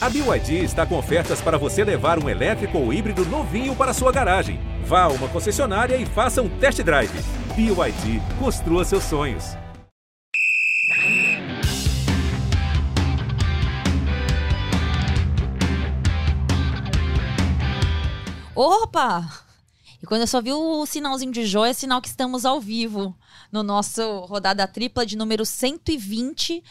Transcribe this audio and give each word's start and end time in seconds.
A 0.00 0.08
BYD 0.08 0.62
está 0.62 0.86
com 0.86 0.96
ofertas 0.96 1.40
para 1.40 1.58
você 1.58 1.82
levar 1.82 2.22
um 2.22 2.28
elétrico 2.28 2.78
ou 2.78 2.92
híbrido 2.92 3.24
novinho 3.26 3.74
para 3.74 3.92
sua 3.92 4.12
garagem. 4.12 4.60
Vá 4.84 5.02
a 5.02 5.08
uma 5.08 5.28
concessionária 5.28 5.96
e 5.96 6.06
faça 6.06 6.40
um 6.40 6.48
test 6.60 6.80
drive. 6.84 7.10
BYD, 7.56 8.22
construa 8.38 8.84
seus 8.84 9.02
sonhos. 9.02 9.56
Opa! 18.54 19.28
E 20.00 20.06
quando 20.06 20.20
eu 20.20 20.28
só 20.28 20.40
vi 20.40 20.52
o 20.52 20.86
sinalzinho 20.86 21.32
de 21.32 21.44
joia, 21.44 21.70
é 21.70 21.74
sinal 21.74 22.00
que 22.00 22.06
estamos 22.06 22.44
ao 22.44 22.60
vivo 22.60 23.16
no 23.50 23.64
nosso 23.64 24.20
rodada 24.26 24.64
tripla 24.68 25.04
de 25.04 25.16
número 25.16 25.44
120. 25.44 26.62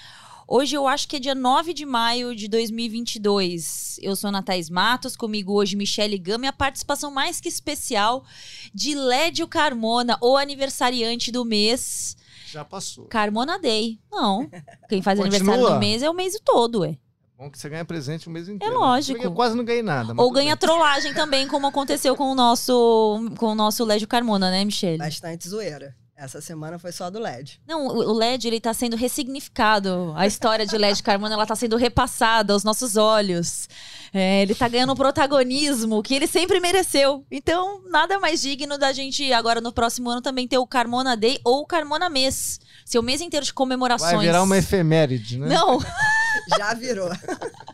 Hoje 0.49 0.75
eu 0.77 0.87
acho 0.87 1.09
que 1.09 1.17
é 1.17 1.19
dia 1.19 1.35
9 1.35 1.73
de 1.73 1.85
maio 1.85 2.33
de 2.33 2.47
2022. 2.47 3.99
Eu 4.01 4.15
sou 4.15 4.31
Natais 4.31 4.69
Matos, 4.69 5.17
comigo 5.17 5.51
hoje 5.53 5.75
Michele 5.75 6.17
Gama 6.17 6.45
e 6.45 6.47
a 6.47 6.53
participação 6.53 7.11
mais 7.11 7.41
que 7.41 7.49
especial 7.49 8.23
de 8.73 8.95
Lédio 8.95 9.45
Carmona, 9.45 10.17
o 10.21 10.37
aniversariante 10.37 11.33
do 11.33 11.43
mês. 11.43 12.15
Já 12.49 12.63
passou. 12.63 13.05
Carmona 13.07 13.59
Day. 13.59 13.99
Não. 14.09 14.49
Quem 14.87 15.01
faz 15.01 15.19
Continua. 15.19 15.37
aniversário 15.37 15.73
no 15.73 15.79
mês 15.79 16.01
é 16.01 16.09
o 16.09 16.13
mês 16.13 16.39
todo, 16.45 16.79
ué. 16.79 16.97
Bom 17.37 17.51
que 17.51 17.59
você 17.59 17.67
ganha 17.67 17.83
presente 17.85 18.27
o 18.27 18.31
mês 18.31 18.47
inteiro. 18.47 18.79
lógico. 18.79 19.21
Eu 19.21 19.33
quase 19.33 19.55
não 19.55 19.65
ganhei 19.65 19.83
nada. 19.83 20.13
mas 20.13 20.17
Ou 20.17 20.29
tudo 20.29 20.35
ganha 20.35 20.55
bem. 20.55 20.59
trollagem 20.59 21.13
também, 21.13 21.45
como 21.47 21.67
aconteceu 21.67 22.15
com 22.15 22.31
o 22.31 22.35
nosso, 22.35 23.29
com 23.37 23.47
o 23.47 23.55
nosso 23.55 23.83
Lédio 23.83 24.07
Carmona, 24.07 24.49
né, 24.49 24.63
Michele? 24.63 24.97
Bastante 24.97 25.47
zoeira. 25.47 25.93
Essa 26.19 26.41
semana 26.41 26.79
foi 26.79 26.91
só 26.91 27.11
do 27.11 27.19
LED. 27.19 27.61
Não, 27.67 27.85
o 27.85 28.11
LED 28.11 28.47
ele 28.47 28.59
tá 28.59 28.73
sendo 28.73 28.95
ressignificado. 28.95 30.13
A 30.15 30.25
história 30.25 30.65
de 30.65 30.75
LED 30.75 31.03
Carmona 31.03 31.35
ela 31.35 31.45
tá 31.45 31.55
sendo 31.55 31.77
repassada 31.77 32.53
aos 32.53 32.63
nossos 32.63 32.95
olhos. 32.97 33.69
É, 34.11 34.41
ele 34.41 34.55
tá 34.55 34.67
ganhando 34.67 34.93
um 34.93 34.95
protagonismo 34.95 36.01
que 36.01 36.15
ele 36.15 36.25
sempre 36.25 36.59
mereceu. 36.59 37.23
Então, 37.29 37.83
nada 37.91 38.17
mais 38.17 38.41
digno 38.41 38.79
da 38.79 38.91
gente 38.91 39.31
agora 39.31 39.61
no 39.61 39.71
próximo 39.71 40.09
ano 40.09 40.19
também 40.19 40.47
ter 40.47 40.57
o 40.57 40.65
Carmona 40.65 41.15
Day 41.15 41.39
ou 41.43 41.61
o 41.61 41.67
Carmona 41.67 42.09
Mês. 42.09 42.59
Seu 42.83 43.03
mês 43.03 43.21
inteiro 43.21 43.45
de 43.45 43.53
comemorações. 43.53 44.13
Vai 44.13 44.25
virar 44.25 44.41
uma 44.41 44.57
efeméride, 44.57 45.37
né? 45.37 45.49
Não. 45.49 45.79
Já 46.57 46.73
virou. 46.73 47.11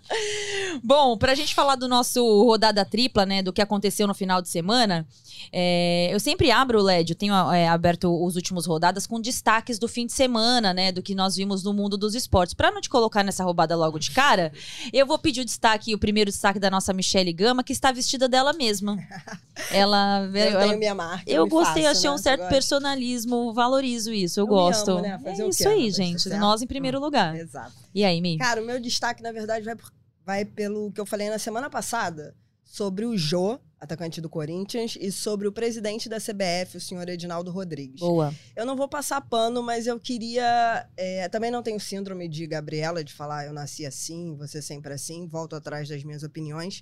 Bom, 0.83 1.17
pra 1.17 1.35
gente 1.35 1.53
falar 1.53 1.75
do 1.75 1.87
nosso 1.87 2.23
rodada 2.43 2.83
tripla, 2.83 3.25
né, 3.25 3.41
do 3.41 3.53
que 3.53 3.61
aconteceu 3.61 4.07
no 4.07 4.13
final 4.13 4.41
de 4.41 4.49
semana, 4.49 5.07
é, 5.51 6.09
eu 6.11 6.19
sempre 6.19 6.51
abro 6.51 6.79
o 6.79 6.83
LED, 6.83 7.11
eu 7.11 7.15
tenho 7.15 7.33
é, 7.51 7.67
aberto 7.67 8.09
os 8.25 8.35
últimos 8.35 8.65
rodadas 8.65 9.05
com 9.07 9.19
destaques 9.21 9.77
do 9.79 9.87
fim 9.87 10.05
de 10.05 10.13
semana, 10.13 10.73
né, 10.73 10.91
do 10.91 11.01
que 11.01 11.13
nós 11.15 11.35
vimos 11.35 11.63
no 11.63 11.73
mundo 11.73 11.97
dos 11.97 12.15
esportes. 12.15 12.53
Pra 12.53 12.71
não 12.71 12.81
te 12.81 12.89
colocar 12.89 13.23
nessa 13.23 13.43
roubada 13.43 13.75
logo 13.75 13.99
de 13.99 14.11
cara, 14.11 14.51
eu 14.91 15.05
vou 15.05 15.17
pedir 15.17 15.41
o 15.41 15.45
destaque, 15.45 15.93
o 15.93 15.99
primeiro 15.99 16.31
destaque 16.31 16.59
da 16.59 16.69
nossa 16.69 16.91
Michelle 16.93 17.31
Gama, 17.33 17.63
que 17.63 17.71
está 17.73 17.91
vestida 17.91 18.27
dela 18.27 18.53
mesma. 18.53 18.97
Ela, 19.71 20.27
Eu 20.33 20.35
ela- 20.37 20.63
tenho 20.63 20.79
minha 20.79 20.95
marca. 20.95 21.23
eu 21.29 21.47
gostei, 21.47 21.83
faço, 21.83 21.97
achei 21.99 22.09
né? 22.09 22.15
um 22.15 22.17
certo 22.17 22.49
personalismo, 22.49 23.53
valorizo 23.53 24.11
isso, 24.11 24.39
eu, 24.39 24.43
Eu 24.45 24.47
gosto. 24.47 24.91
amo, 24.91 25.01
né? 25.01 25.19
Fazer 25.23 25.43
é 25.43 25.47
isso 25.47 25.69
aí, 25.69 25.91
gente. 25.91 26.23
certo? 26.23 26.39
Nós 26.39 26.61
em 26.61 26.67
primeiro 26.67 26.99
lugar. 26.99 27.35
Exato. 27.35 27.71
E 27.93 28.03
aí, 28.03 28.19
Mi? 28.19 28.37
Cara, 28.39 28.61
o 28.61 28.65
meu 28.65 28.79
destaque, 28.79 29.21
na 29.21 29.31
verdade, 29.31 29.63
vai, 29.63 29.75
por- 29.75 29.91
vai 30.25 30.45
pelo 30.45 30.91
que 30.91 30.99
eu 30.99 31.05
falei 31.05 31.29
na 31.29 31.39
semana 31.39 31.69
passada 31.69 32.35
sobre 32.63 33.05
o 33.05 33.15
Jô, 33.15 33.59
atacante 33.79 34.19
do 34.19 34.29
Corinthians, 34.29 34.97
e 34.99 35.11
sobre 35.11 35.47
o 35.47 35.51
presidente 35.51 36.09
da 36.09 36.17
CBF, 36.17 36.77
o 36.77 36.81
senhor 36.81 37.07
Edinaldo 37.07 37.51
Rodrigues. 37.51 37.99
Boa. 37.99 38.33
Eu 38.55 38.65
não 38.65 38.75
vou 38.75 38.87
passar 38.87 39.21
pano, 39.21 39.61
mas 39.61 39.85
eu 39.85 39.99
queria. 39.99 40.89
é, 40.97 41.29
também 41.29 41.51
não 41.51 41.61
tenho 41.61 41.79
síndrome 41.79 42.27
de 42.27 42.47
Gabriela, 42.47 43.03
de 43.03 43.13
falar 43.13 43.45
eu 43.45 43.53
nasci 43.53 43.85
assim, 43.85 44.35
você 44.35 44.61
sempre 44.61 44.93
assim, 44.93 45.27
volto 45.27 45.55
atrás 45.55 45.87
das 45.87 46.03
minhas 46.03 46.23
opiniões. 46.23 46.81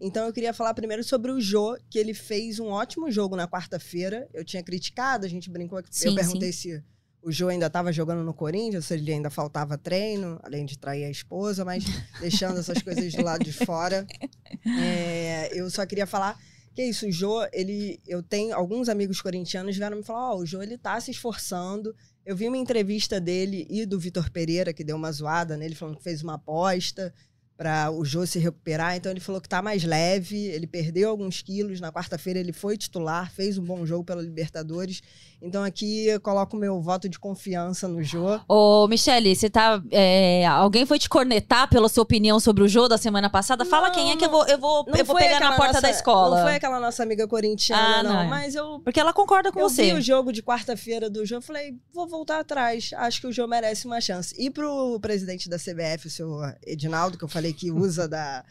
Então 0.00 0.26
eu 0.26 0.32
queria 0.32 0.52
falar 0.52 0.74
primeiro 0.74 1.04
sobre 1.04 1.30
o 1.30 1.40
Jô, 1.40 1.78
que 1.88 1.98
ele 1.98 2.14
fez 2.14 2.58
um 2.58 2.68
ótimo 2.68 3.10
jogo 3.10 3.36
na 3.36 3.46
quarta-feira. 3.46 4.28
Eu 4.32 4.44
tinha 4.44 4.62
criticado, 4.62 5.24
a 5.24 5.28
gente 5.28 5.48
brincou 5.50 5.78
aqui. 5.78 5.88
Sim, 5.90 6.08
eu 6.08 6.14
perguntei 6.14 6.52
se 6.52 6.82
o 7.22 7.30
Jô 7.30 7.48
ainda 7.48 7.66
estava 7.66 7.92
jogando 7.92 8.24
no 8.24 8.32
Corinthians, 8.32 8.90
ele 8.90 9.12
ainda 9.12 9.30
faltava 9.30 9.76
treino, 9.76 10.38
além 10.42 10.64
de 10.64 10.78
trair 10.78 11.04
a 11.04 11.10
esposa, 11.10 11.64
mas 11.64 11.84
deixando 12.20 12.58
essas 12.58 12.82
coisas 12.82 13.12
do 13.12 13.22
lado 13.22 13.44
de 13.44 13.52
fora. 13.52 14.06
É, 14.80 15.50
eu 15.52 15.68
só 15.70 15.84
queria 15.84 16.06
falar 16.06 16.38
que 16.74 16.82
é 16.82 16.88
isso, 16.88 17.06
o 17.06 17.12
Jô, 17.12 17.46
ele. 17.52 18.00
Eu 18.06 18.22
tenho 18.22 18.54
alguns 18.54 18.88
amigos 18.88 19.20
corintianos 19.20 19.76
vieram 19.76 19.96
me 19.96 20.04
falar: 20.04 20.34
ó, 20.34 20.38
o 20.38 20.46
Jô 20.46 20.62
ele 20.62 20.78
tá 20.78 21.00
se 21.00 21.10
esforçando. 21.10 21.94
Eu 22.24 22.36
vi 22.36 22.46
uma 22.46 22.56
entrevista 22.56 23.20
dele 23.20 23.66
e 23.68 23.84
do 23.84 23.98
Vitor 23.98 24.30
Pereira, 24.30 24.72
que 24.72 24.84
deu 24.84 24.96
uma 24.96 25.10
zoada 25.10 25.56
nele, 25.56 25.74
falando 25.74 25.96
que 25.96 26.04
fez 26.04 26.22
uma 26.22 26.34
aposta 26.34 27.12
para 27.60 27.90
o 27.90 28.04
Jô 28.04 28.24
se 28.24 28.38
recuperar. 28.38 28.96
Então 28.96 29.12
ele 29.12 29.20
falou 29.20 29.38
que 29.40 29.48
tá 29.48 29.60
mais 29.60 29.84
leve, 29.84 30.46
ele 30.46 30.66
perdeu 30.66 31.10
alguns 31.10 31.42
quilos. 31.42 31.80
Na 31.80 31.92
quarta-feira 31.92 32.38
ele 32.38 32.54
foi 32.54 32.78
titular, 32.78 33.30
fez 33.30 33.58
um 33.58 33.64
bom 33.64 33.84
jogo 33.84 34.02
pela 34.02 34.22
Libertadores. 34.22 35.02
Então 35.42 35.64
aqui 35.64 36.06
eu 36.06 36.20
coloco 36.20 36.54
meu 36.56 36.80
voto 36.82 37.08
de 37.08 37.18
confiança 37.18 37.88
no 37.88 38.02
Jô. 38.02 38.38
Ô, 38.46 38.86
Michele, 38.88 39.34
você 39.34 39.48
tá. 39.48 39.82
é, 39.90 40.46
alguém 40.46 40.84
foi 40.84 40.98
te 40.98 41.08
cornetar 41.08 41.68
pela 41.70 41.88
sua 41.88 42.02
opinião 42.02 42.38
sobre 42.38 42.62
o 42.62 42.68
jogo 42.68 42.88
da 42.88 42.98
semana 42.98 43.30
passada? 43.30 43.64
Fala 43.64 43.88
Não, 43.88 43.94
quem 43.94 44.10
é 44.10 44.16
que 44.16 44.24
eu 44.26 44.30
vou, 44.30 44.46
eu 44.46 44.58
vou, 44.58 44.84
eu 44.94 45.04
vou 45.04 45.16
pegar 45.16 45.40
na 45.40 45.52
porta 45.56 45.68
nossa- 45.74 45.80
da 45.80 45.90
escola. 45.90 46.36
Não 46.36 46.42
foi 46.44 46.56
aquela 46.56 46.78
nossa 46.78 47.02
amiga 47.02 47.26
corintiana, 47.26 48.00
Ah, 48.00 48.02
não. 48.02 48.12
não. 48.12 48.28
Mas 48.28 48.54
eu 48.54 48.80
Porque 48.80 49.00
ela 49.00 49.14
concorda 49.14 49.50
com 49.50 49.58
eu 49.60 49.68
você. 49.70 49.84
vi 49.84 49.92
o 49.94 50.02
jogo 50.02 50.30
de 50.30 50.42
quarta-feira 50.42 51.08
do 51.08 51.24
jogo, 51.24 51.40
falei, 51.42 51.74
vou 51.94 52.06
voltar 52.06 52.40
atrás. 52.40 52.90
Acho 52.96 53.22
que 53.22 53.26
o 53.26 53.32
jogo 53.32 53.48
merece 53.48 53.86
uma 53.86 54.00
chance. 54.00 54.34
E 54.38 54.50
pro 54.50 54.98
presidente 55.00 55.48
da 55.48 55.56
CBF, 55.58 56.06
o 56.06 56.10
senhor 56.10 56.54
Edinaldo, 56.66 57.16
que 57.16 57.24
eu 57.24 57.28
falei 57.28 57.54
que 57.54 57.70
usa 57.72 58.06
da 58.06 58.44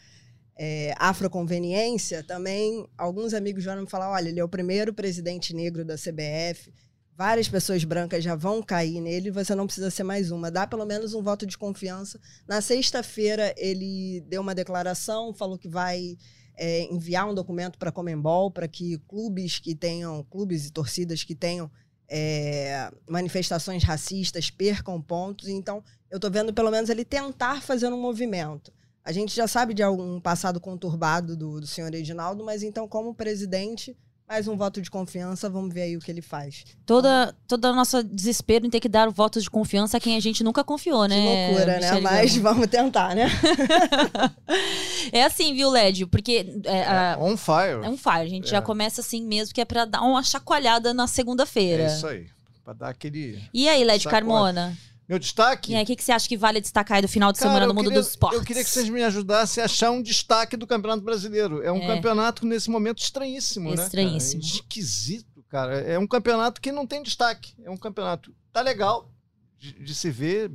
é, 0.62 0.92
afroconveniência, 0.98 2.22
também 2.22 2.86
alguns 2.98 3.32
amigos 3.32 3.64
vieram 3.64 3.80
me 3.80 3.88
falar, 3.88 4.10
olha, 4.10 4.28
ele 4.28 4.40
é 4.40 4.44
o 4.44 4.48
primeiro 4.48 4.92
presidente 4.92 5.54
negro 5.54 5.86
da 5.86 5.94
CBF. 5.94 6.70
Várias 7.16 7.48
pessoas 7.48 7.82
brancas 7.82 8.22
já 8.22 8.34
vão 8.34 8.62
cair 8.62 9.00
nele, 9.00 9.30
você 9.30 9.54
não 9.54 9.64
precisa 9.64 9.90
ser 9.90 10.02
mais 10.02 10.30
uma. 10.30 10.50
Dá 10.50 10.66
pelo 10.66 10.84
menos 10.84 11.14
um 11.14 11.22
voto 11.22 11.46
de 11.46 11.56
confiança. 11.56 12.20
Na 12.46 12.60
sexta-feira, 12.60 13.54
ele 13.56 14.20
deu 14.28 14.42
uma 14.42 14.54
declaração, 14.54 15.32
falou 15.32 15.56
que 15.56 15.66
vai 15.68 16.18
é, 16.58 16.82
enviar 16.92 17.26
um 17.26 17.34
documento 17.34 17.78
para 17.78 17.88
a 17.88 17.92
Comembol 17.92 18.50
para 18.50 18.68
que 18.68 18.98
clubes 19.08 19.58
que 19.58 19.74
tenham, 19.74 20.22
clubes 20.24 20.66
e 20.66 20.70
torcidas 20.70 21.24
que 21.24 21.34
tenham 21.34 21.70
é, 22.06 22.92
manifestações 23.08 23.82
racistas 23.82 24.50
percam 24.50 25.00
pontos. 25.00 25.48
Então, 25.48 25.82
eu 26.10 26.16
estou 26.16 26.30
vendo 26.30 26.52
pelo 26.52 26.70
menos 26.70 26.90
ele 26.90 27.04
tentar 27.04 27.62
fazer 27.62 27.90
um 27.90 28.00
movimento. 28.00 28.70
A 29.04 29.12
gente 29.12 29.34
já 29.34 29.46
sabe 29.48 29.74
de 29.74 29.82
algum 29.82 30.20
passado 30.20 30.60
conturbado 30.60 31.36
do, 31.36 31.60
do 31.60 31.66
senhor 31.66 31.92
Edinaldo, 31.94 32.44
mas 32.44 32.62
então, 32.62 32.86
como 32.86 33.14
presidente, 33.14 33.96
mais 34.28 34.46
um 34.46 34.56
voto 34.56 34.80
de 34.80 34.90
confiança, 34.90 35.48
vamos 35.50 35.72
ver 35.74 35.82
aí 35.82 35.96
o 35.96 36.00
que 36.00 36.10
ele 36.10 36.20
faz. 36.22 36.64
Toda, 36.86 37.34
toda 37.48 37.72
o 37.72 37.74
nosso 37.74 38.02
desespero 38.04 38.66
em 38.66 38.70
ter 38.70 38.78
que 38.78 38.88
dar 38.88 39.08
o 39.08 39.10
voto 39.10 39.40
de 39.40 39.50
confiança 39.50 39.96
a 39.96 40.00
quem 40.00 40.16
a 40.16 40.20
gente 40.20 40.44
nunca 40.44 40.62
confiou, 40.62 41.06
né? 41.08 41.16
que 41.16 41.48
loucura, 41.54 41.72
né? 41.72 41.86
Michele 41.86 42.00
Mas 42.02 42.36
Gama? 42.36 42.50
vamos 42.52 42.66
tentar, 42.68 43.14
né? 43.16 43.26
É 45.12 45.24
assim, 45.24 45.54
viu, 45.54 45.70
Lédio? 45.70 46.06
Porque 46.06 46.46
é, 46.64 46.82
a- 46.84 47.16
On 47.20 47.36
fire. 47.36 47.84
é 47.84 47.88
um 47.88 47.96
fire. 47.96 48.20
A 48.20 48.28
gente 48.28 48.48
já 48.50 48.58
É. 48.58 48.60
começa 48.60 49.00
assim 49.00 49.24
mesmo, 49.24 49.54
que 49.54 49.60
é 49.60 49.64
pra 49.64 49.84
dar 49.84 50.02
uma 50.02 50.22
chacoalhada 50.22 50.92
na 50.94 51.06
segunda-feira. 51.06 51.84
É 51.84 51.86
isso 51.86 52.06
aí. 52.06 52.26
Pra 52.62 52.72
dar 52.74 52.88
aquele. 52.90 53.42
E 53.52 53.68
aí, 53.68 53.82
Lédio 53.82 54.04
Sacode. 54.04 54.20
Carmona? 54.22 54.76
Meu 55.10 55.18
destaque. 55.18 55.72
E 55.72 55.74
aí, 55.74 55.82
o 55.82 55.86
que, 55.86 55.96
que 55.96 56.04
você 56.04 56.12
acha 56.12 56.28
que 56.28 56.36
vale 56.36 56.60
destacar 56.60 56.94
aí 56.98 57.02
do 57.02 57.08
final 57.08 57.32
de 57.32 57.40
Cara, 57.40 57.50
semana 57.50 57.66
no 57.66 57.74
mundo 57.74 57.86
queria- 57.86 57.98
dos 58.00 58.10
esportes? 58.10 58.38
Eu 58.38 58.44
queria 58.44 58.62
que 58.62 58.70
vocês 58.70 58.88
me 58.88 59.02
ajudassem 59.02 59.60
a 59.60 59.64
achar 59.64 59.90
um 59.90 60.00
destaque 60.00 60.56
do 60.56 60.68
Campeonato 60.68 61.02
Brasileiro. 61.02 61.60
É 61.64 61.72
um 61.72 61.78
É. 61.82 61.86
campeonato 61.88 62.46
nesse 62.46 62.70
momento 62.70 62.98
estranhíssimo, 63.02 63.74
né? 63.74 63.82
Estranhíssimo. 63.82 64.40
Esquisito, 64.40 65.42
cara. 65.48 65.80
É 65.80 65.98
um 65.98 66.06
campeonato 66.06 66.60
que 66.60 66.70
não 66.70 66.86
tem 66.86 67.02
destaque. 67.02 67.54
É 67.64 67.68
um 67.68 67.76
campeonato. 67.76 68.32
Tá 68.52 68.60
legal 68.60 69.10
de, 69.58 69.72
de 69.82 69.94
se 69.96 70.12
ver, 70.12 70.52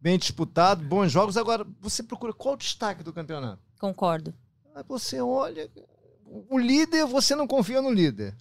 bem 0.00 0.18
disputado, 0.18 0.82
bons 0.82 1.12
jogos. 1.12 1.36
Agora, 1.36 1.66
você 1.78 2.02
procura 2.02 2.32
qual 2.32 2.54
o 2.54 2.56
destaque 2.58 3.02
do 3.04 3.12
campeonato? 3.12 3.60
Concordo. 3.78 4.32
Aí 4.74 4.82
você 4.88 5.20
olha. 5.20 5.70
O 6.48 6.58
líder, 6.58 7.04
você 7.04 7.34
não 7.36 7.46
confia 7.46 7.82
no 7.82 7.90
líder. 7.92 8.34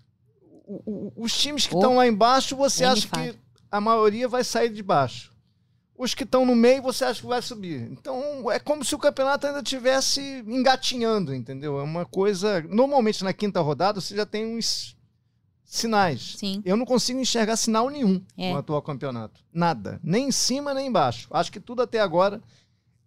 O- 0.65 0.81
o- 0.85 1.13
os 1.25 1.37
times 1.37 1.67
que 1.67 1.75
Oh, 1.75 1.79
estão 1.79 1.95
lá 1.97 2.07
embaixo, 2.07 2.55
você 2.55 2.85
acha 2.85 3.05
que 3.05 3.37
a 3.69 3.81
maioria 3.81 4.29
vai 4.29 4.45
sair 4.45 4.69
de 4.69 4.81
baixo. 4.81 5.29
Os 6.01 6.15
que 6.15 6.23
estão 6.23 6.45
no 6.45 6.55
meio, 6.55 6.81
você 6.81 7.05
acha 7.05 7.21
que 7.21 7.27
vai 7.27 7.41
subir. 7.43 7.87
Então, 7.91 8.51
é 8.51 8.57
como 8.59 8.83
se 8.83 8.95
o 8.95 8.97
campeonato 8.97 9.45
ainda 9.45 9.59
estivesse 9.59 10.21
engatinhando, 10.47 11.33
entendeu? 11.35 11.79
É 11.79 11.83
uma 11.83 12.05
coisa. 12.05 12.59
Normalmente, 12.67 13.23
na 13.23 13.31
quinta 13.33 13.61
rodada, 13.61 14.01
você 14.01 14.15
já 14.15 14.25
tem 14.25 14.43
uns 14.57 14.97
sinais. 15.63 16.35
Sim. 16.37 16.61
Eu 16.65 16.75
não 16.75 16.85
consigo 16.85 17.19
enxergar 17.19 17.55
sinal 17.55 17.89
nenhum 17.89 18.21
É. 18.37 18.51
no 18.51 18.57
atual 18.57 18.81
campeonato. 18.81 19.41
Nada. 19.53 19.99
Nem 20.03 20.27
em 20.29 20.31
cima, 20.31 20.73
nem 20.73 20.87
embaixo. 20.87 21.27
Acho 21.31 21.51
que 21.51 21.59
tudo 21.59 21.81
até 21.83 21.99
agora 21.99 22.41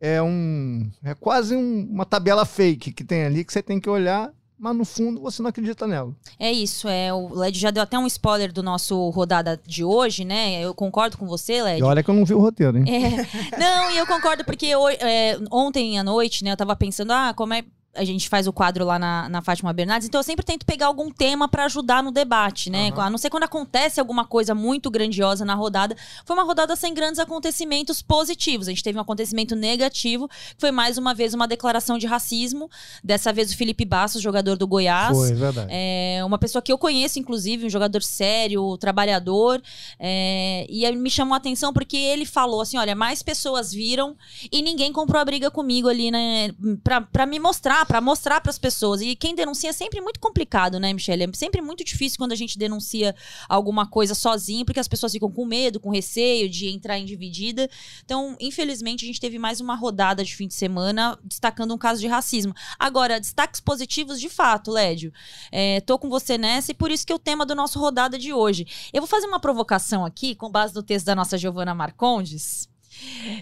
é 0.00 0.22
um. 0.22 0.88
É 1.02 1.14
quase 1.14 1.56
um- 1.56 1.86
uma 1.90 2.06
tabela 2.06 2.44
fake 2.46 2.92
que 2.92 3.02
tem 3.04 3.24
ali 3.24 3.44
que 3.44 3.52
você 3.52 3.62
tem 3.62 3.80
que 3.80 3.90
olhar 3.90 4.32
mas 4.58 4.76
no 4.76 4.84
fundo 4.84 5.20
você 5.20 5.42
não 5.42 5.50
acredita 5.50 5.86
nela. 5.86 6.14
É 6.38 6.50
isso, 6.50 6.88
é. 6.88 7.12
O 7.12 7.34
Led 7.34 7.58
já 7.58 7.70
deu 7.70 7.82
até 7.82 7.98
um 7.98 8.06
spoiler 8.06 8.52
do 8.52 8.62
nosso 8.62 9.10
rodada 9.10 9.60
de 9.66 9.84
hoje, 9.84 10.24
né? 10.24 10.60
Eu 10.62 10.74
concordo 10.74 11.18
com 11.18 11.26
você, 11.26 11.62
Led. 11.62 11.80
E 11.80 11.82
olha 11.82 12.02
que 12.02 12.10
eu 12.10 12.14
não 12.14 12.24
vi 12.24 12.34
o 12.34 12.40
roteiro, 12.40 12.78
hein? 12.78 12.84
É. 12.88 13.58
Não, 13.58 13.90
e 13.90 13.96
eu 13.96 14.06
concordo, 14.06 14.44
porque 14.44 14.66
eu, 14.66 14.88
é, 14.88 15.38
ontem 15.50 15.98
à 15.98 16.04
noite, 16.04 16.44
né, 16.44 16.52
eu 16.52 16.56
tava 16.56 16.74
pensando, 16.76 17.12
ah, 17.12 17.34
como 17.34 17.54
é. 17.54 17.64
A 17.94 18.04
gente 18.04 18.28
faz 18.28 18.46
o 18.46 18.52
quadro 18.52 18.84
lá 18.84 18.98
na, 18.98 19.28
na 19.28 19.42
Fátima 19.42 19.72
Bernardes, 19.72 20.08
então 20.08 20.18
eu 20.18 20.24
sempre 20.24 20.44
tento 20.44 20.64
pegar 20.66 20.86
algum 20.86 21.10
tema 21.10 21.48
pra 21.48 21.64
ajudar 21.66 22.02
no 22.02 22.10
debate, 22.10 22.70
né? 22.70 22.90
Aham. 22.90 23.02
A 23.02 23.10
não 23.10 23.18
ser 23.18 23.30
quando 23.30 23.44
acontece 23.44 24.00
alguma 24.00 24.24
coisa 24.24 24.54
muito 24.54 24.90
grandiosa 24.90 25.44
na 25.44 25.54
rodada. 25.54 25.96
Foi 26.24 26.36
uma 26.36 26.44
rodada 26.44 26.74
sem 26.76 26.92
grandes 26.94 27.18
acontecimentos 27.18 28.02
positivos. 28.02 28.68
A 28.68 28.70
gente 28.70 28.82
teve 28.82 28.98
um 28.98 29.02
acontecimento 29.02 29.54
negativo, 29.54 30.28
que 30.28 30.60
foi 30.60 30.70
mais 30.70 30.98
uma 30.98 31.14
vez 31.14 31.34
uma 31.34 31.46
declaração 31.46 31.98
de 31.98 32.06
racismo. 32.06 32.70
Dessa 33.02 33.32
vez 33.32 33.52
o 33.52 33.56
Felipe 33.56 33.84
Bastos, 33.84 34.22
jogador 34.22 34.56
do 34.56 34.66
Goiás. 34.66 35.16
Foi, 35.16 35.32
verdade. 35.32 35.68
É 35.70 36.22
uma 36.24 36.38
pessoa 36.38 36.62
que 36.62 36.72
eu 36.72 36.78
conheço, 36.78 37.18
inclusive, 37.18 37.66
um 37.66 37.70
jogador 37.70 38.02
sério, 38.02 38.76
trabalhador. 38.78 39.62
é, 39.98 40.66
e 40.68 40.84
me 40.96 41.10
chamou 41.10 41.34
a 41.34 41.38
atenção 41.38 41.72
porque 41.72 41.96
ele 41.96 42.24
falou 42.24 42.60
assim: 42.60 42.78
olha, 42.78 42.94
mais 42.94 43.22
pessoas 43.22 43.72
viram 43.72 44.16
e 44.50 44.62
ninguém 44.62 44.92
comprou 44.92 45.20
a 45.20 45.24
briga 45.24 45.50
comigo 45.50 45.88
ali, 45.88 46.10
né? 46.10 46.50
Pra, 46.82 47.00
pra 47.00 47.26
me 47.26 47.38
mostrar, 47.38 47.83
pra 47.84 48.00
mostrar 48.00 48.40
pras 48.40 48.58
pessoas. 48.58 49.00
E 49.00 49.14
quem 49.16 49.34
denuncia 49.34 49.70
é 49.70 49.72
sempre 49.72 50.00
muito 50.00 50.20
complicado, 50.20 50.78
né, 50.78 50.92
Michelle? 50.92 51.24
É 51.24 51.28
sempre 51.34 51.60
muito 51.60 51.84
difícil 51.84 52.18
quando 52.18 52.32
a 52.32 52.36
gente 52.36 52.58
denuncia 52.58 53.14
alguma 53.48 53.86
coisa 53.86 54.14
sozinho, 54.14 54.64
porque 54.64 54.80
as 54.80 54.88
pessoas 54.88 55.12
ficam 55.12 55.30
com 55.30 55.44
medo, 55.44 55.80
com 55.80 55.90
receio 55.90 56.48
de 56.48 56.68
entrar 56.68 56.98
em 56.98 57.04
dividida. 57.04 57.68
Então, 58.04 58.36
infelizmente, 58.40 59.04
a 59.04 59.06
gente 59.06 59.20
teve 59.20 59.38
mais 59.38 59.60
uma 59.60 59.74
rodada 59.74 60.24
de 60.24 60.34
fim 60.34 60.46
de 60.46 60.54
semana 60.54 61.18
destacando 61.22 61.74
um 61.74 61.78
caso 61.78 62.00
de 62.00 62.06
racismo. 62.06 62.54
Agora, 62.78 63.20
destaques 63.20 63.60
positivos 63.60 64.20
de 64.20 64.28
fato, 64.28 64.70
Lédio. 64.70 65.12
É, 65.50 65.80
tô 65.80 65.98
com 65.98 66.08
você 66.08 66.36
nessa 66.38 66.72
e 66.72 66.74
por 66.74 66.90
isso 66.90 67.06
que 67.06 67.12
é 67.12 67.16
o 67.16 67.18
tema 67.18 67.46
do 67.46 67.54
nosso 67.54 67.78
rodada 67.78 68.18
de 68.18 68.32
hoje. 68.32 68.66
Eu 68.92 69.00
vou 69.00 69.08
fazer 69.08 69.26
uma 69.26 69.40
provocação 69.40 70.04
aqui, 70.04 70.34
com 70.34 70.50
base 70.50 70.74
no 70.74 70.82
texto 70.82 71.06
da 71.06 71.14
nossa 71.14 71.38
Giovana 71.38 71.74
Marcondes. 71.74 72.68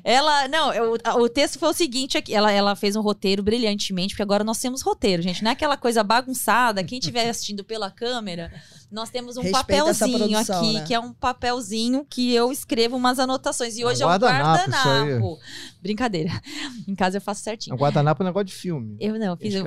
Ela, 0.05 0.49
não, 0.49 0.73
eu- 0.73 0.97
o 1.17 1.29
texto 1.29 1.59
foi 1.59 1.69
o 1.71 1.73
seguinte 1.73 2.17
aqui, 2.19 2.35
ela, 2.35 2.51
ela 2.51 2.75
fez 2.77 2.97
um 2.97 3.01
roteiro 3.01 3.43
brilhantemente, 3.43 4.15
porque 4.15 4.23
agora 4.23 4.45
nós 4.45 4.59
temos 4.59 4.83
roteiro, 4.83 5.23
gente, 5.23 5.43
não 5.43 5.51
é 5.51 5.53
aquela 5.53 5.77
coisa 5.77 6.03
bagunçada, 6.03 6.83
quem 6.85 6.99
estiver 6.99 7.29
assistindo 7.31 7.65
pela 7.65 7.91
câmera, 7.91 8.53
nós 8.91 9.11
temos 9.11 9.37
um 9.37 9.43
Respeita 9.43 9.65
papelzinho 9.65 10.19
produção, 10.19 10.59
aqui, 10.59 10.73
né? 10.75 10.85
que 10.85 10.95
é 10.95 11.01
um 11.01 11.13
papelzinho 11.13 12.05
que 12.09 12.33
eu 12.35 12.53
escrevo 12.53 12.97
umas 12.97 13.19
anotações, 13.19 13.77
e 13.79 13.85
hoje 13.85 14.03
é 14.03 14.07
um 14.07 14.09
guardanapo. 14.11 15.39
Brincadeira, 15.81 16.31
em 16.87 16.95
casa 16.95 17.17
eu 17.17 17.21
faço 17.21 17.43
certinho. 17.43 17.75
O 17.75 17.79
guardanapo 17.79 18.23
é 18.23 18.25
um 18.25 18.29
negócio 18.29 18.47
de 18.47 18.55
filme. 18.55 18.97
Eu 19.01 19.19
não, 19.19 19.27
eu 19.27 19.37
fiz, 19.37 19.55
eu, 19.61 19.65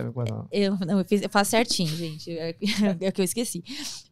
eu, 0.52 0.78
não, 0.86 1.00
eu, 1.00 1.06
fiz, 1.06 1.22
eu 1.22 1.30
faço 1.30 1.52
certinho, 1.52 1.96
gente. 1.96 2.32
É, 2.38 2.56
é 3.02 3.12
que 3.12 3.20
eu 3.22 3.26
esqueci. 3.26 3.64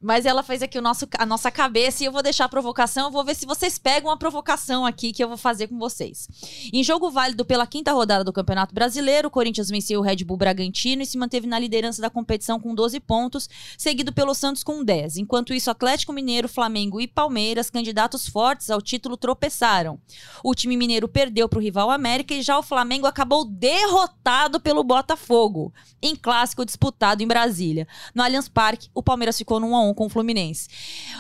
Mas 0.03 0.25
ela 0.25 0.43
fez 0.43 0.61
aqui 0.61 0.77
o 0.77 0.81
nosso, 0.81 1.07
a 1.17 1.25
nossa 1.25 1.49
cabeça 1.49 2.03
e 2.03 2.05
eu 2.05 2.11
vou 2.11 2.21
deixar 2.21 2.45
a 2.45 2.49
provocação. 2.49 3.05
Eu 3.05 3.11
vou 3.11 3.23
ver 3.23 3.35
se 3.35 3.45
vocês 3.45 3.77
pegam 3.77 4.11
a 4.11 4.17
provocação 4.17 4.85
aqui 4.85 5.13
que 5.13 5.23
eu 5.23 5.29
vou 5.29 5.37
fazer 5.37 5.67
com 5.67 5.79
vocês. 5.79 6.27
Em 6.73 6.83
jogo 6.83 7.09
válido 7.09 7.45
pela 7.45 7.65
quinta 7.65 7.93
rodada 7.93 8.23
do 8.23 8.33
Campeonato 8.33 8.75
Brasileiro, 8.75 9.29
o 9.29 9.31
Corinthians 9.31 9.69
venceu 9.69 10.01
o 10.01 10.03
Red 10.03 10.17
Bull 10.17 10.35
Bragantino 10.35 11.01
e 11.01 11.05
se 11.05 11.17
manteve 11.17 11.47
na 11.47 11.57
liderança 11.57 12.01
da 12.01 12.09
competição 12.09 12.59
com 12.59 12.75
12 12.75 12.99
pontos, 12.99 13.49
seguido 13.77 14.11
pelo 14.11 14.33
Santos 14.33 14.61
com 14.61 14.83
10. 14.83 15.17
Enquanto 15.17 15.53
isso, 15.53 15.71
Atlético 15.71 16.11
Mineiro, 16.11 16.49
Flamengo 16.49 16.99
e 16.99 17.07
Palmeiras, 17.07 17.69
candidatos 17.69 18.27
fortes 18.27 18.69
ao 18.69 18.81
título, 18.81 19.15
tropeçaram. 19.15 19.97
O 20.43 20.53
time 20.53 20.75
mineiro 20.75 21.07
perdeu 21.07 21.47
para 21.47 21.59
o 21.59 21.61
rival 21.61 21.89
América 21.89 22.33
e 22.33 22.41
já 22.41 22.59
o 22.59 22.63
Flamengo 22.63 23.07
acabou 23.07 23.45
derrotado 23.45 24.59
pelo 24.59 24.83
Botafogo, 24.83 25.73
em 26.01 26.13
clássico 26.13 26.65
disputado 26.65 27.23
em 27.23 27.27
Brasília. 27.27 27.87
No 28.13 28.21
Allianz 28.21 28.49
Parque, 28.49 28.89
o 28.93 29.01
Palmeiras 29.01 29.37
ficou 29.37 29.59
no 29.59 29.67
1 29.67 29.75
a 29.75 29.81
1 29.81 29.92
com 29.93 30.05
o 30.05 30.09
Fluminense. 30.09 30.67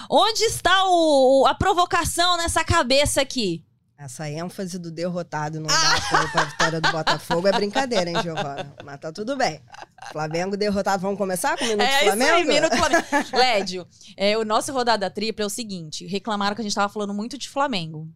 Onde 0.09 0.43
está 0.43 0.85
o- 0.87 1.45
a 1.47 1.53
provocação 1.55 2.37
nessa 2.37 2.63
cabeça 2.63 3.21
aqui? 3.21 3.63
Essa 3.97 4.29
ênfase 4.29 4.77
do 4.79 4.91
derrotado 4.91 5.59
não 5.61 5.67
dá 5.69 6.27
pra 6.31 6.43
vitória 6.43 6.81
do 6.81 6.91
Botafogo 6.91 7.47
é 7.47 7.51
brincadeira, 7.53 8.09
hein, 8.09 8.21
Giovana? 8.21 8.73
Mas 8.83 8.99
tá 8.99 9.13
tudo 9.13 9.37
bem. 9.37 9.61
Flamengo 10.11 10.57
derrotado. 10.57 11.01
Vamos 11.01 11.17
começar 11.17 11.57
com 11.57 11.63
o 11.63 11.67
Minuto 11.67 11.85
É 11.85 12.03
Flamengo? 12.03 12.23
isso 12.23 12.33
aí, 12.33 12.43
Minuto 12.45 12.75
Flamengo. 12.75 13.05
Lédio, 13.37 13.87
é, 14.17 14.37
o 14.37 14.43
nosso 14.43 14.73
rodada 14.73 15.09
tripla 15.09 15.43
é 15.43 15.45
o 15.45 15.49
seguinte: 15.49 16.05
reclamaram 16.05 16.53
que 16.55 16.61
a 16.61 16.63
gente 16.63 16.75
tava 16.75 16.91
falando 16.91 17.13
muito 17.13 17.37
de 17.37 17.47
Flamengo. 17.47 18.09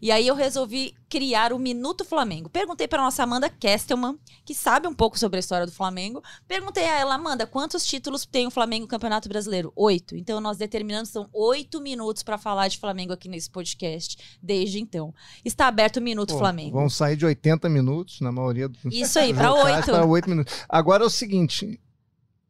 E 0.00 0.10
aí 0.10 0.26
eu 0.26 0.34
resolvi 0.34 0.94
criar 1.08 1.52
o 1.52 1.58
Minuto 1.58 2.04
Flamengo. 2.04 2.48
Perguntei 2.48 2.86
para 2.86 3.02
nossa 3.02 3.22
Amanda 3.22 3.48
Kestelman, 3.48 4.18
que 4.44 4.54
sabe 4.54 4.86
um 4.86 4.94
pouco 4.94 5.18
sobre 5.18 5.38
a 5.38 5.40
história 5.40 5.66
do 5.66 5.72
Flamengo. 5.72 6.22
Perguntei 6.46 6.84
a 6.84 6.98
ela, 6.98 7.14
Amanda, 7.14 7.46
quantos 7.46 7.84
títulos 7.84 8.24
tem 8.24 8.46
o 8.46 8.50
Flamengo 8.50 8.82
no 8.82 8.88
Campeonato 8.88 9.28
Brasileiro? 9.28 9.72
Oito. 9.74 10.16
Então 10.16 10.40
nós 10.40 10.56
determinamos, 10.56 11.08
são 11.08 11.28
oito 11.32 11.80
minutos 11.80 12.22
para 12.22 12.38
falar 12.38 12.68
de 12.68 12.78
Flamengo 12.78 13.12
aqui 13.12 13.28
nesse 13.28 13.50
podcast, 13.50 14.38
desde 14.42 14.80
então. 14.80 15.12
Está 15.44 15.66
aberto 15.66 15.96
o 15.96 16.02
Minuto 16.02 16.32
Pô, 16.32 16.38
Flamengo. 16.38 16.78
Vão 16.78 16.88
sair 16.88 17.16
de 17.16 17.26
80 17.26 17.68
minutos, 17.68 18.20
na 18.20 18.30
maioria 18.30 18.68
dos 18.68 18.80
Isso 18.92 19.18
aí, 19.18 19.32
para 19.34 19.52
oito. 19.52 19.86
Para 19.86 20.06
8 20.06 20.30
minutos. 20.30 20.54
Agora 20.68 21.02
é 21.02 21.06
o 21.06 21.10
seguinte: 21.10 21.80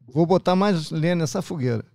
vou 0.07 0.25
botar 0.25 0.55
mais 0.55 0.91
lenha 0.91 1.15
nessa 1.15 1.41
fogueira. 1.41 1.90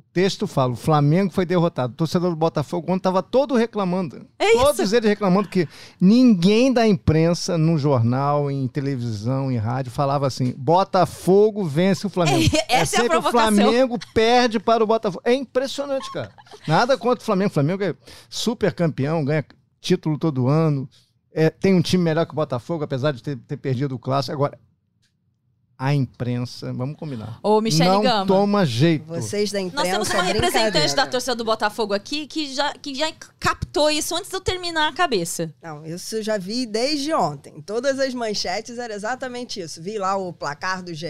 O 0.00 0.12
texto 0.14 0.46
fala: 0.46 0.72
o 0.72 0.76
Flamengo 0.76 1.30
foi 1.30 1.44
derrotado. 1.44 1.92
O 1.92 1.96
torcedor 1.96 2.30
do 2.30 2.36
Botafogo, 2.36 2.86
quando 2.86 3.00
estava 3.00 3.22
todo 3.22 3.54
reclamando. 3.54 4.26
É 4.38 4.52
todos 4.52 4.94
eles 4.94 5.08
reclamando 5.08 5.48
que 5.48 5.68
ninguém 6.00 6.72
da 6.72 6.88
imprensa, 6.88 7.58
no 7.58 7.76
jornal, 7.76 8.50
em 8.50 8.66
televisão, 8.66 9.52
em 9.52 9.58
rádio, 9.58 9.92
falava 9.92 10.26
assim: 10.26 10.54
Botafogo 10.56 11.64
vence 11.64 12.06
o 12.06 12.10
Flamengo. 12.10 12.48
Essa 12.66 12.70
é 12.70 12.80
a 12.80 12.86
sempre 12.86 13.18
o 13.18 13.20
provocação. 13.20 13.54
Flamengo 13.54 13.98
perde 14.14 14.58
para 14.58 14.82
o 14.82 14.86
Botafogo. 14.86 15.22
É 15.22 15.34
impressionante, 15.34 16.10
cara. 16.10 16.32
Nada 16.66 16.96
contra 16.96 17.20
o 17.22 17.26
Flamengo. 17.26 17.50
O 17.50 17.54
Flamengo 17.54 17.84
é 17.84 17.94
super 18.30 18.72
campeão, 18.72 19.22
ganha 19.22 19.44
título 19.82 20.16
todo 20.18 20.48
ano. 20.48 20.88
É, 21.30 21.50
tem 21.50 21.74
um 21.74 21.82
time 21.82 22.02
melhor 22.02 22.24
que 22.24 22.32
o 22.32 22.36
Botafogo, 22.36 22.84
apesar 22.84 23.12
de 23.12 23.22
ter, 23.22 23.36
ter 23.36 23.58
perdido 23.58 23.94
o 23.94 23.98
clássico. 23.98 24.32
Agora, 24.32 24.58
a 25.82 25.94
imprensa, 25.94 26.74
vamos 26.74 26.94
combinar. 26.98 27.40
Ô, 27.42 27.58
Michele 27.58 27.88
não 27.88 28.02
Gama. 28.02 28.26
toma 28.26 28.66
jeito. 28.66 29.06
Vocês 29.06 29.50
da 29.50 29.58
Nós 29.60 29.68
imprensa. 29.68 29.90
temos 29.90 30.10
uma 30.10 30.28
é 30.28 30.32
representante 30.34 30.94
da 30.94 31.06
torcida 31.06 31.34
do 31.34 31.42
Botafogo 31.42 31.94
aqui 31.94 32.26
que 32.26 32.52
já, 32.54 32.74
que 32.74 32.94
já 32.94 33.10
captou 33.38 33.90
isso 33.90 34.14
antes 34.14 34.28
de 34.28 34.36
eu 34.36 34.42
terminar 34.42 34.88
a 34.88 34.92
cabeça. 34.92 35.54
Não, 35.62 35.86
isso 35.86 36.16
eu 36.16 36.22
já 36.22 36.36
vi 36.36 36.66
desde 36.66 37.14
ontem. 37.14 37.62
Todas 37.62 37.98
as 37.98 38.12
manchetes 38.12 38.76
era 38.76 38.92
exatamente 38.92 39.58
isso. 39.58 39.82
Vi 39.82 39.96
lá 39.96 40.16
o 40.18 40.34
placar 40.34 40.82
do 40.82 40.92
GE, 40.92 41.06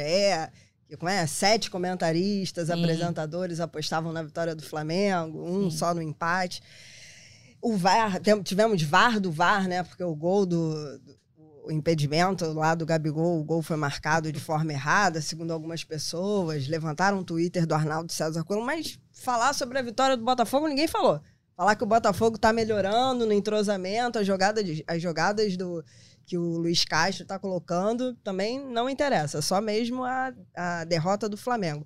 que 0.88 0.96
como 0.96 1.08
é? 1.10 1.26
Sete 1.26 1.68
comentaristas, 1.68 2.68
Sim. 2.68 2.74
apresentadores 2.74 3.58
apostavam 3.58 4.12
na 4.12 4.22
vitória 4.22 4.54
do 4.54 4.62
Flamengo, 4.62 5.42
um 5.50 5.68
Sim. 5.68 5.76
só 5.78 5.92
no 5.92 6.00
empate. 6.00 6.62
O 7.60 7.76
VAR, 7.76 8.20
tivemos 8.44 8.80
VAR 8.84 9.18
do 9.18 9.32
VAR, 9.32 9.66
né? 9.66 9.82
Porque 9.82 10.04
o 10.04 10.14
gol 10.14 10.46
do, 10.46 10.96
do- 11.00 11.19
o 11.70 11.72
impedimento 11.72 12.52
lá 12.52 12.74
do 12.74 12.84
Gabigol, 12.84 13.40
o 13.40 13.44
gol 13.44 13.62
foi 13.62 13.76
marcado 13.76 14.32
de 14.32 14.40
forma 14.40 14.72
errada, 14.72 15.20
segundo 15.20 15.52
algumas 15.52 15.84
pessoas. 15.84 16.66
Levantaram 16.66 17.18
um 17.18 17.24
Twitter 17.24 17.66
do 17.66 17.74
Arnaldo 17.74 18.12
César 18.12 18.44
Coelho, 18.44 18.64
mas 18.64 18.98
falar 19.12 19.54
sobre 19.54 19.78
a 19.78 19.82
vitória 19.82 20.16
do 20.16 20.24
Botafogo 20.24 20.66
ninguém 20.66 20.88
falou. 20.88 21.20
Falar 21.56 21.76
que 21.76 21.84
o 21.84 21.86
Botafogo 21.86 22.38
tá 22.38 22.52
melhorando 22.52 23.24
no 23.24 23.32
entrosamento, 23.32 24.18
as 24.18 24.26
jogadas, 24.26 24.82
as 24.86 25.00
jogadas 25.00 25.56
do 25.56 25.84
que 26.26 26.36
o 26.36 26.58
Luiz 26.58 26.84
Castro 26.84 27.26
tá 27.26 27.38
colocando 27.38 28.14
também 28.24 28.64
não 28.64 28.88
interessa, 28.88 29.42
só 29.42 29.60
mesmo 29.60 30.04
a, 30.04 30.32
a 30.56 30.84
derrota 30.84 31.28
do 31.28 31.36
Flamengo. 31.36 31.84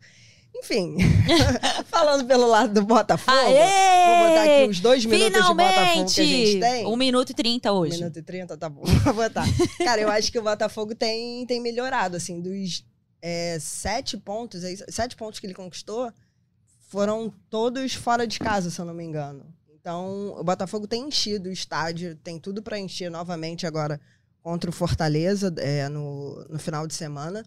Enfim, 0.54 0.96
falando 1.86 2.26
pelo 2.26 2.46
lado 2.46 2.72
do 2.72 2.82
Botafogo, 2.82 3.36
Aê! 3.36 4.06
vou 4.06 4.28
botar 4.28 4.42
aqui 4.44 4.70
os 4.70 4.80
dois 4.80 5.04
minutos 5.04 5.32
de 5.32 5.54
Botafogo 5.54 5.68
Finalmente! 5.68 6.14
que 6.14 6.20
a 6.20 6.24
gente 6.24 6.60
tem. 6.60 6.86
Um 6.86 6.96
minuto 6.96 7.30
e 7.30 7.34
trinta 7.34 7.72
Um 7.72 7.76
hoje. 7.76 7.98
minuto 7.98 8.18
e 8.18 8.22
trinta, 8.22 8.56
tá 8.56 8.68
bom. 8.68 8.82
Vou 9.04 9.14
botar. 9.14 9.44
Cara, 9.78 10.00
eu 10.00 10.08
acho 10.08 10.30
que 10.32 10.38
o 10.38 10.42
Botafogo 10.42 10.94
tem, 10.94 11.44
tem 11.46 11.60
melhorado, 11.60 12.16
assim, 12.16 12.40
dos 12.40 12.84
é, 13.20 13.58
sete 13.60 14.16
pontos, 14.16 14.64
aí, 14.64 14.76
sete 14.88 15.16
pontos 15.16 15.40
que 15.40 15.46
ele 15.46 15.54
conquistou, 15.54 16.12
foram 16.88 17.32
todos 17.50 17.94
fora 17.94 18.26
de 18.26 18.38
casa, 18.38 18.70
se 18.70 18.80
eu 18.80 18.84
não 18.84 18.94
me 18.94 19.04
engano. 19.04 19.44
Então, 19.80 20.34
o 20.38 20.44
Botafogo 20.44 20.86
tem 20.86 21.08
enchido 21.08 21.50
o 21.50 21.52
estádio, 21.52 22.14
tem 22.16 22.38
tudo 22.38 22.62
para 22.62 22.78
encher 22.78 23.10
novamente 23.10 23.66
agora 23.66 24.00
contra 24.42 24.70
o 24.70 24.72
Fortaleza 24.72 25.52
é, 25.58 25.88
no, 25.88 26.42
no 26.48 26.58
final 26.58 26.86
de 26.86 26.94
semana. 26.94 27.44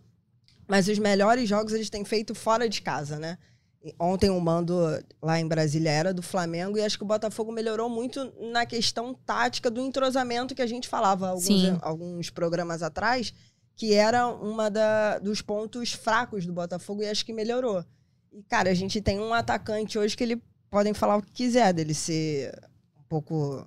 Mas 0.67 0.87
os 0.87 0.99
melhores 0.99 1.47
jogos 1.47 1.73
eles 1.73 1.89
têm 1.89 2.03
feito 2.03 2.35
fora 2.35 2.67
de 2.67 2.81
casa, 2.81 3.17
né? 3.17 3.37
Ontem 3.97 4.29
o 4.29 4.39
mando 4.39 4.75
lá 5.21 5.39
em 5.39 5.47
Brasília 5.47 5.91
era 5.91 6.13
do 6.13 6.21
Flamengo 6.21 6.77
e 6.77 6.81
acho 6.81 6.97
que 6.97 7.03
o 7.03 7.07
Botafogo 7.07 7.51
melhorou 7.51 7.89
muito 7.89 8.33
na 8.51 8.65
questão 8.65 9.13
tática 9.13 9.71
do 9.71 9.79
entrosamento 9.79 10.55
que 10.55 10.61
a 10.61 10.67
gente 10.67 10.87
falava 10.87 11.29
alguns, 11.29 11.81
alguns 11.81 12.29
programas 12.29 12.83
atrás, 12.83 13.33
que 13.75 13.93
era 13.93 14.27
uma 14.27 14.69
da, 14.69 15.19
dos 15.19 15.41
pontos 15.41 15.93
fracos 15.93 16.45
do 16.45 16.51
Botafogo 16.51 17.01
e 17.01 17.07
acho 17.07 17.25
que 17.25 17.31
melhorou. 17.31 17.85
E, 18.33 18.43
cara, 18.43 18.69
a 18.69 18.73
gente 18.73 18.99
tem 18.99 19.19
um 19.19 19.33
atacante 19.33 19.97
hoje 19.97 20.17
que 20.17 20.23
ele 20.23 20.41
podem 20.69 20.93
falar 20.93 21.17
o 21.17 21.21
que 21.21 21.31
quiser 21.31 21.71
dele 21.73 21.93
ser 21.93 22.51
um 22.99 23.03
pouco 23.07 23.65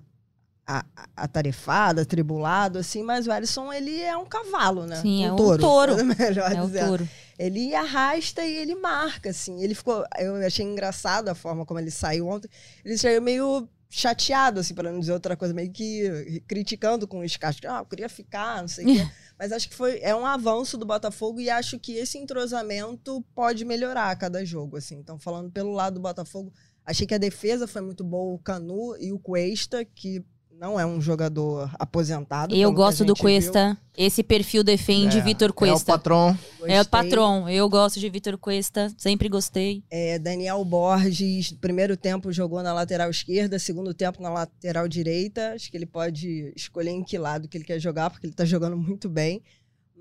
atarefado, 1.17 2.00
atribulado, 2.00 2.79
assim, 2.79 3.03
mas 3.03 3.27
o 3.27 3.33
Alisson, 3.33 3.73
ele 3.73 4.00
é 4.00 4.17
um 4.17 4.27
cavalo, 4.27 4.87
né? 4.87 4.97
Sim, 5.00 5.25
é 5.25 5.33
um 5.33 5.37
touro. 5.37 5.59
touro. 5.59 5.97
melhor 6.05 6.53
É 6.53 6.61
dizendo. 6.61 6.87
touro. 6.89 7.09
ele 7.39 7.75
arrasta 7.75 8.45
e 8.45 8.57
ele 8.57 8.75
marca, 8.75 9.31
assim. 9.31 9.62
Ele 9.62 9.75
ficou. 9.75 10.05
Eu 10.19 10.37
achei 10.37 10.65
engraçado 10.65 11.29
a 11.29 11.35
forma 11.35 11.65
como 11.67 11.81
ele 11.81 11.91
saiu 11.91 12.29
ontem. 12.29 12.49
Ele 12.85 12.97
saiu 12.97 13.21
meio 13.21 13.69
chateado, 13.93 14.61
assim, 14.61 14.73
para 14.73 14.93
não 14.93 15.00
dizer 15.00 15.12
outra 15.12 15.37
coisa, 15.37 15.53
meio 15.53 15.71
que 15.73 16.43
criticando 16.47 17.09
com 17.09 17.21
os 17.21 17.37
caras. 17.37 17.57
Ah, 17.67 17.81
eu 17.81 17.87
queria 17.87 18.09
ficar, 18.09 18.61
não 18.61 18.69
sei 18.69 18.85
o 18.85 18.97
quê. 18.97 19.11
Mas 19.37 19.50
acho 19.53 19.69
que 19.69 19.75
foi, 19.75 19.99
é 20.00 20.15
um 20.15 20.25
avanço 20.25 20.79
do 20.79 20.87
Botafogo 20.87 21.41
e 21.41 21.50
acho 21.50 21.79
que 21.79 21.95
esse 21.95 22.17
entrosamento 22.19 23.25
pode 23.35 23.65
melhorar 23.65 24.11
a 24.11 24.17
cada 24.17 24.45
jogo, 24.45 24.77
assim. 24.77 24.97
Então, 24.97 25.19
falando 25.19 25.50
pelo 25.50 25.73
lado 25.73 25.95
do 25.95 26.00
Botafogo, 26.00 26.53
achei 26.87 27.07
que 27.07 27.15
a 27.15 27.19
defesa 27.19 27.67
foi 27.67 27.81
muito 27.81 28.05
boa, 28.05 28.35
o 28.35 28.39
Canu 28.39 28.97
e 29.00 29.12
o 29.12 29.19
Cuesta, 29.19 29.85
que 29.85 30.23
não 30.61 30.79
é 30.79 30.85
um 30.85 31.00
jogador 31.00 31.71
aposentado. 31.79 32.55
Eu 32.55 32.71
gosto 32.71 33.02
do 33.02 33.17
Cuesta. 33.17 33.79
Esse 33.97 34.23
perfil 34.23 34.62
defende 34.62 35.17
É, 35.19 35.21
Vitor 35.23 35.49
É 35.49 35.50
o 35.50 35.55
Cuesta. 35.55 35.93
patrão. 35.93 36.38
viu. 36.59 36.67
É 36.67 36.83
o 36.83 36.87
patrão. 36.87 37.49
Eu 37.49 37.67
gosto 37.69 37.99
de 37.99 38.11
Vitor 38.11 38.37
Cuesta. 38.37 38.93
Sempre 38.99 39.29
gostei. 39.31 39.83
É, 39.90 40.19
Daniel 40.19 40.62
Borges, 40.64 41.50
primeiro 41.52 41.97
tempo 41.97 42.31
jogou 42.31 42.62
na 42.62 42.75
lateral 42.75 43.09
esquerda, 43.11 43.59
segundo 43.59 43.95
tempo 43.95 44.23
na 44.23 44.29
lateral 44.29 44.87
direita. 44.87 45.55
Acho 45.55 45.71
que 45.71 45.76
ele 45.79 45.87
pode 45.87 46.52
escolher 46.55 46.90
em 46.90 47.02
que 47.02 47.17
lado 47.17 47.49
que 47.49 47.57
ele 47.57 47.64
quer 47.64 47.81
jogar, 47.81 48.11
porque 48.11 48.26
ele 48.26 48.35
tá 48.35 48.45
jogando 48.45 48.76
muito 48.76 49.09
bem. 49.09 49.43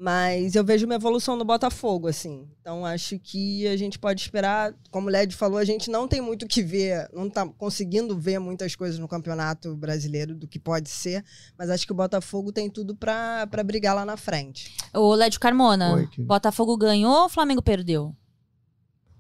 Mas 0.02 0.56
eu 0.56 0.64
vejo 0.64 0.86
uma 0.86 0.96
evolução 0.96 1.36
no 1.36 1.44
Botafogo, 1.44 2.08
assim. 2.08 2.48
Então 2.62 2.86
acho 2.86 3.20
que 3.20 3.68
a 3.68 3.76
gente 3.76 4.00
pode 4.00 4.22
esperar. 4.22 4.74
Como 4.90 5.08
o 5.08 5.12
Led 5.12 5.36
falou, 5.36 5.58
a 5.58 5.66
gente 5.66 5.92
não 5.92 6.08
tem 6.08 6.22
muito 6.22 6.44
o 6.44 6.48
que 6.48 6.64
ver, 6.64 7.10
não 7.14 7.30
tá 7.30 7.46
conseguindo 7.46 8.18
ver 8.18 8.40
muitas 8.40 8.78
coisas 8.78 8.98
no 8.98 9.10
campeonato 9.10 9.76
brasileiro 9.76 10.34
do 10.34 10.48
que 10.48 10.58
pode 10.58 10.88
ser. 10.90 11.22
Mas 11.58 11.70
acho 11.70 11.86
que 11.86 11.92
o 11.92 11.96
Botafogo 11.96 12.54
tem 12.54 12.70
tudo 12.70 12.96
pra 12.96 13.46
pra 13.48 13.62
brigar 13.62 13.94
lá 13.94 14.06
na 14.06 14.16
frente. 14.16 14.74
Ô, 14.94 15.14
Lédio 15.14 15.38
Carmona, 15.40 15.94
Oi. 15.96 16.08
Botafogo 16.20 16.78
ganhou 16.78 17.12
ou 17.14 17.26
o 17.26 17.30
Flamengo 17.30 17.62
perdeu? 17.62 18.16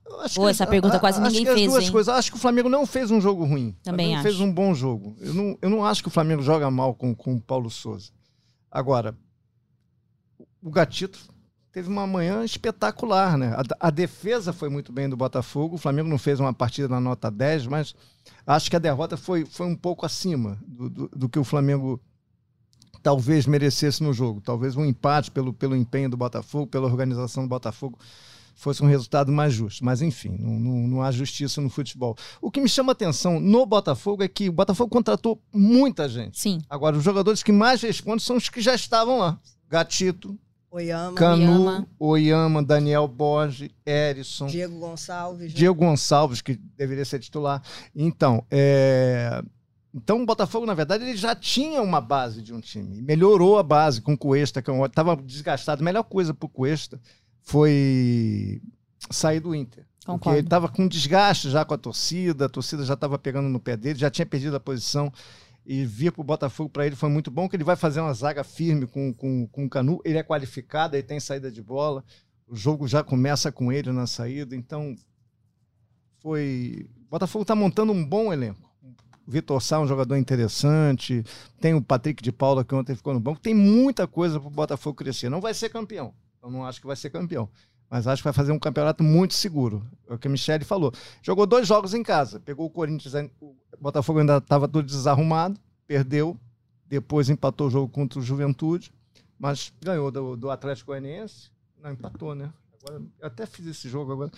Eu 0.05 0.21
acho 0.21 0.36
Pô, 0.36 0.45
que- 0.45 0.50
essa 0.51 0.65
pergunta 0.65 0.95
a- 0.95 1.00
quase 1.01 1.19
acho 1.19 1.27
ninguém 1.27 1.43
que 1.43 1.50
as 1.50 1.55
fez, 1.55 1.69
duas 1.71 1.83
hein? 1.83 1.91
coisas. 1.91 2.15
Acho 2.15 2.31
que 2.31 2.38
o 2.38 2.39
Flamengo 2.39 2.69
não 2.69 2.86
fez 2.86 3.12
um 3.12 3.19
jogo 3.19 3.43
ruim. 3.43 3.75
O 3.81 3.83
Também 3.83 4.07
Flamengo 4.07 4.24
fez 4.24 4.36
acho. 4.36 4.43
um 4.45 4.51
bom 4.53 4.74
jogo. 4.74 5.15
Eu 5.19 5.33
não, 5.33 5.57
eu 5.62 5.69
não 5.69 5.83
acho 5.86 6.01
que 6.01 6.07
o 6.07 6.12
Flamengo 6.12 6.41
joga 6.41 6.71
mal 6.71 6.95
com, 6.95 7.13
com 7.13 7.36
o 7.36 7.41
Paulo 7.41 7.69
Souza. 7.69 8.12
Agora, 8.71 9.13
o 10.62 10.70
Gatito 10.70 11.20
teve 11.72 11.88
uma 11.88 12.08
manhã 12.08 12.44
espetacular, 12.44 13.38
né? 13.38 13.56
A, 13.56 13.88
a 13.88 13.89
defesa 13.89 14.51
foi 14.51 14.70
muito 14.70 14.92
bem 14.92 15.08
do 15.08 15.16
Botafogo. 15.16 15.75
O 15.75 15.78
Flamengo 15.78 16.10
não 16.10 16.18
fez 16.18 16.39
uma 16.39 16.54
partida 16.54 16.88
na 16.88 17.00
nota 17.00 17.30
10, 17.30 17.68
mas 17.68 17.96
acho 18.46 18.70
que 18.70 18.75
a 18.75 18.80
derrota 18.80 19.16
foi, 19.16 19.46
foi 19.46 19.68
um 19.68 19.75
pouco 19.75 20.06
acima 20.06 20.58
do, 20.68 20.89
do, 20.89 21.08
do 21.10 21.30
que 21.30 21.39
o 21.39 21.44
Flamengo 21.44 22.01
talvez 23.01 23.46
merecesse 23.46 24.04
no 24.04 24.13
jogo. 24.13 24.42
Talvez 24.42 24.75
um 24.75 24.86
empate 24.86 25.32
pelo, 25.32 25.54
pelo 25.54 25.75
empenho 25.75 26.10
do 26.10 26.18
Botafogo, 26.18 26.68
pela 26.68 26.88
organização 26.88 27.44
do 27.44 27.50
Botafogo, 27.50 27.98
fosse 28.56 28.84
um 28.84 28.88
resultado 28.88 29.32
mais 29.32 29.54
justo. 29.54 29.86
Mas, 29.86 30.01
enfim, 30.01 30.36
não, 30.38 30.60
não, 30.60 30.88
não 30.88 31.01
há 31.01 31.12
justiça 31.12 31.62
no 31.62 31.70
futebol. 31.70 32.18
O 32.42 32.51
que 32.51 32.60
me 32.60 32.68
chama 32.68 32.92
a 32.92 32.94
atenção 32.94 33.39
no 33.39 33.66
Botafogo 33.66 34.24
é 34.24 34.28
que 34.28 34.50
o 34.50 34.54
Botafogo 34.54 34.89
contratou 34.89 35.42
muita 35.54 36.10
gente. 36.10 36.39
Sim. 36.39 36.60
Agora, 36.70 36.98
os 36.98 37.04
jogadores 37.04 37.42
que 37.42 37.51
mais 37.51 37.82
respondem 37.82 38.20
são 38.20 38.36
os 38.36 38.50
que 38.50 38.60
já 38.60 38.75
estavam 38.75 39.20
lá. 39.20 39.39
Gatito, 39.70 40.38
Oyama, 40.71 41.15
Canu, 41.15 41.43
Oyama. 41.43 41.88
Oyama, 41.99 42.63
Daniel 42.63 43.07
Borges, 43.07 43.69
Erisson. 43.85 44.47
Diego 44.47 44.77
Gonçalves. 44.79 45.51
né? 45.51 45.57
Diego 45.57 45.79
Gonçalves, 45.79 46.41
que 46.41 46.55
deveria 46.77 47.05
ser 47.05 47.19
titular. 47.19 47.61
Então, 47.95 48.45
é... 48.51 49.41
então 49.93 50.21
o 50.21 50.25
Botafogo, 50.25 50.65
na 50.65 50.75
verdade, 50.75 51.03
ele 51.03 51.17
já 51.17 51.35
tinha 51.35 51.81
uma 51.81 51.99
base 51.99 52.41
de 52.41 52.53
um 52.53 52.59
time. 52.59 53.01
Melhorou 53.01 53.57
a 53.57 53.63
base 53.63 54.01
com 54.01 54.13
o 54.13 54.17
Cuesta, 54.17 54.61
que 54.61 54.71
estava 54.71 55.15
desgastado. 55.15 55.81
A 55.81 55.85
melhor 55.85 56.03
coisa 56.03 56.33
para 56.33 56.45
o 56.45 56.49
Cuesta 56.49 57.01
foi 57.41 58.61
sair 59.09 59.39
do 59.39 59.55
Inter. 59.55 59.85
Porque 59.99 60.11
Concordo. 60.11 60.39
ele 60.39 60.47
estava 60.47 60.69
com 60.69 60.88
desgaste 60.88 61.49
já 61.49 61.65
com 61.65 61.73
a 61.73 61.77
torcida, 61.77 62.45
a 62.45 62.49
torcida 62.49 62.83
já 62.83 62.93
estava 62.93 63.19
pegando 63.19 63.49
no 63.49 63.59
pé 63.59 63.77
dele, 63.77 63.99
já 63.99 64.09
tinha 64.09 64.25
perdido 64.25 64.55
a 64.55 64.59
posição. 64.59 65.11
E 65.66 65.86
vir 65.86 66.12
para 66.12 66.22
o 66.22 66.25
Botafogo 66.25 66.70
para 66.70 66.86
ele 66.86 66.96
foi 66.96 67.10
muito 67.10 67.30
bom, 67.30 67.48
que 67.48 67.56
ele 67.56 67.63
vai 67.63 67.75
fazer 67.75 68.00
uma 68.01 68.13
zaga 68.13 68.44
firme 68.44 68.88
com, 68.88 69.13
com, 69.13 69.48
com 69.48 69.66
o 69.66 69.70
Canu. 69.70 70.00
Ele 70.04 70.18
é 70.18 70.24
qualificado, 70.24 70.96
ele 70.96 71.04
tem 71.04 71.20
saída 71.20 71.51
de 71.51 71.62
bola. 71.62 72.04
O 72.48 72.56
jogo 72.56 72.88
já 72.88 73.04
começa 73.04 73.51
com 73.51 73.72
ele 73.72 73.92
na 73.92 74.08
saída. 74.08 74.56
Então, 74.56 74.96
foi. 76.20 76.89
O 77.06 77.10
Botafogo 77.10 77.44
está 77.44 77.56
montando 77.56 77.92
um 77.92 78.06
bom 78.06 78.34
elenco. 78.34 78.70
O 79.28 79.32
Vitor 79.32 79.62
Sá 79.62 79.75
é 79.75 79.80
um 79.80 79.88
jogador 79.88 80.18
interessante. 80.18 81.24
Tem 81.62 81.75
o 81.75 81.82
Patrick 81.82 82.24
de 82.24 82.32
Paula, 82.32 82.66
que 82.66 82.74
ontem 82.74 82.96
ficou 82.96 83.13
no 83.13 83.20
banco. 83.20 83.39
Tem 83.39 83.54
muita 83.54 84.08
coisa 84.08 84.39
para 84.39 84.48
o 84.48 84.51
Botafogo 84.51 84.96
crescer. 84.96 85.30
Não 85.30 85.39
vai 85.39 85.54
ser 85.54 85.70
campeão. 85.70 86.13
Eu 86.42 86.50
não 86.50 86.66
acho 86.66 86.82
que 86.82 86.88
vai 86.88 86.96
ser 86.96 87.12
campeão. 87.12 87.50
Mas 87.89 88.05
acho 88.05 88.22
que 88.22 88.25
vai 88.25 88.34
fazer 88.34 88.51
um 88.51 88.60
campeonato 88.60 89.03
muito 89.03 89.34
seguro. 89.34 89.84
É 90.08 90.13
o 90.13 90.17
que 90.19 90.27
a 90.27 90.31
Michele 90.31 90.63
falou. 90.63 90.91
Jogou 91.24 91.48
dois 91.48 91.67
jogos 91.67 91.93
em 91.93 92.03
casa. 92.03 92.39
Pegou 92.39 92.67
o 92.67 92.69
Corinthians. 92.69 93.13
O 93.41 93.55
Botafogo 93.79 94.19
ainda 94.19 94.38
estava 94.38 94.67
todo 94.67 94.86
desarrumado. 94.86 95.60
Perdeu. 95.88 96.38
Depois 96.86 97.29
empatou 97.29 97.67
o 97.67 97.72
jogo 97.72 97.91
contra 97.91 98.19
o 98.19 98.22
Juventude. 98.22 98.91
Mas 99.39 99.74
ganhou 99.81 100.12
do, 100.12 100.38
do 100.38 100.51
Atlético 100.51 100.88
Goianiense. 100.91 101.50
Não, 101.81 101.91
empatou, 101.91 102.36
né? 102.36 102.51
Agora, 102.84 103.01
eu 103.19 103.27
até 103.27 103.46
fiz 103.46 103.65
esse 103.65 103.89
jogo 103.89 104.12
agora. 104.12 104.31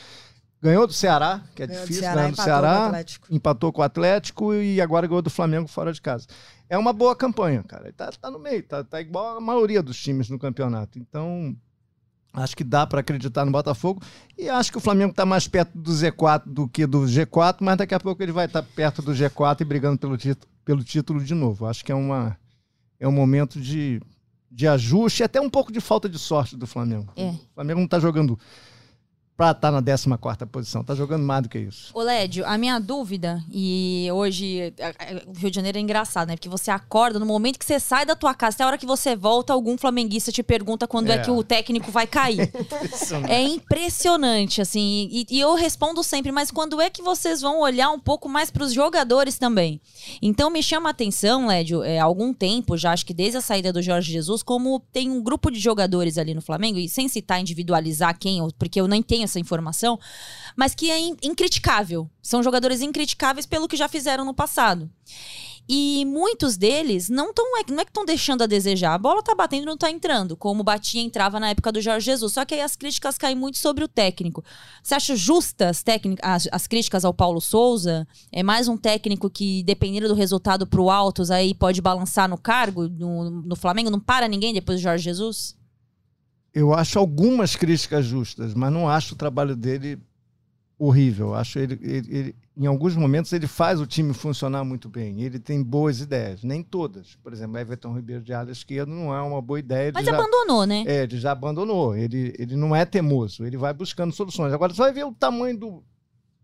Ganhou 0.62 0.86
do 0.86 0.93
Ceará, 0.93 1.43
que 1.55 1.63
é 1.63 1.67
Ganhou 1.67 1.81
difícil, 1.81 2.03
Ceará, 2.03 2.15
ganhou 2.22 2.31
do 2.31 2.38
com 2.38 2.43
Ceará, 2.43 2.86
Atlético. 2.86 3.27
empatou 3.31 3.74
com 3.74 3.81
o 3.81 3.84
Atlético 3.84 4.53
e 4.53 4.79
agora 4.79 5.08
ganhou 5.08 5.22
do 5.22 5.29
Flamengo 5.29 5.67
fora 5.67 5.91
de 5.91 6.00
casa. 6.00 6.27
É 6.70 6.77
uma 6.77 6.93
boa 6.93 7.15
campanha, 7.15 7.63
cara. 7.63 7.91
Tá, 7.93 8.12
tá 8.12 8.29
no 8.29 8.38
meio, 8.38 8.62
tá, 8.63 8.84
tá 8.84 9.01
igual 9.01 9.38
a 9.38 9.41
maioria 9.41 9.81
dos 9.81 10.00
times 10.00 10.29
no 10.29 10.38
campeonato. 10.38 11.00
Então, 11.00 11.55
acho 12.33 12.55
que 12.55 12.63
dá 12.63 12.85
para 12.88 13.01
acreditar 13.01 13.45
no 13.45 13.51
Botafogo. 13.51 14.01
E 14.38 14.47
acho 14.50 14.71
que 14.71 14.77
o 14.77 14.81
Flamengo 14.81 15.11
está 15.11 15.25
mais 15.25 15.47
perto 15.47 15.77
do 15.77 15.91
Z4 15.91 16.43
do 16.45 16.67
que 16.67 16.85
do 16.85 17.01
G4, 17.01 17.57
mas 17.61 17.77
daqui 17.77 17.93
a 17.93 18.00
pouco 18.00 18.21
ele 18.23 18.31
vai 18.31 18.45
estar 18.45 18.63
perto 18.63 19.01
do 19.01 19.11
G4 19.11 19.61
e 19.61 19.65
brigando 19.65 19.97
pelo, 19.97 20.17
título- 20.17 20.51
pelo 20.63 20.83
título 20.83 21.23
de 21.23 21.33
novo. 21.33 21.65
Acho 21.65 21.83
que 21.83 21.91
é, 21.91 21.95
uma, 21.95 22.38
é 23.00 23.07
um 23.07 23.11
momento 23.11 23.59
de, 23.59 24.01
de 24.50 24.67
ajuste 24.67 25.21
e 25.21 25.23
até 25.23 25.39
um 25.41 25.50
pouco 25.50 25.71
de 25.71 25.81
falta 25.81 26.07
de 26.07 26.17
sorte 26.19 26.55
do 26.55 26.65
Flamengo. 26.67 27.11
É. 27.15 27.23
O 27.23 27.39
Flamengo 27.53 27.79
não 27.79 27.85
está 27.85 28.00
jogando 28.00 28.39
para 29.41 29.51
estar 29.53 29.71
na 29.71 29.81
14 29.81 30.45
posição, 30.51 30.81
está 30.81 30.93
jogando 30.93 31.24
mais 31.24 31.41
do 31.41 31.50
que 31.50 31.57
isso. 31.57 31.89
Ô, 31.95 32.03
Lédio, 32.03 32.45
a 32.45 32.60
minha 32.60 32.77
dúvida, 32.77 33.43
e 33.51 34.07
hoje 34.13 34.71
o 35.25 35.39
Rio 35.39 35.50
de 35.50 35.55
Janeiro 35.55 35.79
é 35.79 35.81
engraçado, 35.81 36.27
né? 36.27 36.36
Porque 36.36 36.48
você 36.48 36.69
acorda, 36.69 37.17
no 37.17 37.25
momento 37.25 37.57
que 37.57 37.65
você 37.65 37.79
sai 37.79 38.05
da 38.05 38.15
tua 38.15 38.36
casa, 38.36 38.57
até 38.57 38.63
a 38.63 38.67
hora 38.67 38.77
que 38.77 38.86
você 38.86 39.15
volta, 39.15 39.51
algum 39.51 39.79
flamenguista 39.79 40.31
te 40.31 40.43
pergunta 40.43 40.88
quando 40.88 41.10
é, 41.10 41.15
É. 41.15 41.17
que 41.17 41.31
o 41.31 41.43
técnico 41.43 41.89
vai 41.89 42.05
cair. 42.05 42.51
É 43.27 43.41
impressionante, 43.41 44.62
assim. 44.62 45.07
E, 45.12 45.25
e 45.29 45.39
eu 45.39 45.55
respondo 45.55 46.03
sempre, 46.03 46.31
mas 46.31 46.51
quando 46.51 46.79
é 46.79 46.89
que 46.89 47.01
vocês 47.01 47.41
vão 47.41 47.62
olhar 47.62 47.89
um 47.89 48.00
pouco 48.00 48.29
mais 48.29 48.51
para 48.51 48.63
os 48.63 48.74
jogadores 48.74 49.38
também? 49.38 49.81
Então 50.21 50.50
me 50.50 50.62
chama 50.62 50.89
a 50.89 50.91
atenção, 50.91 51.48
Lédio, 51.48 51.83
é, 51.83 52.00
há 52.00 52.03
algum 52.03 52.33
tempo, 52.33 52.77
já 52.77 52.91
acho 52.91 53.05
que 53.05 53.13
desde 53.13 53.38
a 53.38 53.41
saída 53.41 53.74
do 53.74 53.81
Jorge 53.81 54.12
Jesus, 54.12 54.43
como 54.43 54.79
tem 54.91 55.10
um 55.10 55.21
grupo 55.21 55.50
de 55.50 55.60
jogadores 55.60 56.17
ali 56.17 56.33
no 56.33 56.41
Flamengo, 56.41 56.77
e 56.77 56.88
sem 56.88 57.07
citar 57.07 57.39
individualizar 57.39 58.17
quem, 58.19 58.39
porque 58.60 58.79
eu 58.79 58.88
nem 58.88 59.01
tenho 59.01 59.27
essa 59.31 59.39
informação, 59.39 60.00
mas 60.55 60.75
que 60.75 60.91
é 60.91 61.00
in- 61.00 61.17
incriticável. 61.23 62.09
São 62.21 62.43
jogadores 62.43 62.81
incriticáveis 62.81 63.45
pelo 63.45 63.67
que 63.67 63.75
já 63.75 63.88
fizeram 63.88 64.25
no 64.25 64.33
passado. 64.33 64.89
E 65.69 66.03
muitos 66.05 66.57
deles 66.57 67.07
não, 67.07 67.33
tão, 67.33 67.57
é- 67.57 67.71
não 67.71 67.79
é 67.79 67.85
que 67.85 67.91
estão 67.91 68.03
deixando 68.03 68.41
a 68.41 68.47
desejar. 68.47 68.93
A 68.93 68.97
bola 68.97 69.23
tá 69.23 69.33
batendo 69.33 69.63
e 69.63 69.65
não 69.65 69.77
tá 69.77 69.89
entrando, 69.89 70.35
como 70.35 70.63
batia 70.63 71.01
e 71.01 71.05
entrava 71.05 71.39
na 71.39 71.50
época 71.50 71.71
do 71.71 71.79
Jorge 71.79 72.05
Jesus. 72.07 72.33
Só 72.33 72.43
que 72.43 72.55
aí 72.55 72.61
as 72.61 72.75
críticas 72.75 73.17
caem 73.17 73.35
muito 73.35 73.57
sobre 73.57 73.83
o 73.83 73.88
técnico. 73.88 74.43
Você 74.83 74.95
acha 74.95 75.15
justas 75.15 75.83
as, 76.21 76.47
as 76.51 76.67
críticas 76.67 77.05
ao 77.05 77.13
Paulo 77.13 77.39
Souza? 77.39 78.07
É 78.31 78.43
mais 78.43 78.67
um 78.67 78.75
técnico 78.75 79.29
que, 79.29 79.63
dependendo 79.63 80.09
do 80.09 80.13
resultado 80.13 80.67
pro 80.67 80.89
Altos, 80.89 81.31
aí 81.31 81.53
pode 81.53 81.81
balançar 81.81 82.27
no 82.27 82.38
cargo 82.38 82.89
no, 82.89 83.29
no 83.29 83.55
Flamengo? 83.55 83.89
Não 83.89 84.00
para 84.00 84.27
ninguém 84.27 84.53
depois 84.53 84.79
do 84.79 84.83
Jorge 84.83 85.03
Jesus? 85.03 85.55
Eu 86.53 86.74
acho 86.74 87.00
algumas 87.00 87.55
críticas 87.55 88.05
justas, 88.05 88.53
mas 88.53 88.72
não 88.74 88.89
acho 88.89 89.13
o 89.13 89.17
trabalho 89.17 89.55
dele 89.55 89.98
horrível. 90.77 91.34
Acho 91.34 91.60
ele, 91.60 91.79
ele- 91.81 92.08
ele- 92.17 92.36
em 92.58 92.65
alguns 92.65 92.96
momentos 92.96 93.31
ele 93.34 93.48
faz 93.48 93.79
o 93.79 93.86
time 93.86 94.13
funcionar 94.13 94.63
muito 94.63 94.89
bem. 94.89 95.22
Ele 95.22 95.39
tem 95.39 95.63
boas 95.63 96.00
ideias, 96.01 96.43
nem 96.43 96.62
todas. 96.63 97.15
Por 97.24 97.31
exemplo, 97.31 97.58
Everton 97.58 97.93
Ribeiro 97.96 98.24
de 98.24 98.34
ala 98.34 98.51
esquerda 98.51 98.91
não 98.91 99.13
é 99.15 99.22
uma 99.22 99.41
boa 99.41 99.60
ideia. 99.60 99.91
Mas 99.93 100.05
já- 100.05 100.17
abandonou, 100.17 100.65
né? 100.65 100.84
É, 100.88 101.03
ele 101.03 101.17
já 101.17 101.31
abandonou. 101.31 101.96
Ele, 101.96 102.34
ele 102.38 102.55
não 102.55 102.75
é 102.75 102.84
teimoso. 102.86 103.46
Ele 103.46 103.58
vai 103.58 103.74
buscando 103.74 104.12
soluções. 104.13 104.51
Agora, 104.53 104.74
você 104.74 104.81
vai 104.81 104.91
ver 104.91 105.05
o 105.05 105.13
tamanho 105.13 105.58
do, 105.58 105.84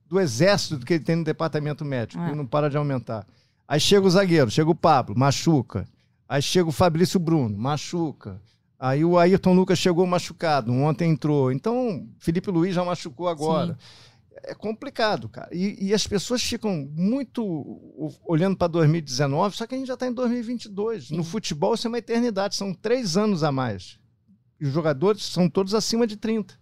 do 0.07 0.19
exército 0.19 0.85
que 0.85 0.93
ele 0.93 1.03
tem 1.03 1.15
no 1.17 1.23
departamento 1.23 1.83
médico. 1.83 2.21
É. 2.23 2.27
Ele 2.27 2.35
não 2.35 2.45
para 2.45 2.69
de 2.69 2.77
aumentar. 2.77 3.25
Aí 3.67 3.79
chega 3.79 4.05
o 4.07 4.09
zagueiro, 4.09 4.49
chega 4.49 4.69
o 4.69 4.75
Pablo, 4.75 5.17
machuca. 5.17 5.85
Aí 6.29 6.41
chega 6.41 6.69
o 6.69 6.71
Fabrício 6.71 7.19
Bruno, 7.19 7.57
machuca. 7.57 8.39
Aí 8.79 9.03
o 9.03 9.17
Ayrton 9.17 9.53
Lucas 9.53 9.79
chegou 9.79 10.05
machucado, 10.05 10.71
ontem 10.71 11.11
entrou. 11.11 11.51
Então, 11.51 12.07
Felipe 12.19 12.51
Luiz 12.51 12.75
já 12.75 12.85
machucou 12.85 13.27
agora. 13.27 13.77
É 14.43 14.53
complicado, 14.53 15.27
cara. 15.27 15.49
E, 15.51 15.87
e 15.87 15.93
as 15.93 16.05
pessoas 16.05 16.43
ficam 16.43 16.87
muito 16.93 18.13
olhando 18.23 18.55
para 18.55 18.67
2019, 18.67 19.57
só 19.57 19.65
que 19.65 19.73
a 19.73 19.77
gente 19.77 19.87
já 19.87 19.95
está 19.95 20.07
em 20.07 20.13
2022. 20.13 21.09
No 21.09 21.23
futebol, 21.23 21.73
isso 21.73 21.87
é 21.87 21.89
uma 21.89 21.97
eternidade, 21.97 22.55
são 22.55 22.71
três 22.73 23.17
anos 23.17 23.43
a 23.43 23.51
mais. 23.51 23.99
E 24.59 24.65
os 24.65 24.73
jogadores 24.73 25.23
são 25.23 25.49
todos 25.49 25.73
acima 25.73 26.05
de 26.05 26.15
30. 26.15 26.53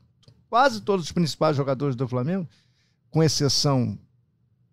quase 0.50 0.82
todos 0.82 1.06
os 1.06 1.12
principais 1.12 1.58
jogadores 1.58 1.98
do 1.98 2.08
Flamengo, 2.08 2.48
com 3.10 3.22
exceção 3.22 4.00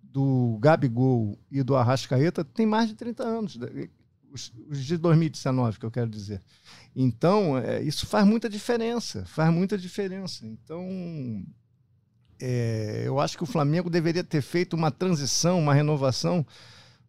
do 0.00 0.58
Gabigol 0.60 1.38
e 1.50 1.62
do 1.62 1.74
Arrascaeta, 1.74 2.44
têm 2.44 2.66
mais 2.66 2.88
de 2.88 2.94
30 2.94 3.24
anos. 3.24 3.58
Os, 4.32 4.52
os 4.68 4.84
de 4.84 4.96
2019, 4.96 5.78
que 5.78 5.84
eu 5.84 5.90
quero 5.90 6.08
dizer. 6.08 6.40
Então, 6.96 7.58
é, 7.58 7.82
isso 7.82 8.06
faz 8.06 8.26
muita 8.26 8.48
diferença. 8.48 9.24
Faz 9.26 9.52
muita 9.52 9.76
diferença. 9.76 10.46
Então, 10.46 11.44
é, 12.40 13.04
eu 13.06 13.20
acho 13.20 13.36
que 13.36 13.44
o 13.44 13.46
Flamengo 13.46 13.90
deveria 13.90 14.24
ter 14.24 14.42
feito 14.42 14.74
uma 14.74 14.90
transição, 14.90 15.58
uma 15.58 15.74
renovação 15.74 16.46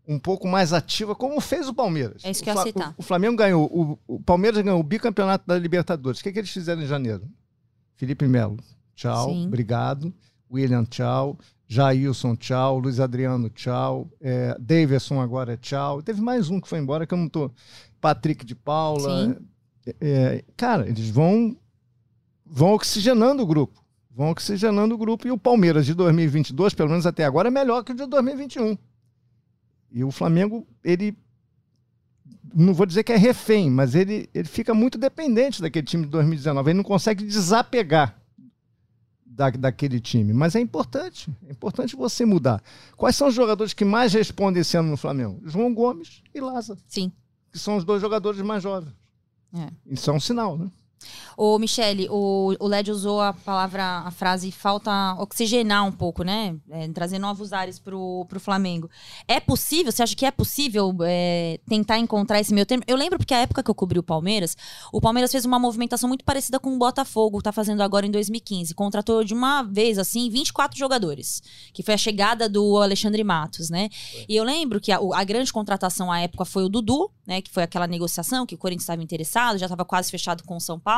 um 0.08 0.20
pouco 0.20 0.48
mais 0.48 0.74
ativa, 0.74 1.16
como 1.16 1.40
fez 1.40 1.68
o 1.68 1.74
Palmeiras. 1.74 2.24
É 2.26 2.32
isso 2.32 2.44
que 2.44 2.50
eu 2.50 2.54
ia 2.54 2.60
o, 2.60 2.64
citar. 2.64 2.90
o, 2.90 2.96
o 2.98 3.04
Flamengo 3.04 3.38
ganhou, 3.38 3.66
o, 3.66 4.16
o 4.16 4.20
Palmeiras 4.20 4.62
ganhou 4.62 4.80
o 4.80 4.84
bicampeonato 4.84 5.48
da 5.48 5.58
Libertadores. 5.58 6.20
O 6.20 6.24
que, 6.24 6.32
que 6.32 6.40
eles 6.40 6.52
fizeram 6.52 6.82
em 6.82 6.86
janeiro? 6.86 7.28
Felipe 7.96 8.28
Melo, 8.28 8.58
tchau, 8.96 9.30
Sim. 9.30 9.48
obrigado. 9.48 10.14
William, 10.52 10.84
tchau. 10.86 11.38
Jailson, 11.74 12.36
tchau. 12.36 12.80
Luiz 12.80 13.00
Adriano, 13.00 13.50
tchau. 13.50 14.08
É, 14.22 14.56
Davidson 14.60 15.20
agora 15.20 15.54
é 15.54 15.58
tchau. 15.58 16.04
Teve 16.04 16.22
mais 16.22 16.50
um 16.50 16.62
que 16.62 16.68
foi 16.68 16.78
embora 16.78 17.08
que 17.08 17.14
eu 17.14 17.18
não 17.18 17.28
tô. 17.28 17.50
Patrick 18.00 18.46
de 18.46 18.54
Paula. 18.54 19.28
Sim. 19.28 19.36
É, 20.00 20.44
cara, 20.56 20.88
eles 20.88 21.10
vão 21.10 21.58
vão 22.46 22.74
oxigenando 22.74 23.42
o 23.42 23.46
grupo. 23.46 23.84
Vão 24.12 24.30
oxigenando 24.30 24.94
o 24.94 24.98
grupo. 24.98 25.28
E 25.28 25.32
o 25.32 25.38
Palmeiras 25.38 25.86
de 25.88 25.96
2022, 25.96 26.76
pelo 26.76 26.90
menos 26.90 27.08
até 27.08 27.26
agora, 27.26 27.48
é 27.48 27.52
melhor 27.52 27.84
que 27.84 27.92
o 27.92 27.96
de 27.96 28.06
2021. 28.06 28.78
E 29.92 30.04
o 30.04 30.12
Flamengo, 30.12 30.68
ele. 30.84 31.18
Não 32.54 32.72
vou 32.72 32.86
dizer 32.86 33.04
que 33.04 33.12
é 33.12 33.18
refém, 33.18 33.72
mas 33.72 33.96
ele, 33.96 34.30
ele 34.32 34.48
fica 34.48 34.76
muito 34.76 34.96
dependente 34.96 35.60
daquele 35.60 35.88
time 35.88 36.04
de 36.04 36.12
2019. 36.12 36.70
Ele 36.70 36.78
não 36.78 36.84
consegue 36.84 37.26
desapegar 37.26 38.23
da, 39.36 39.50
daquele 39.50 40.00
time. 40.00 40.34
Mas 40.34 40.56
é 40.56 40.60
importante. 40.60 41.30
É 41.48 41.52
importante 41.52 41.96
você 41.96 42.26
mudar. 42.26 42.62
Quais 42.96 43.16
são 43.16 43.28
os 43.28 43.34
jogadores 43.34 43.74
que 43.74 43.84
mais 43.84 44.14
respondem 44.14 44.62
esse 44.62 44.78
ano 44.78 44.92
no 44.92 44.98
Flamengo? 44.98 45.42
João 45.46 45.74
Gomes 45.74 46.22
e 46.34 46.40
Lázaro, 46.40 46.80
Sim. 46.88 47.12
que 47.52 47.60
são 47.60 47.78
os 47.78 47.84
dois 47.84 48.02
jogadores 48.02 48.42
mais 48.42 48.62
jovens. 48.64 48.94
É. 49.54 49.70
Isso 49.86 50.10
é 50.10 50.14
um 50.14 50.20
sinal, 50.20 50.58
né? 50.58 50.70
Ô, 51.36 51.58
Michele, 51.58 52.08
o, 52.10 52.56
o 52.60 52.68
Led 52.68 52.92
usou 52.92 53.20
a 53.20 53.34
palavra, 53.34 54.04
a 54.06 54.12
frase 54.12 54.52
falta 54.52 55.16
oxigenar 55.20 55.86
um 55.86 55.92
pouco, 55.92 56.24
né? 56.24 56.56
É, 56.70 56.88
trazer 56.90 57.20
novos 57.20 57.54
ares 57.54 57.80
pro, 57.80 58.26
pro 58.30 58.40
Flamengo. 58.40 58.90
É 59.28 59.40
possível? 59.40 59.92
Você 59.92 60.04
acha 60.04 60.16
que 60.16 60.26
é 60.26 60.32
possível 60.32 60.96
é, 61.02 61.60
tentar 61.68 61.98
encontrar 61.98 62.40
esse 62.40 62.54
meio 62.54 62.66
termo? 62.66 62.84
Eu 62.88 62.96
lembro 62.96 63.18
porque 63.18 63.34
a 63.34 63.40
época 63.40 63.64
que 63.64 63.70
eu 63.70 63.76
cobri 63.76 63.98
o 63.98 64.04
Palmeiras, 64.04 64.56
o 64.92 65.02
Palmeiras 65.02 65.32
fez 65.32 65.46
uma 65.46 65.58
movimentação 65.58 66.08
muito 66.08 66.24
parecida 66.24 66.60
com 66.60 66.74
o 66.76 66.78
Botafogo, 66.78 67.42
tá 67.42 67.52
fazendo 67.52 67.82
agora 67.82 68.06
em 68.06 68.12
2015. 68.12 68.74
Contratou 68.76 69.24
de 69.24 69.34
uma 69.34 69.64
vez, 69.64 69.98
assim, 69.98 70.30
24 70.30 70.78
jogadores. 70.78 71.42
Que 71.74 71.82
foi 71.82 71.94
a 71.94 71.98
chegada 71.98 72.48
do 72.48 72.78
Alexandre 72.78 73.24
Matos, 73.24 73.70
né? 73.70 73.90
E 74.28 74.36
eu 74.36 74.44
lembro 74.44 74.80
que 74.80 74.92
a, 74.92 75.00
a 75.14 75.24
grande 75.24 75.52
contratação 75.52 76.12
à 76.12 76.20
época 76.20 76.46
foi 76.46 76.64
o 76.64 76.70
Dudu, 76.70 77.12
né? 77.26 77.42
Que 77.42 77.52
foi 77.52 77.64
aquela 77.64 77.88
negociação 77.88 78.46
que 78.46 78.56
o 78.56 78.58
Corinthians 78.58 78.84
estava 78.84 79.02
interessado, 79.02 79.58
já 79.58 79.66
estava 79.66 79.84
quase 79.84 80.12
fechado 80.12 80.44
com 80.44 80.56
o 80.56 80.62
São 80.62 80.80
Paulo. 80.80 80.93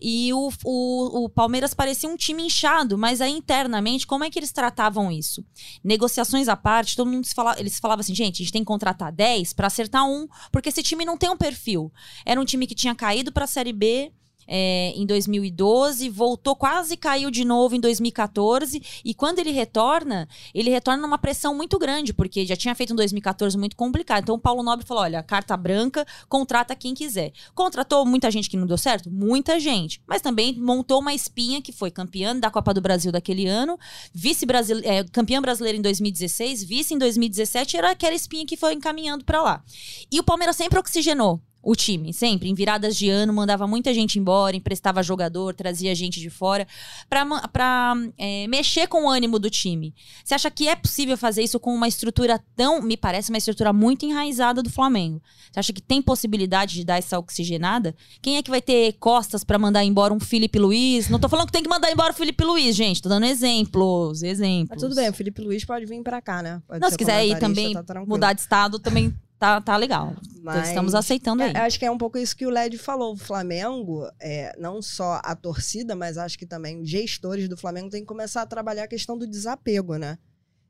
E 0.00 0.32
o, 0.32 0.50
o, 0.64 1.24
o 1.24 1.28
Palmeiras 1.28 1.74
parecia 1.74 2.08
um 2.08 2.16
time 2.16 2.44
inchado, 2.44 2.96
mas 2.96 3.20
aí 3.20 3.32
internamente, 3.32 4.06
como 4.06 4.24
é 4.24 4.30
que 4.30 4.38
eles 4.38 4.52
tratavam 4.52 5.10
isso? 5.10 5.44
Negociações 5.82 6.48
à 6.48 6.56
parte, 6.56 6.96
todo 6.96 7.10
mundo 7.10 7.26
se 7.26 7.34
fala, 7.34 7.58
eles 7.58 7.78
falavam 7.78 8.00
assim, 8.00 8.14
gente, 8.14 8.36
a 8.36 8.44
gente 8.44 8.52
tem 8.52 8.62
que 8.62 8.66
contratar 8.66 9.12
10 9.12 9.52
para 9.52 9.66
acertar 9.66 10.06
um, 10.06 10.28
porque 10.52 10.68
esse 10.68 10.82
time 10.82 11.04
não 11.04 11.16
tem 11.16 11.30
um 11.30 11.36
perfil. 11.36 11.92
Era 12.24 12.40
um 12.40 12.44
time 12.44 12.66
que 12.66 12.74
tinha 12.74 12.94
caído 12.94 13.32
para 13.32 13.44
a 13.44 13.48
Série 13.48 13.72
B. 13.72 14.12
é, 14.48 14.92
em 14.96 15.04
2012, 15.04 16.08
voltou, 16.08 16.56
quase 16.56 16.96
caiu 16.96 17.30
de 17.30 17.44
novo 17.44 17.76
em 17.76 17.80
2014. 17.80 18.82
E 19.04 19.12
quando 19.12 19.38
ele 19.38 19.50
retorna, 19.50 20.26
ele 20.54 20.70
retorna 20.70 21.02
numa 21.02 21.18
pressão 21.18 21.54
muito 21.54 21.78
grande, 21.78 22.14
porque 22.14 22.46
já 22.46 22.56
tinha 22.56 22.74
feito 22.74 22.94
um 22.94 22.96
2014 22.96 23.58
muito 23.58 23.76
complicado. 23.76 24.22
Então 24.22 24.36
o 24.36 24.38
Paulo 24.38 24.62
Nobre 24.62 24.86
falou: 24.86 25.02
olha, 25.02 25.22
carta 25.22 25.56
branca, 25.56 26.06
contrata 26.28 26.74
quem 26.74 26.94
quiser. 26.94 27.32
Contratou 27.54 28.06
muita 28.06 28.30
gente 28.30 28.48
que 28.48 28.56
não 28.56 28.66
deu 28.66 28.78
certo? 28.78 29.10
Muita 29.10 29.60
gente. 29.60 30.00
Mas 30.06 30.22
também 30.22 30.58
montou 30.58 31.00
uma 31.00 31.12
espinha 31.12 31.60
que 31.60 31.72
foi 31.72 31.90
campeã 31.90 32.34
da 32.34 32.50
Copa 32.50 32.72
do 32.72 32.80
Brasil 32.80 33.12
daquele 33.12 33.46
ano, 33.46 33.78
vice 34.14 34.46
-brasile 34.46 34.82
é, 34.84 35.04
campeã 35.04 35.42
brasileira 35.42 35.76
em 35.76 35.82
2016, 35.82 36.64
vice 36.64 36.94
em 36.94 36.98
2017, 36.98 37.76
era 37.76 37.90
aquela 37.90 38.14
espinha 38.14 38.46
que 38.46 38.56
foi 38.56 38.72
encaminhando 38.72 39.24
para 39.24 39.42
lá. 39.42 39.62
E 40.10 40.18
o 40.18 40.22
Palmeiras 40.22 40.56
sempre 40.56 40.78
oxigenou 40.78 41.42
o 41.62 41.74
time, 41.74 42.12
sempre. 42.12 42.48
Em 42.48 42.54
viradas 42.54 42.96
de 42.96 43.08
ano, 43.10 43.32
mandava 43.32 43.66
muita 43.66 43.92
gente 43.92 44.18
embora, 44.18 44.56
emprestava 44.56 45.02
jogador, 45.02 45.54
trazia 45.54 45.94
gente 45.94 46.20
de 46.20 46.30
fora, 46.30 46.66
pra 47.08 47.94
é, 48.16 48.46
mexer 48.46 48.86
com 48.86 49.04
o 49.04 49.10
ânimo 49.10 49.38
do 49.38 49.50
time. 49.50 49.94
Você 50.24 50.34
acha 50.34 50.50
que 50.50 50.68
é 50.68 50.76
possível 50.76 51.16
fazer 51.16 51.42
isso 51.42 51.58
com 51.58 51.74
uma 51.74 51.88
estrutura 51.88 52.40
tão, 52.56 52.80
me 52.80 52.96
parece, 52.96 53.30
uma 53.30 53.38
estrutura 53.38 53.72
muito 53.72 54.06
enraizada 54.06 54.62
do 54.62 54.70
Flamengo? 54.70 55.20
Você 55.52 55.60
acha 55.60 55.72
que 55.72 55.82
tem 55.82 56.00
possibilidade 56.00 56.74
de 56.74 56.84
dar 56.84 56.98
essa 56.98 57.18
oxigenada? 57.18 57.94
Quem 58.22 58.36
é 58.36 58.42
que 58.42 58.50
vai 58.50 58.62
ter 58.62 58.92
costas 58.94 59.42
pra 59.42 59.58
mandar 59.58 59.84
embora 59.84 60.14
um 60.14 60.20
Felipe 60.20 60.58
Luiz? 60.58 61.08
Não 61.08 61.18
tô 61.18 61.28
falando 61.28 61.46
que 61.46 61.52
tem 61.52 61.62
que 61.62 61.68
mandar 61.68 61.90
embora 61.90 62.12
o 62.12 62.16
Felipe 62.16 62.44
Luiz, 62.44 62.76
gente. 62.76 63.02
Tô 63.02 63.08
dando 63.08 63.26
exemplos, 63.26 64.22
exemplos. 64.22 64.70
Mas 64.70 64.80
tudo 64.80 64.94
bem, 64.94 65.08
o 65.08 65.12
Felipe 65.12 65.42
Luiz 65.42 65.64
pode 65.64 65.86
vir 65.86 66.02
pra 66.02 66.20
cá, 66.22 66.42
né? 66.42 66.62
Pode 66.66 66.80
Não, 66.80 66.90
se 66.90 66.96
quiser 66.96 67.26
ir 67.26 67.38
também 67.38 67.72
tá 67.72 68.04
mudar 68.06 68.32
de 68.32 68.40
estado, 68.40 68.78
também 68.78 69.14
tá, 69.38 69.60
tá 69.60 69.76
legal. 69.76 70.14
Mas- 70.42 70.68
Estamos 70.68 70.94
aceitando 70.94 71.42
aí. 71.42 71.52
É, 71.54 71.58
acho 71.60 71.78
que 71.78 71.84
é 71.84 71.90
um 71.90 71.98
pouco 71.98 72.18
isso 72.18 72.36
que 72.36 72.46
o 72.46 72.50
Led 72.50 72.76
falou. 72.78 73.12
O 73.14 73.16
Flamengo, 73.16 74.08
é, 74.20 74.54
não 74.58 74.80
só 74.82 75.20
a 75.24 75.34
torcida, 75.36 75.94
mas 75.94 76.16
acho 76.18 76.38
que 76.38 76.46
também 76.46 76.80
os 76.80 76.88
gestores 76.88 77.48
do 77.48 77.56
Flamengo 77.56 77.90
têm 77.90 78.00
que 78.00 78.06
começar 78.06 78.42
a 78.42 78.46
trabalhar 78.46 78.84
a 78.84 78.88
questão 78.88 79.16
do 79.16 79.26
desapego, 79.26 79.96
né? 79.96 80.18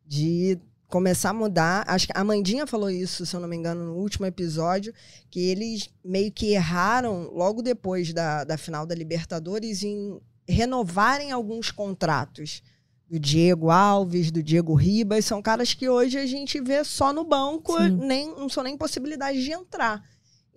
De 0.07 0.59
começar 0.87 1.31
a 1.31 1.35
mudar. 1.35 1.85
Acho 1.87 2.07
que 2.07 2.13
a 2.17 2.25
Mandinha 2.25 2.67
falou 2.67 2.91
isso, 2.91 3.27
se 3.27 3.37
eu 3.37 3.41
não 3.41 3.49
me 3.49 3.57
engano, 3.57 3.85
no 3.85 3.95
último 3.97 4.25
episódio, 4.27 4.93
que 5.31 5.39
eles 5.41 5.91
meio 6.05 6.33
que 6.33 6.53
erraram 6.53 7.31
logo 7.33 7.61
depois 7.63 8.13
da, 8.13 8.43
da 8.45 8.57
final 8.57 8.87
da 8.87 8.95
Libertadores 8.95 9.83
em 9.83 10.19
renovarem 10.49 11.31
alguns 11.31 11.71
contratos. 11.71 12.63
Do 13.11 13.19
Diego 13.19 13.71
Alves, 13.71 14.31
do 14.31 14.43
Diego 14.43 14.75
Ribas, 14.75 15.25
são 15.25 15.41
caras 15.41 15.73
que 15.73 15.89
hoje 15.89 16.19
a 16.19 16.27
gente 16.27 16.61
vê 16.61 16.85
só 16.85 17.13
no 17.13 17.25
banco, 17.25 17.75
Sim. 17.79 17.91
nem, 17.97 18.29
não 18.29 18.49
são 18.49 18.63
nem 18.63 18.77
possibilidade 18.77 19.43
de 19.43 19.51
entrar. 19.51 20.05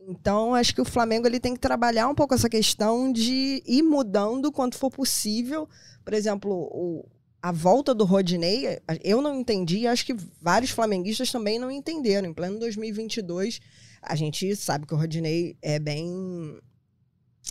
Então, 0.08 0.54
acho 0.54 0.74
que 0.76 0.82
o 0.82 0.86
Flamengo 0.86 1.28
ele 1.28 1.40
tem 1.40 1.54
que 1.54 1.60
trabalhar 1.60 2.10
um 2.10 2.16
pouco 2.16 2.34
essa 2.34 2.50
questão 2.50 3.12
de 3.12 3.64
ir 3.66 3.84
mudando 3.84 4.52
quanto 4.52 4.76
for 4.78 4.90
possível. 4.90 5.70
Por 6.04 6.14
exemplo, 6.14 6.52
o- 6.52 7.06
a 7.42 7.52
volta 7.52 7.94
do 7.94 8.04
Rodinei, 8.04 8.80
eu 9.04 9.22
não 9.22 9.40
entendi, 9.40 9.88
acho 9.88 10.06
que 10.06 10.16
vários 10.42 10.72
flamenguistas 10.72 11.32
também 11.32 11.58
não 11.58 11.72
entenderam. 11.72 12.28
Em 12.30 12.34
pleno 12.34 12.60
2022, 12.60 13.62
a 14.02 14.16
gente 14.16 14.56
sabe 14.58 14.86
que 14.86 14.94
o 14.94 14.98
Rodinei 14.98 15.56
é 15.62 15.80
bem. 15.80 16.60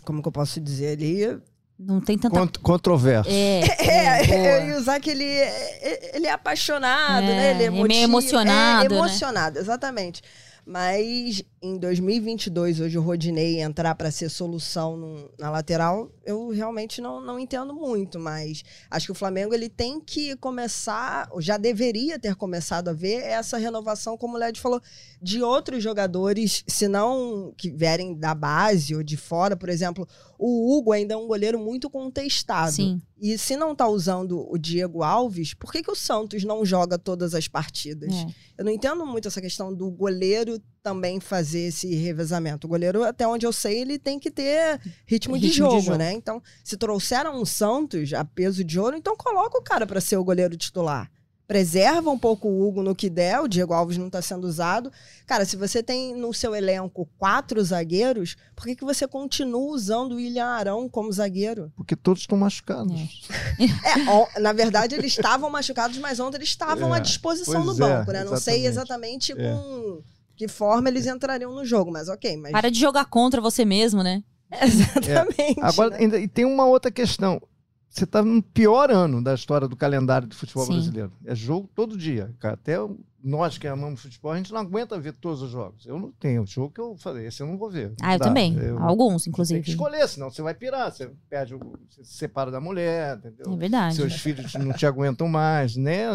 Como 0.04 0.20
que 0.20 0.28
eu 0.28 0.32
posso 0.32 0.60
dizer 0.60 0.92
ali? 0.98 1.40
Não 1.82 2.00
tem 2.00 2.18
tanta. 2.18 2.38
Cont 2.38 2.58
controverso. 2.58 3.30
É, 3.30 3.60
É, 3.80 4.22
é, 4.30 4.62
eu 4.64 4.68
ia 4.70 4.76
usar 4.78 5.00
que 5.00 5.10
ele 5.10 5.24
é, 5.24 6.16
ele 6.16 6.26
é 6.26 6.32
apaixonado, 6.32 7.24
É, 7.24 7.26
né? 7.26 7.50
Ele 7.52 7.62
é, 7.62 7.66
é 7.66 7.70
meio 7.70 7.80
emotivo, 7.80 8.04
emocionado, 8.04 8.84
É 8.84 8.88
né? 8.88 8.94
emocionado, 8.96 9.58
exatamente. 9.58 10.22
Mas 10.66 11.42
em 11.62 11.78
2022, 11.78 12.80
hoje 12.80 12.96
o 12.98 13.02
Rodinei 13.02 13.60
entrar 13.60 13.94
para 13.94 14.10
ser 14.10 14.28
solução 14.28 14.96
num- 14.96 15.28
na 15.38 15.50
lateral, 15.50 16.12
eu 16.24 16.50
realmente 16.50 17.00
não, 17.00 17.20
não 17.20 17.40
entendo 17.40 17.74
muito. 17.74 18.20
Mas 18.20 18.62
acho 18.90 19.06
que 19.06 19.12
o 19.12 19.14
Flamengo 19.14 19.54
ele 19.54 19.68
tem 19.68 20.00
que 20.00 20.36
começar, 20.36 21.26
ou 21.32 21.40
já 21.40 21.56
deveria 21.56 22.18
ter 22.18 22.36
começado 22.36 22.88
a 22.88 22.92
ver 22.92 23.22
essa 23.22 23.56
renovação, 23.56 24.16
como 24.18 24.36
o 24.36 24.38
Led 24.38 24.60
falou, 24.60 24.80
de 25.20 25.42
outros 25.42 25.82
jogadores, 25.82 26.62
se 26.68 26.86
não 26.86 27.52
que 27.56 27.70
vierem 27.70 28.14
da 28.14 28.34
base 28.34 28.94
ou 28.94 29.02
de 29.02 29.16
fora, 29.16 29.56
por 29.56 29.68
exemplo. 29.70 30.06
O 30.42 30.74
Hugo 30.74 30.90
ainda 30.90 31.12
é 31.12 31.16
um 31.18 31.26
goleiro 31.26 31.58
muito 31.58 31.90
contestado. 31.90 32.72
Sim. 32.72 33.02
E 33.20 33.36
se 33.36 33.58
não 33.58 33.76
tá 33.76 33.86
usando 33.86 34.50
o 34.50 34.56
Diego 34.56 35.02
Alves, 35.02 35.52
por 35.52 35.70
que, 35.70 35.82
que 35.82 35.90
o 35.90 35.94
Santos 35.94 36.44
não 36.44 36.64
joga 36.64 36.98
todas 36.98 37.34
as 37.34 37.46
partidas? 37.46 38.10
É. 38.10 38.26
Eu 38.56 38.64
não 38.64 38.72
entendo 38.72 39.04
muito 39.04 39.28
essa 39.28 39.42
questão 39.42 39.74
do 39.74 39.90
goleiro 39.90 40.58
também 40.82 41.20
fazer 41.20 41.66
esse 41.68 41.94
revezamento. 41.94 42.66
O 42.66 42.70
goleiro, 42.70 43.04
até 43.04 43.28
onde 43.28 43.44
eu 43.44 43.52
sei, 43.52 43.80
ele 43.82 43.98
tem 43.98 44.18
que 44.18 44.30
ter 44.30 44.80
ritmo, 45.06 45.38
de, 45.38 45.48
Ritmo 45.48 45.50
de 45.50 45.50
jogo, 45.50 45.80
jogo. 45.82 45.98
né? 45.98 46.14
Então, 46.14 46.42
se 46.64 46.78
trouxeram 46.78 47.38
um 47.38 47.44
Santos 47.44 48.14
a 48.14 48.24
peso 48.24 48.64
de 48.64 48.80
ouro, 48.80 48.96
então 48.96 49.14
coloca 49.18 49.58
o 49.58 49.62
cara 49.62 49.86
para 49.86 50.00
ser 50.00 50.16
o 50.16 50.24
goleiro 50.24 50.56
titular. 50.56 51.10
Preserva 51.50 52.08
um 52.12 52.18
pouco 52.18 52.46
o 52.46 52.64
Hugo 52.64 52.80
no 52.80 52.94
que 52.94 53.10
der, 53.10 53.40
o 53.40 53.48
Diego 53.48 53.72
Alves 53.72 53.98
não 53.98 54.06
está 54.06 54.22
sendo 54.22 54.46
usado. 54.46 54.92
Cara, 55.26 55.44
se 55.44 55.56
você 55.56 55.82
tem 55.82 56.14
no 56.14 56.32
seu 56.32 56.54
elenco 56.54 57.08
quatro 57.18 57.60
zagueiros, 57.60 58.36
por 58.54 58.64
que, 58.66 58.76
que 58.76 58.84
você 58.84 59.04
continua 59.08 59.74
usando 59.74 60.12
o 60.12 60.14
William 60.14 60.46
Arão 60.46 60.88
como 60.88 61.10
zagueiro? 61.10 61.72
Porque 61.74 61.96
todos 61.96 62.22
estão 62.22 62.38
machucados. 62.38 63.28
É, 63.58 63.66
ó, 64.08 64.28
na 64.38 64.52
verdade, 64.52 64.94
eles 64.94 65.10
estavam 65.10 65.50
machucados, 65.50 65.98
mas 65.98 66.20
ontem 66.20 66.36
eles 66.36 66.50
estavam 66.50 66.94
É, 66.94 66.98
à 66.98 67.00
disposição 67.00 67.64
pois 67.64 67.78
no 67.78 67.84
é, 67.84 67.88
banco, 67.88 68.12
né? 68.12 68.22
Não 68.22 68.36
sei 68.36 68.64
exatamente. 68.64 69.32
É. 69.32 69.34
com 69.36 70.02
que 70.36 70.46
forma 70.46 70.88
eles 70.88 71.04
entrariam 71.08 71.52
no 71.52 71.64
jogo, 71.64 71.90
mas 71.90 72.08
ok. 72.08 72.36
Mas... 72.36 72.52
Para 72.52 72.70
de 72.70 72.78
jogar 72.78 73.06
contra 73.06 73.40
você 73.40 73.64
mesmo, 73.64 74.04
né? 74.04 74.22
Exatamente. 74.62 75.60
Agora, 75.60 75.90
né? 75.90 75.96
ainda, 75.98 76.16
e 76.16 76.28
tem 76.28 76.44
uma 76.44 76.64
outra 76.64 76.92
questão. 76.92 77.42
Você 77.90 78.04
está 78.04 78.22
no 78.22 78.40
pior 78.42 78.90
ano 78.90 79.22
da 79.22 79.34
história 79.34 79.66
do 79.66 79.76
calendário 79.76 80.28
do 80.28 80.34
futebol 80.34 80.64
Sim. 80.64 80.74
brasileiro. 80.74 81.12
É 81.26 81.34
jogo 81.34 81.68
todo 81.74 81.98
dia. 81.98 82.32
Até 82.40 82.76
nós 83.22 83.58
que 83.58 83.66
amamos 83.66 84.00
futebol, 84.00 84.32
a 84.32 84.36
gente 84.38 84.50
não 84.52 84.60
aguenta 84.60 84.98
ver 84.98 85.12
todos 85.12 85.42
os 85.42 85.50
jogos. 85.50 85.84
Eu 85.84 85.98
não 85.98 86.10
tenho 86.12 86.46
jogo 86.46 86.72
que 86.72 86.80
eu 86.80 86.96
falei, 86.96 87.26
esse 87.26 87.42
eu 87.42 87.46
não 87.46 87.58
vou 87.58 87.68
ver. 87.68 87.92
Ah, 88.00 88.14
eu 88.14 88.18
Dá. 88.18 88.24
também. 88.26 88.54
Eu- 88.56 88.78
Alguns, 88.78 89.24
Tem 89.24 89.24
que 89.24 89.28
inclusive. 89.30 89.70
escolher, 89.70 90.08
senão 90.08 90.30
você 90.30 90.40
vai 90.40 90.54
pirar. 90.54 90.90
Você 90.90 91.10
perde, 91.28 91.54
o- 91.54 91.58
você 91.90 92.02
se 92.04 92.14
separa 92.14 92.50
da 92.50 92.60
mulher, 92.60 93.18
entendeu? 93.18 93.52
É 93.52 93.56
verdade. 93.56 93.96
Seus 93.96 94.14
filhos 94.14 94.54
não 94.54 94.72
te 94.72 94.86
aguentam 94.86 95.28
mais, 95.28 95.76
né? 95.76 96.06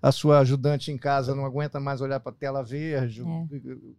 A 0.00 0.12
sua 0.12 0.38
ajudante 0.40 0.92
em 0.92 0.98
casa 0.98 1.34
não 1.34 1.44
aguenta 1.46 1.80
mais 1.80 2.00
olhar 2.00 2.20
para 2.20 2.30
tela 2.32 2.62
verde, 2.62 3.22
É. 3.22 3.24
o 3.24 3.48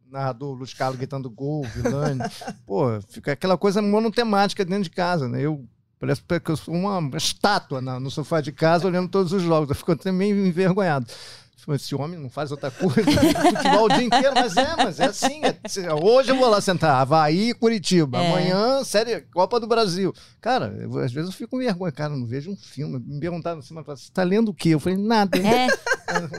narrador 0.09 0.53
Luiz 0.55 0.73
Carlos 0.73 0.97
gritando 0.97 1.29
gol, 1.29 1.63
Vilani. 1.63 2.21
Pô, 2.65 3.01
fica 3.09 3.33
aquela 3.33 3.57
coisa 3.57 3.81
monotemática 3.81 4.63
dentro 4.63 4.83
de 4.83 4.91
casa, 4.91 5.27
né? 5.27 5.41
Eu 5.41 5.65
parece 5.99 6.21
que 6.43 6.51
eu 6.51 6.57
sou 6.57 6.73
uma 6.73 7.17
estátua 7.17 7.81
no 7.81 8.09
sofá 8.11 8.41
de 8.41 8.51
casa 8.51 8.87
olhando 8.87 9.09
todos 9.09 9.31
os 9.33 9.41
jogos. 9.41 9.69
Eu 9.69 9.75
fico 9.75 9.91
até 9.91 10.11
meio 10.11 10.45
envergonhado. 10.45 11.07
Esse 11.69 11.95
homem 11.95 12.19
não 12.19 12.29
faz 12.29 12.51
outra 12.51 12.69
coisa, 12.69 12.93
futebol 13.01 13.85
o 13.85 13.89
dia 13.89 14.03
inteiro, 14.03 14.33
mas 14.35 14.55
é, 14.55 14.75
mas 14.77 14.99
é 14.99 15.05
assim. 15.05 15.41
é- 15.43 15.93
hoje 15.95 16.29
eu 16.29 16.35
vou 16.35 16.47
lá 16.47 16.61
sentar, 16.61 17.01
Havaí 17.01 17.55
Curitiba. 17.55 18.21
É. 18.21 18.27
Amanhã, 18.27 18.83
série 18.83 19.21
Copa 19.33 19.59
do 19.59 19.65
Brasil. 19.65 20.13
Cara, 20.39 20.67
eu- 20.79 20.99
às 20.99 21.11
vezes 21.11 21.31
eu 21.31 21.35
fico 21.35 21.51
com 21.51 21.57
vergonha. 21.57 21.91
Cara, 21.91 22.15
não 22.15 22.27
vejo 22.27 22.51
um 22.51 22.55
filme. 22.55 22.99
Me 23.03 23.19
perguntaram 23.19 23.57
assim, 23.59 23.73
você 23.73 24.11
tá 24.13 24.21
lendo 24.21 24.49
o 24.49 24.53
quê? 24.53 24.69
Eu 24.69 24.79
falei, 24.79 24.95
nada. 24.99 25.39
É, 25.39 25.67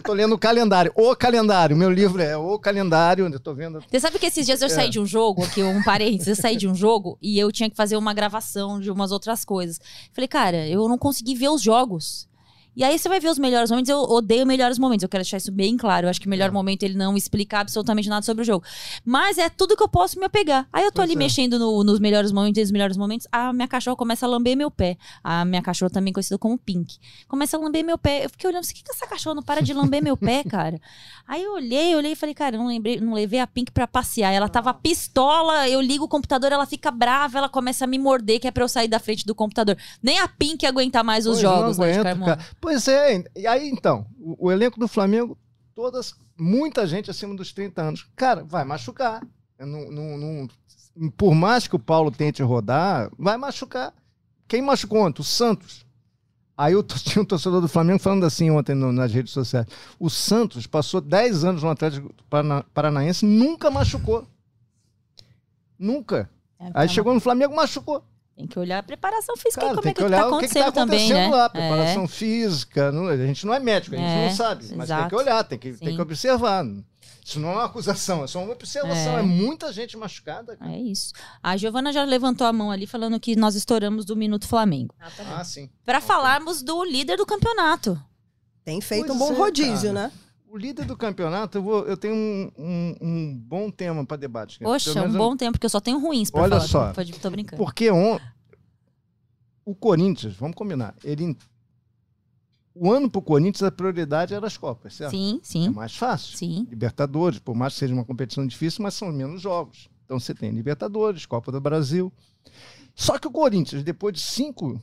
Tô 0.05 0.13
lendo 0.13 0.35
o 0.35 0.39
calendário. 0.39 0.93
O 0.95 1.15
calendário. 1.17 1.77
Meu 1.77 1.91
livro 1.91 2.23
é 2.23 2.37
O 2.37 2.59
Calendário, 2.59 3.27
eu 3.27 3.41
tô 3.41 3.55
vendo. 3.55 3.83
Você 3.91 4.01
sabe 4.01 4.19
que 4.19 4.27
esses 4.27 4.47
dias 4.47 4.61
eu 4.61 4.67
É. 4.67 4.71
saí 4.71 4.89
de 4.91 5.01
um 5.01 5.07
jogo, 5.07 5.43
aqui 5.45 5.63
um 5.63 5.83
parênteses, 5.83 6.27
eu 6.29 6.37
saí 6.37 6.57
de 6.57 6.69
um 6.69 6.75
jogo 6.75 7.19
e 7.21 7.39
eu 7.39 7.51
tinha 7.51 7.69
que 7.69 7.77
fazer 7.77 7.97
uma 7.97 8.15
gravação 8.15 8.81
de 8.81 8.91
umas 8.91 9.11
outras 9.13 9.45
coisas. 9.45 9.81
Falei, 10.13 10.29
cara, 10.29 10.67
eu 10.69 10.89
não 10.89 10.97
consegui 10.99 11.35
ver 11.35 11.49
os 11.49 11.61
jogos. 11.63 12.29
E 12.77 12.85
aí 12.85 12.99
você 12.99 13.09
vai 13.09 13.19
ver 13.19 13.29
os 13.31 13.39
melhores 13.39 13.71
momentos, 13.71 13.89
eu 13.89 13.99
odeio 14.01 14.47
melhores 14.47 14.79
momentos, 14.79 15.03
eu 15.03 15.09
quero 15.09 15.23
deixar 15.23 15.39
isso 15.39 15.51
bem 15.51 15.77
claro. 15.79 16.07
Eu 16.07 16.11
acho 16.11 16.21
que 16.21 16.27
o 16.27 16.31
melhor 16.31 16.49
É. 16.49 16.53
momento 16.53 16.83
ele 16.83 16.95
não 16.95 17.17
explica 17.17 17.59
absolutamente 17.61 18.07
nada 18.09 18.21
sobre 18.25 18.43
o 18.43 18.45
jogo. 18.45 18.65
Mas 19.05 19.39
é 19.39 19.49
tudo 19.49 19.75
que 19.77 19.83
eu 19.83 19.89
posso 19.89 20.19
me 20.19 20.27
apegar. 20.27 20.69
Aí 20.73 20.85
eu 20.85 20.91
tô 20.93 20.97
Pois 20.97 21.07
ali 21.09 21.15
é. 21.15 21.17
mexendo 21.17 21.59
no- 21.59 21.83
nos 21.83 21.99
melhores 21.99 22.31
momentos 22.33 22.59
e 22.59 22.61
nos 22.63 22.71
melhores 22.71 22.97
momentos, 22.99 23.27
a 23.33 23.51
minha 23.53 23.67
cachorra 23.67 23.97
começa 23.97 24.27
a 24.27 24.29
lamber 24.29 24.55
meu 24.57 24.71
pé. 24.71 24.99
A 25.25 25.45
minha 25.47 25.63
cachorra 25.63 25.91
também 25.91 26.13
conhecida 26.13 26.37
como 26.39 26.59
Pink. 26.59 26.99
Começa 27.27 27.57
a 27.57 27.61
lamber 27.61 27.83
meu 27.83 27.97
pé. 27.97 28.27
Eu 28.27 28.31
fiquei 28.31 28.51
olhando, 28.51 28.61
assim, 28.61 28.73
o 28.73 28.77
que 28.77 28.83
que 28.85 28.91
essa 28.93 29.07
cachorra 29.07 29.37
não 29.37 29.43
para 29.43 29.63
de 29.63 29.73
lamber 29.73 30.03
meu 30.03 30.17
pé, 30.17 30.45
cara? 30.49 30.79
Aí 31.27 31.43
eu 31.43 31.55
olhei, 31.55 31.97
olhei 31.97 32.13
e 32.13 32.17
falei, 32.17 32.35
cara, 32.35 32.57
eu 32.57 32.61
não, 32.61 32.69
lembrei, 32.69 33.01
não 33.01 33.15
levei 33.15 33.41
a 33.41 33.47
Pink 33.47 33.73
pra 33.73 33.87
passear. 33.87 34.33
Ela 34.33 34.49
tava 34.51 34.75
pistola, 34.75 35.69
eu 35.69 35.81
ligo 35.81 36.05
o 36.05 36.09
computador, 36.09 36.53
ela 36.53 36.67
fica 36.67 36.91
brava, 36.91 37.39
ela 37.39 37.49
começa 37.49 37.85
a 37.85 37.87
me 37.87 37.99
morder, 37.99 38.39
que 38.39 38.47
é 38.47 38.51
pra 38.51 38.63
eu 38.65 38.69
sair 38.69 38.89
da 38.89 38.99
frente 38.99 39.25
do 39.25 39.35
computador. 39.35 39.77
Nem 40.03 40.19
a 40.19 40.29
Pink 40.29 40.67
aguenta 40.67 41.03
mais 41.03 41.27
os 41.27 41.33
Pois 41.37 41.41
jogos, 41.41 41.79
né, 41.79 41.87
de 41.87 41.93
aguento, 41.99 42.05
Carmona. 42.05 42.37
cara. 42.37 42.49
Pois 42.67 42.89
é, 42.89 43.23
e 43.37 43.47
aí 43.47 43.69
então, 43.69 44.05
o, 44.19 44.47
o 44.49 44.51
elenco 44.51 44.81
do 44.81 44.89
Flamengo, 44.89 45.39
todas, 45.73 46.17
muita 46.37 46.85
gente 46.85 47.09
acima 47.09 47.33
dos 47.33 47.53
30 47.53 47.81
anos. 47.81 48.11
Cara, 48.17 48.43
vai 48.43 48.65
machucar. 48.65 49.25
Não- 49.57 49.89
não- 49.89 50.19
não- 50.19 50.49
por 51.17 51.33
mais 51.33 51.69
que 51.69 51.77
o 51.77 51.79
Paulo 51.79 52.11
tente 52.11 52.43
rodar, 52.43 53.09
vai 53.17 53.37
machucar. 53.37 53.95
Quem 54.49 54.61
machucou 54.63 54.99
ontem? 55.07 55.21
O 55.21 55.25
Santos. 55.25 55.87
Aí 56.57 56.73
eu 56.73 56.83
tinha 56.83 57.23
um 57.23 57.25
torcedor 57.25 57.61
do 57.61 57.69
Flamengo 57.69 58.01
falando 58.01 58.27
assim 58.27 58.51
ontem 58.51 58.75
no- 58.75 58.91
nas 58.93 59.13
redes 59.13 59.33
sociais. 59.33 59.69
O 59.97 60.11
Santos 60.11 60.67
passou 60.67 61.01
10 61.01 61.45
anos 61.45 61.63
no 61.63 61.71
Atlético 61.71 62.13
Parana- 62.29 62.65
Paranaense, 62.75 63.25
nunca 63.25 63.71
machucou. 63.71 64.27
Nunca. 65.79 66.29
É, 66.59 66.65
Aí 66.67 66.73
calma. 66.73 66.89
chegou 66.89 67.15
no 67.15 67.21
Flamengo, 67.21 67.55
machucou. 67.55 68.03
Tem 68.37 68.47
que 68.47 68.59
olhar 68.59 68.79
a 68.81 68.83
preparação 68.83 69.35
física 69.37 69.63
Cara, 69.63 69.73
e 69.73 69.77
como 69.77 69.83
tem 69.83 69.91
é 69.91 69.95
que 69.95 70.01
que, 70.01 70.05
olhar 70.05 70.19
tá 70.21 70.29
o 70.29 70.39
que, 70.39 70.47
que 70.49 70.59
acontecendo 70.59 70.65
tá 70.67 70.73
também, 70.73 70.99
acontecendo 71.11 71.31
né? 71.31 71.37
lá, 71.37 71.49
preparação 71.49 72.05
É. 72.05 72.09
física. 72.09 72.93
não- 72.93 73.07
a 73.09 73.17
gente 73.17 73.47
não 73.47 73.55
é 73.55 73.59
médico, 73.59 73.95
a 73.97 73.99
gente 73.99 74.09
É, 74.11 74.29
não 74.29 74.35
sabe, 74.37 74.63
mas 74.65 74.71
tem 74.71 74.83
exato. 74.97 75.09
que 75.09 75.15
olhar, 75.17 75.43
tem 75.45 75.59
que, 75.59 75.73
tem 75.73 75.95
que 75.97 76.03
observar. 76.03 76.65
Isso 77.25 77.41
não 77.41 77.49
é 77.51 77.53
uma 77.55 77.65
acusação, 77.65 78.23
é 78.23 78.27
só 78.27 78.41
uma 78.43 78.53
observação. 78.53 79.17
É. 79.17 79.21
É, 79.21 79.23
muita 79.23 79.73
gente 79.73 79.97
machucada. 79.97 80.55
cara. 80.57 80.71
É 80.71 80.79
isso. 80.79 81.13
A 81.43 81.57
Giovana 81.57 81.93
já 81.93 82.05
levantou 82.05 82.47
a 82.47 82.53
mão 82.53 82.71
ali 82.71 82.87
falando 82.87 83.19
que 83.19 83.35
nós 83.35 83.55
estouramos 83.57 84.05
do 84.05 84.15
Minuto 84.15 84.47
Flamengo. 84.47 84.95
Ah, 85.35 85.43
sim. 85.43 85.69
Pra 85.85 86.01
falarmos 86.01 86.63
do 86.63 86.85
líder 86.85 87.17
do 87.17 87.27
campeonato. 87.27 88.01
Tem 88.65 88.81
feito 88.81 89.07
Pois 89.07 89.17
um 89.17 89.19
bom 89.19 89.33
é, 89.33 89.37
rodízio, 89.37 89.93
cara. 89.95 90.09
né? 90.09 90.13
O 90.57 90.59
líder 90.59 90.87
do 90.87 90.97
campeonato, 90.97 91.59
eu, 91.59 91.63
vou- 91.63 91.85
eu 91.87 91.99
tenho 91.99 92.15
um, 92.15 92.51
um- 92.59 92.97
um 93.03 93.37
bom 93.37 93.71
tema 93.71 94.07
para 94.07 94.17
debate. 94.17 94.59
Poxa, 94.59 94.91
Pelo 94.95 94.97
um 94.97 95.09
menos 95.09 95.15
eu- 95.17 95.21
bom 95.31 95.37
tempo, 95.37 95.53
porque 95.53 95.67
eu 95.67 95.71
só 95.71 95.81
tenho 95.81 95.99
ruins 96.01 96.31
Olha 96.33 96.57
falar. 96.57 96.61
só. 96.67 96.93
Pode, 96.95 97.13
tô 97.13 97.29
brincando. 97.31 97.63
Porque 97.63 97.91
on... 97.91 98.19
o 99.67 99.75
Corinthians, 99.75 100.35
vamos 100.35 100.57
combinar, 100.57 100.95
ele. 101.05 101.37
O 102.75 102.91
ano 102.91 103.11
pro 103.11 103.21
Corinthians, 103.21 103.63
a 103.65 103.71
prioridade 103.71 104.33
era 104.33 104.47
as 104.47 104.57
Copas, 104.57 104.95
certo? 104.95 105.11
Sim, 105.11 105.41
É 105.43 105.47
sim, 105.47 105.69
mais 105.69 105.95
fácil. 105.95 106.39
sim. 106.39 106.67
Libertadores, 106.71 107.39
por 107.39 107.55
mais 107.55 107.75
que 107.75 107.81
seja 107.81 107.93
uma 107.93 108.05
competição 108.07 108.47
difícil, 108.47 108.83
mas 108.83 108.95
são 108.95 109.13
menos 109.13 109.43
jogos. 109.43 109.91
Então 110.07 110.19
você 110.19 110.33
tem 110.35 110.51
Libertadores, 110.53 111.27
Copa 111.27 111.53
do 111.53 111.61
Brasil. 111.61 112.11
Só 112.95 113.19
que 113.19 113.29
o 113.29 113.31
Corinthians, 113.31 113.83
depois 113.85 114.15
de 114.15 114.21
cinco 114.23 114.81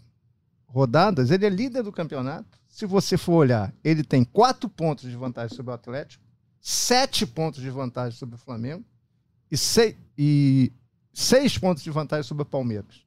rodadas, 0.68 1.32
ele 1.32 1.48
é 1.48 1.50
líder 1.50 1.82
do 1.82 1.92
campeonato. 1.92 2.62
Se 2.74 2.88
você 2.88 3.20
for 3.20 3.34
olhar, 3.34 3.72
ele 3.84 4.04
tem 4.04 4.24
quatro 4.24 4.68
pontos 4.68 5.08
de 5.08 5.16
vantagem 5.16 5.56
sobre 5.56 5.70
o 5.70 5.76
Atlético, 5.76 6.24
sete 6.60 7.24
pontos 7.24 7.62
de 7.62 7.70
vantagem 7.70 8.18
sobre 8.18 8.34
o 8.34 8.38
Flamengo 8.40 8.84
e, 9.52 9.56
sei- 9.56 9.96
e 10.18 10.72
seis 11.14 11.56
pontos 11.56 11.84
de 11.84 11.92
vantagem 11.92 12.24
sobre 12.24 12.42
o 12.42 12.46
Palmeiras. 12.48 13.06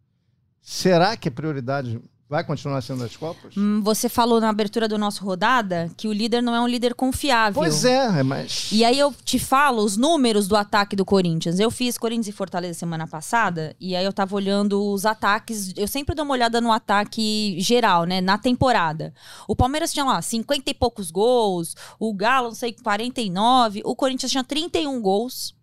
Será 0.63 1.17
que 1.17 1.27
a 1.29 1.33
prioridade 1.33 2.01
vai 2.29 2.43
continuar 2.45 2.81
sendo 2.83 3.05
as 3.05 3.17
Copas? 3.17 3.57
Hum, 3.57 3.81
Você 3.83 4.09
falou 4.09 4.41
na 4.41 4.49
abertura 4.49 4.89
do 4.89 4.99
nosso 4.99 5.25
rodada 5.25 5.91
que 5.97 6.09
o 6.09 6.13
líder 6.13 6.43
não 6.43 6.55
é 6.55 6.61
um 6.61 6.67
líder 6.67 6.95
confiável. 6.95 7.55
Pois 7.55 7.85
é, 7.85 8.23
mas. 8.23 8.69
E 8.73 8.85
aí 8.85 8.99
eu 8.99 9.15
te 9.25 9.39
falo 9.39 9.83
os 9.85 9.97
números 9.97 10.49
do 10.49 10.57
ataque 10.57 10.97
do 10.97 11.05
Corinthians. 11.05 11.59
Eu 11.61 11.71
fiz 11.71 11.97
Corinthians 11.97 12.29
e 12.29 12.33
Fortaleza 12.33 12.79
semana 12.79 13.07
passada, 13.07 13.75
e 13.81 13.95
aí 13.95 14.05
eu 14.05 14.13
tava 14.13 14.35
olhando 14.35 14.83
os 14.93 15.07
ataques. 15.07 15.73
Eu 15.77 15.87
sempre 15.87 16.15
dou 16.15 16.25
uma 16.25 16.35
olhada 16.35 16.61
no 16.61 16.73
ataque 16.73 17.57
geral, 17.61 18.05
né? 18.05 18.21
Na 18.21 18.37
temporada. 18.39 19.15
O 19.47 19.55
Palmeiras 19.55 19.93
tinha 19.93 20.05
lá 20.05 20.21
50 20.21 20.71
e 20.71 20.75
poucos 20.75 21.11
gols, 21.11 21.75
o 21.99 22.13
Galo, 22.13 22.49
não 22.49 22.55
sei, 22.55 22.73
49. 22.73 23.83
O 23.85 23.95
Corinthians 23.95 24.33
tinha 24.33 24.45
31 24.45 25.01
gols. 25.01 25.55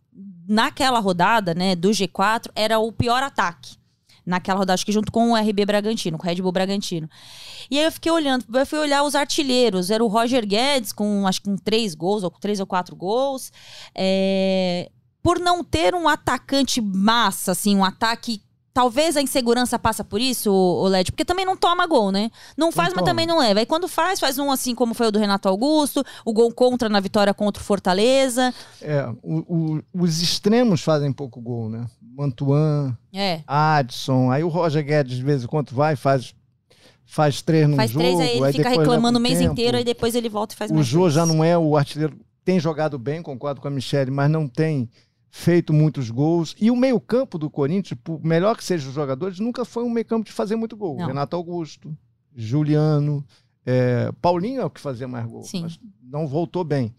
Naquela 0.48 1.00
rodada, 1.00 1.54
né, 1.56 1.76
do 1.76 1.90
G4, 1.90 2.52
era 2.54 2.78
o 2.78 2.92
pior 2.92 3.24
ataque. 3.24 3.78
Naquela 4.26 4.60
rodada, 4.60 4.74
acho 4.76 4.86
que 4.86 4.92
junto 4.92 5.12
com 5.12 5.32
o 5.32 5.36
RB 5.36 5.66
Bragantino, 5.66 6.18
com 6.18 6.26
o 6.26 6.30
Red 6.30 6.42
Bull 6.42 6.52
Bragantino. 6.52 7.10
E 7.70 7.78
aí 7.78 7.84
eu 7.86 7.92
fiquei 7.92 8.12
olhando, 8.12 8.46
eu 8.54 8.66
fui 8.66 8.80
olhar 8.80 9.04
os 9.04 9.16
artilheiros. 9.16 9.90
Era 9.92 10.04
o 10.04 10.08
Roger 10.08 10.46
Guedes 10.46 10.94
com 10.94 11.28
acho 11.28 11.42
que 11.42 11.50
com 11.50 11.58
três 11.58 11.94
gols, 11.94 12.24
ou 12.24 12.32
três 12.32 12.60
ou 12.60 12.66
quatro 12.66 12.96
gols. 12.96 13.52
É, 13.94 14.90
Por 15.22 15.40
não 15.40 15.64
ter 15.64 15.94
um 15.96 16.08
atacante 16.08 16.82
massa, 16.82 17.52
assim, 17.54 17.76
um 17.76 17.84
ataque. 17.86 18.42
Talvez 18.74 19.16
a 19.16 19.22
insegurança 19.22 19.78
passa 19.78 20.04
por 20.04 20.20
isso, 20.20 20.52
o 20.52 20.88
Led, 20.88 21.12
porque 21.12 21.24
também 21.24 21.46
não 21.46 21.56
toma 21.56 21.86
gol, 21.86 22.12
né? 22.12 22.32
Não 22.58 22.72
faz, 22.72 22.88
mas 22.90 22.96
toma. 22.96 23.06
também 23.06 23.28
não 23.28 23.38
leva. 23.38 23.60
Aí 23.60 23.68
quando 23.68 23.88
faz, 23.88 24.20
faz 24.20 24.40
um 24.40 24.50
assim 24.52 24.74
como 24.74 24.96
foi 24.96 25.08
o 25.08 25.12
do 25.12 25.20
Renato 25.20 25.48
Augusto, 25.48 26.04
o 26.26 26.34
gol 26.34 26.52
contra 26.52 26.90
na 26.90 27.00
vitória 27.00 27.32
contra 27.36 27.62
o 27.62 27.64
Fortaleza. 27.66 28.52
É, 28.82 29.06
o- 29.22 29.76
o- 29.78 29.84
os 29.94 30.24
extremos 30.24 30.82
fazem 30.82 31.14
pouco 31.14 31.40
gol, 31.40 31.70
né? 31.70 31.86
Mantuan, 32.16 32.98
É. 33.14 33.42
Adson, 33.48 34.32
aí 34.32 34.44
o 34.44 34.48
Roger 34.48 34.84
Guedes 34.86 35.18
de 35.18 35.24
vez 35.24 35.44
em 35.44 35.48
quando 35.48 35.72
vai, 35.72 35.96
faz, 35.96 36.34
faz 37.06 37.42
três 37.42 37.68
num 37.68 37.76
Faz 37.76 37.92
jogo. 37.92 38.06
três, 38.06 38.20
aí 38.20 38.38
ele 38.38 38.52
fica 38.52 38.70
depois 38.70 38.78
reclamando 38.88 39.18
o 39.18 39.22
mês 39.22 39.40
tempo. 39.40 39.52
inteiro, 39.54 39.78
aí 39.78 39.84
depois 39.84 40.16
ele 40.16 40.30
volta 40.30 40.54
e 40.54 40.58
faz 40.58 40.72
O 40.72 40.76
mais 40.76 40.86
Jô 40.88 41.02
três. 41.02 41.14
já 41.14 41.26
não 41.26 41.44
é 41.44 41.58
o 41.58 41.76
artilheiro, 41.78 42.18
tem 42.46 42.60
jogado 42.60 42.98
bem, 43.00 43.22
concordo 43.22 43.60
com 43.62 43.68
a 43.68 43.72
Michelle, 43.72 44.12
mas 44.12 44.30
não 44.30 44.48
tem 44.48 44.90
feito 45.30 45.74
muitos 45.74 46.10
gols. 46.12 46.56
E 46.60 46.70
o 46.70 46.76
meio-campo 46.76 47.38
do 47.40 47.50
Corinthians, 47.50 48.00
por 48.04 48.24
melhor 48.24 48.56
que 48.56 48.64
sejam 48.64 48.90
os 48.90 48.96
jogadores, 48.96 49.40
nunca 49.40 49.66
foi 49.66 49.84
um 49.84 49.90
meio-campo 49.90 50.26
de 50.26 50.32
fazer 50.32 50.56
muito 50.56 50.78
gol. 50.78 50.98
Não. 50.98 51.08
Renato 51.08 51.36
Augusto, 51.36 51.96
Juliano, 52.36 53.26
é, 53.66 54.12
Paulinho 54.22 54.62
é 54.62 54.66
o 54.66 54.70
que 54.70 54.80
fazia 54.82 55.08
mais 55.08 55.26
gol, 55.26 55.44
Sim. 55.44 55.62
mas 55.64 55.80
não 56.04 56.28
voltou 56.28 56.64
bem. 56.64 56.94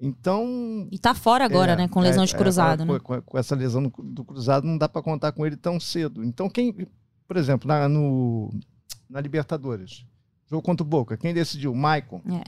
Então, 0.00 0.88
E 0.90 0.98
tá 0.98 1.14
fora 1.14 1.44
agora, 1.44 1.72
É, 1.72 1.76
né? 1.76 1.88
Com 1.88 2.00
lesão 2.00 2.22
é, 2.22 2.26
de 2.26 2.34
é, 2.34 2.38
cruzado, 2.38 2.86
com, 2.86 2.92
né? 2.94 2.98
com- 3.00 3.20
com 3.22 3.38
essa 3.38 3.54
lesão 3.54 3.82
do, 3.82 3.92
do 4.02 4.24
cruzado, 4.24 4.66
não 4.66 4.78
dá 4.78 4.88
para 4.88 5.02
contar 5.02 5.32
com 5.32 5.44
ele 5.44 5.56
tão 5.56 5.78
cedo. 5.78 6.24
Então, 6.24 6.48
quem, 6.48 6.74
por 7.28 7.36
exemplo, 7.36 7.68
na, 7.68 7.86
no, 7.88 8.50
na 9.08 9.20
Libertadores, 9.20 10.06
jogo 10.48 10.62
contra 10.62 10.82
o 10.82 10.88
Boca, 10.88 11.16
quem 11.18 11.34
decidiu? 11.34 11.72
O 11.72 11.76
Maicon. 11.76 12.22
É. 12.30 12.42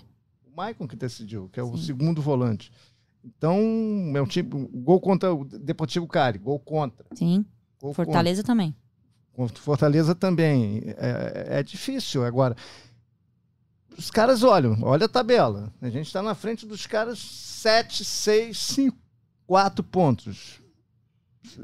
O 0.51 0.57
Maicon 0.57 0.89
que 0.89 0.97
decidiu, 0.97 1.49
que 1.53 1.61
é 1.61 1.63
o 1.63 1.77
Sim. 1.77 1.85
segundo 1.85 2.23
volante. 2.23 2.73
Então, 3.25 3.59
é 4.15 4.21
um 4.23 4.27
tipo, 4.27 4.59
gol 4.73 5.01
contra 5.01 5.33
o 5.33 5.45
Deportivo 5.45 6.07
Cari, 6.09 6.39
gol 6.39 6.59
contra. 6.59 7.05
Sim. 7.15 7.45
Gol 7.81 7.93
Fortaleza 7.95 8.43
também. 8.43 8.75
Contra 9.33 9.59
o 9.59 9.63
Fortaleza 9.63 10.15
também. 10.15 10.83
É, 10.97 11.59
é 11.59 11.63
difícil. 11.63 12.25
Agora, 12.25 12.57
os 13.97 14.11
caras 14.11 14.43
olham, 14.43 14.79
olha 14.83 15.07
a 15.07 15.09
tabela. 15.09 15.73
A 15.81 15.89
gente 15.89 16.07
está 16.07 16.23
na 16.23 16.35
frente 16.35 16.67
dos 16.67 16.87
caras 16.87 17.19
7, 17.19 18.05
6, 18.05 18.59
5, 18.59 18.97
4 19.47 19.85
pontos. 19.85 20.61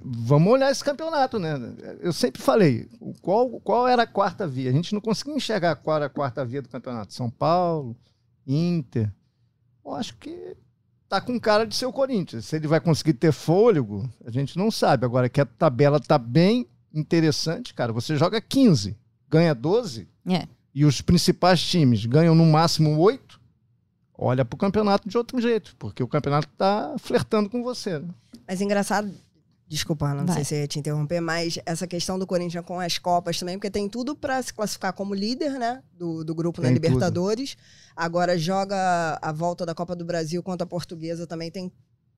vamos 0.02 0.52
olhar 0.52 0.70
esse 0.70 0.84
campeonato, 0.84 1.38
né? 1.38 1.54
Eu 2.00 2.12
sempre 2.12 2.42
falei, 2.42 2.88
qual, 3.22 3.48
qual 3.60 3.88
era 3.88 4.02
a 4.02 4.06
quarta 4.06 4.46
via? 4.46 4.70
A 4.70 4.72
gente 4.72 4.92
não 4.92 5.00
conseguia 5.00 5.34
enxergar 5.34 5.76
qual 5.76 5.96
era 5.96 6.06
a 6.06 6.10
quarta 6.10 6.44
via 6.44 6.62
do 6.62 6.68
campeonato. 6.68 7.14
São 7.14 7.30
Paulo, 7.30 7.96
Inter. 8.46 9.12
Eu 9.84 9.94
acho 9.94 10.16
que 10.16 10.56
tá 11.08 11.20
com 11.20 11.40
cara 11.40 11.66
de 11.66 11.74
ser 11.74 11.86
o 11.86 11.92
Corinthians. 11.92 12.44
Se 12.44 12.56
ele 12.56 12.66
vai 12.66 12.80
conseguir 12.80 13.14
ter 13.14 13.32
fôlego, 13.32 14.08
a 14.24 14.30
gente 14.30 14.58
não 14.58 14.70
sabe. 14.70 15.06
Agora 15.06 15.28
que 15.28 15.40
a 15.40 15.46
tabela 15.46 15.98
tá 15.98 16.18
bem 16.18 16.66
interessante, 16.92 17.72
cara, 17.72 17.92
você 17.92 18.16
joga 18.16 18.40
15, 18.40 18.96
ganha 19.28 19.54
12, 19.54 20.08
É. 20.26 20.46
e 20.74 20.84
os 20.84 21.00
principais 21.00 21.62
times 21.62 22.04
ganham 22.06 22.34
no 22.34 22.44
máximo 22.46 22.98
8, 22.98 23.40
olha 24.16 24.44
pro 24.44 24.58
campeonato 24.58 25.08
de 25.08 25.16
outro 25.16 25.40
jeito, 25.40 25.74
porque 25.78 26.02
o 26.02 26.08
campeonato 26.08 26.48
tá 26.56 26.94
flertando 26.98 27.48
com 27.48 27.62
você, 27.62 27.98
né? 27.98 28.08
Mas 28.46 28.60
engraçado, 28.60 29.12
desculpa, 29.66 30.14
não 30.14 30.26
Vai. 30.26 30.36
sei 30.36 30.44
se 30.44 30.54
eu 30.54 30.58
ia 30.60 30.66
te 30.66 30.78
interromper, 30.78 31.20
mas 31.20 31.58
essa 31.66 31.86
questão 31.86 32.18
do 32.18 32.26
Corinthians 32.26 32.64
com 32.64 32.80
as 32.80 32.98
Copas 32.98 33.38
também, 33.38 33.56
porque 33.56 33.70
tem 33.70 33.88
tudo 33.88 34.14
pra 34.16 34.42
se 34.42 34.52
classificar 34.52 34.92
como 34.92 35.14
líder, 35.14 35.58
né? 35.58 35.82
Do, 35.96 36.24
do 36.24 36.34
grupo 36.34 36.60
na 36.60 36.68
Tem 36.68 36.74
Libertadores. 36.74 37.56
Agora 37.96 38.38
joga 38.38 39.18
a 39.20 39.32
volta 39.32 39.66
da 39.66 39.74
Copa 39.74 39.94
do 39.94 40.04
Brasil 40.04 40.42
contra 40.42 40.64
a 40.64 40.68
Portuguesa 40.68 41.26
também 41.26 41.50
tem 41.50 41.70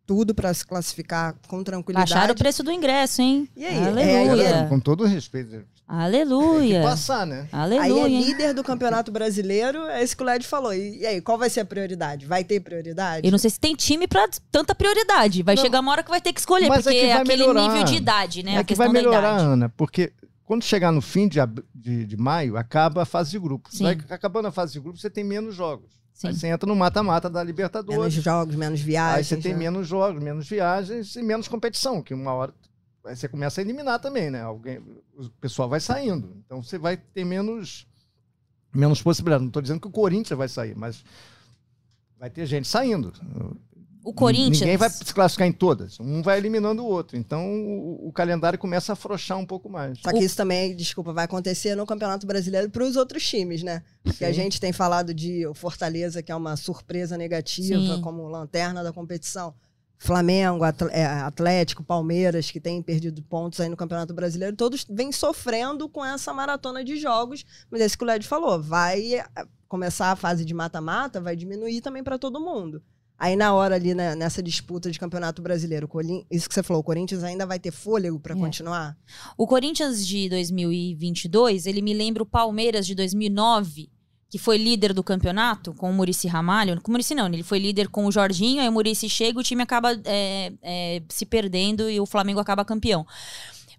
tudo 0.06 0.34
pra 0.34 0.52
se 0.52 0.66
classificar 0.66 1.36
com 1.46 1.62
tranquilidade. 1.62 2.10
Baixaram 2.12 2.34
o 2.34 2.36
preço 2.36 2.64
do 2.64 2.72
ingresso, 2.72 3.22
hein? 3.22 3.48
E 3.56 3.64
aí? 3.64 3.78
Aleluia. 3.86 4.48
É, 4.48 4.66
Com 4.66 4.80
todo 4.80 5.04
respeito. 5.04 5.64
Tem 5.90 5.98
que 5.98 6.04
Aleluia. 6.04 6.82
passar, 6.82 7.26
né? 7.26 7.48
Aleluia. 7.50 7.82
Aí 7.82 7.98
é 8.00 8.08
líder 8.08 8.54
do 8.54 8.62
Campeonato 8.62 9.10
Brasileiro, 9.10 9.78
é 9.86 10.02
isso 10.04 10.16
que 10.16 10.22
o 10.22 10.26
Led 10.26 10.46
falou. 10.46 10.72
E, 10.72 11.00
e 11.00 11.06
aí, 11.06 11.20
qual 11.20 11.36
vai 11.36 11.50
ser 11.50 11.60
a 11.60 11.64
prioridade? 11.64 12.26
Vai 12.26 12.44
ter 12.44 12.60
prioridade? 12.60 13.26
Eu 13.26 13.30
não 13.32 13.38
sei 13.38 13.50
se 13.50 13.58
tem 13.58 13.74
time 13.74 14.06
pra 14.06 14.28
tanta 14.52 14.74
prioridade. 14.74 15.42
Vai 15.42 15.56
Não. 15.56 15.62
chegar 15.62 15.80
uma 15.80 15.90
hora 15.92 16.02
que 16.02 16.10
vai 16.10 16.20
ter 16.20 16.32
que 16.32 16.38
escolher, 16.40 16.68
Mas 16.68 16.80
é 16.86 16.90
porque 16.90 16.98
que 17.00 17.06
é 17.06 17.12
vai 17.14 17.22
aquele 17.22 17.36
melhorar. 17.38 17.68
nível 17.68 17.84
de 17.84 17.96
idade, 17.96 18.42
né? 18.44 18.54
é 18.54 18.58
a 18.58 18.64
que 18.64 18.74
vai 18.74 18.88
melhorar, 18.88 19.34
idade. 19.34 19.42
Ana, 19.44 19.68
porque 19.76 20.12
quando 20.44 20.62
chegar 20.64 20.92
no 20.92 21.00
fim 21.02 21.26
de, 21.26 21.38
de, 21.74 22.06
de 22.06 22.16
maio, 22.16 22.56
acaba 22.56 23.02
a 23.02 23.04
fase 23.04 23.32
de 23.32 23.38
grupo. 23.38 23.68
Sim. 23.72 23.84
Vai 23.84 23.98
acabando 24.10 24.46
a 24.48 24.52
fase 24.52 24.72
de 24.72 24.80
grupo, 24.80 24.98
você 24.98 25.10
tem 25.10 25.24
menos 25.24 25.54
jogos. 25.54 25.90
Sim. 26.12 26.28
Aí 26.28 26.34
você 26.34 26.46
entra 26.48 26.68
no 26.68 26.76
mata-mata 26.76 27.28
da 27.30 27.38
Menos 27.40 27.48
Libertadores. 27.48 28.12
jogos, 28.14 28.54
menos 28.54 28.80
Aí 28.80 28.86
viagens. 28.86 29.26
você 29.26 29.36
tem 29.38 29.52
né? 29.52 29.58
menos 29.58 29.88
jogos, 29.88 30.22
menos 30.22 30.46
viagens 30.48 31.16
e 31.16 31.22
menos 31.22 31.48
competição, 31.48 32.02
que 32.02 32.12
uma 32.12 32.32
hora 32.34 32.52
aí 33.04 33.16
você 33.16 33.28
começa 33.28 33.60
a 33.60 33.62
eliminar 33.62 34.00
também, 34.00 34.30
né? 34.30 34.42
Alguém, 34.42 34.78
o 35.16 35.28
pessoal 35.40 35.68
vai 35.68 35.80
saindo. 35.80 36.36
Então 36.44 36.62
você 36.62 36.78
vai 36.78 36.96
ter 36.96 37.24
menos, 37.24 37.86
menos 38.72 39.02
possibilidade. 39.02 39.42
Não 39.42 39.48
estou 39.48 39.62
dizendo 39.62 39.80
que 39.80 39.88
o 39.88 39.92
Corinthians 39.92 40.36
vai 40.36 40.48
sair, 40.48 40.76
mas 40.76 41.04
vai 42.18 42.30
ter 42.30 42.46
gente 42.46 42.68
saindo. 42.68 43.12
O 44.02 44.14
Corinthians. 44.14 44.60
Ninguém 44.60 44.76
vai 44.76 44.88
se 44.88 45.12
classificar 45.12 45.46
em 45.46 45.52
todas. 45.52 46.00
Um 46.00 46.22
vai 46.22 46.38
eliminando 46.38 46.82
o 46.82 46.86
outro. 46.86 47.16
Então 47.16 47.46
o, 47.50 48.08
o 48.08 48.12
calendário 48.12 48.58
começa 48.58 48.92
a 48.92 48.94
afrouxar 48.94 49.38
um 49.38 49.46
pouco 49.46 49.68
mais. 49.68 49.98
Só 50.00 50.10
que 50.10 50.24
isso 50.24 50.36
também, 50.36 50.74
desculpa, 50.74 51.12
vai 51.12 51.24
acontecer 51.24 51.74
no 51.74 51.86
Campeonato 51.86 52.26
Brasileiro 52.26 52.70
para 52.70 52.84
os 52.84 52.96
outros 52.96 53.26
times, 53.26 53.62
né? 53.62 53.82
Porque 54.02 54.24
a 54.24 54.32
gente 54.32 54.60
tem 54.60 54.72
falado 54.72 55.12
de 55.12 55.42
Fortaleza, 55.54 56.22
que 56.22 56.32
é 56.32 56.36
uma 56.36 56.56
surpresa 56.56 57.18
negativa, 57.18 57.96
Sim. 57.96 58.00
como 58.00 58.26
lanterna 58.28 58.82
da 58.82 58.92
competição. 58.92 59.54
Flamengo, 60.02 60.64
é, 60.92 61.04
Atlético, 61.04 61.84
Palmeiras, 61.84 62.50
que 62.50 62.58
têm 62.58 62.80
perdido 62.80 63.22
pontos 63.22 63.60
aí 63.60 63.68
no 63.68 63.76
Campeonato 63.76 64.14
Brasileiro, 64.14 64.56
todos 64.56 64.86
vêm 64.88 65.12
sofrendo 65.12 65.90
com 65.90 66.02
essa 66.02 66.32
maratona 66.32 66.82
de 66.82 66.96
jogos. 66.96 67.44
Mas 67.70 67.82
é 67.82 67.84
isso 67.84 67.98
que 67.98 68.04
o 68.04 68.06
Led 68.06 68.26
falou, 68.26 68.62
vai 68.62 69.16
eh, 69.16 69.24
começar 69.68 70.10
a 70.10 70.16
fase 70.16 70.42
de 70.42 70.54
mata-mata, 70.54 71.20
vai 71.20 71.36
diminuir 71.36 71.82
também 71.82 72.02
para 72.02 72.18
todo 72.18 72.40
mundo. 72.40 72.82
Aí 73.18 73.36
na 73.36 73.52
hora 73.52 73.74
ali, 73.74 73.94
né, 73.94 74.14
nessa 74.14 74.42
disputa 74.42 74.90
de 74.90 74.98
Campeonato 74.98 75.42
Brasileiro, 75.42 75.86
isso 76.30 76.48
que 76.48 76.54
você 76.54 76.62
falou, 76.62 76.80
o 76.80 76.84
Corinthians 76.84 77.22
ainda 77.22 77.44
vai 77.44 77.58
ter 77.58 77.70
fôlego 77.70 78.18
para 78.18 78.34
É. 78.34 78.38
continuar? 78.38 78.96
O 79.36 79.46
Corinthians 79.46 80.06
de 80.06 80.30
2022, 80.30 81.66
ele 81.66 81.82
me 81.82 81.92
lembra 81.92 82.22
o 82.22 82.26
Palmeiras 82.26 82.86
de 82.86 82.94
2009, 82.94 83.90
que 84.30 84.38
foi 84.38 84.56
líder 84.56 84.94
do 84.94 85.02
campeonato 85.02 85.74
com 85.74 85.90
o 85.90 85.92
Murici 85.92 86.28
Ramalho. 86.28 86.80
Com 86.80 86.88
o 86.88 86.92
Murici 86.92 87.16
não, 87.16 87.26
ele 87.26 87.42
foi 87.42 87.58
líder 87.58 87.88
com 87.88 88.06
o 88.06 88.12
Jorginho, 88.12 88.62
aí 88.62 88.68
o 88.68 88.72
Murici 88.72 89.08
chega, 89.08 89.40
o 89.40 89.42
time 89.42 89.62
acaba 89.62 89.92
é, 90.04 90.52
é, 90.62 91.02
se 91.08 91.26
perdendo 91.26 91.90
e 91.90 91.98
o 91.98 92.06
Flamengo 92.06 92.38
acaba 92.38 92.64
campeão. 92.64 93.04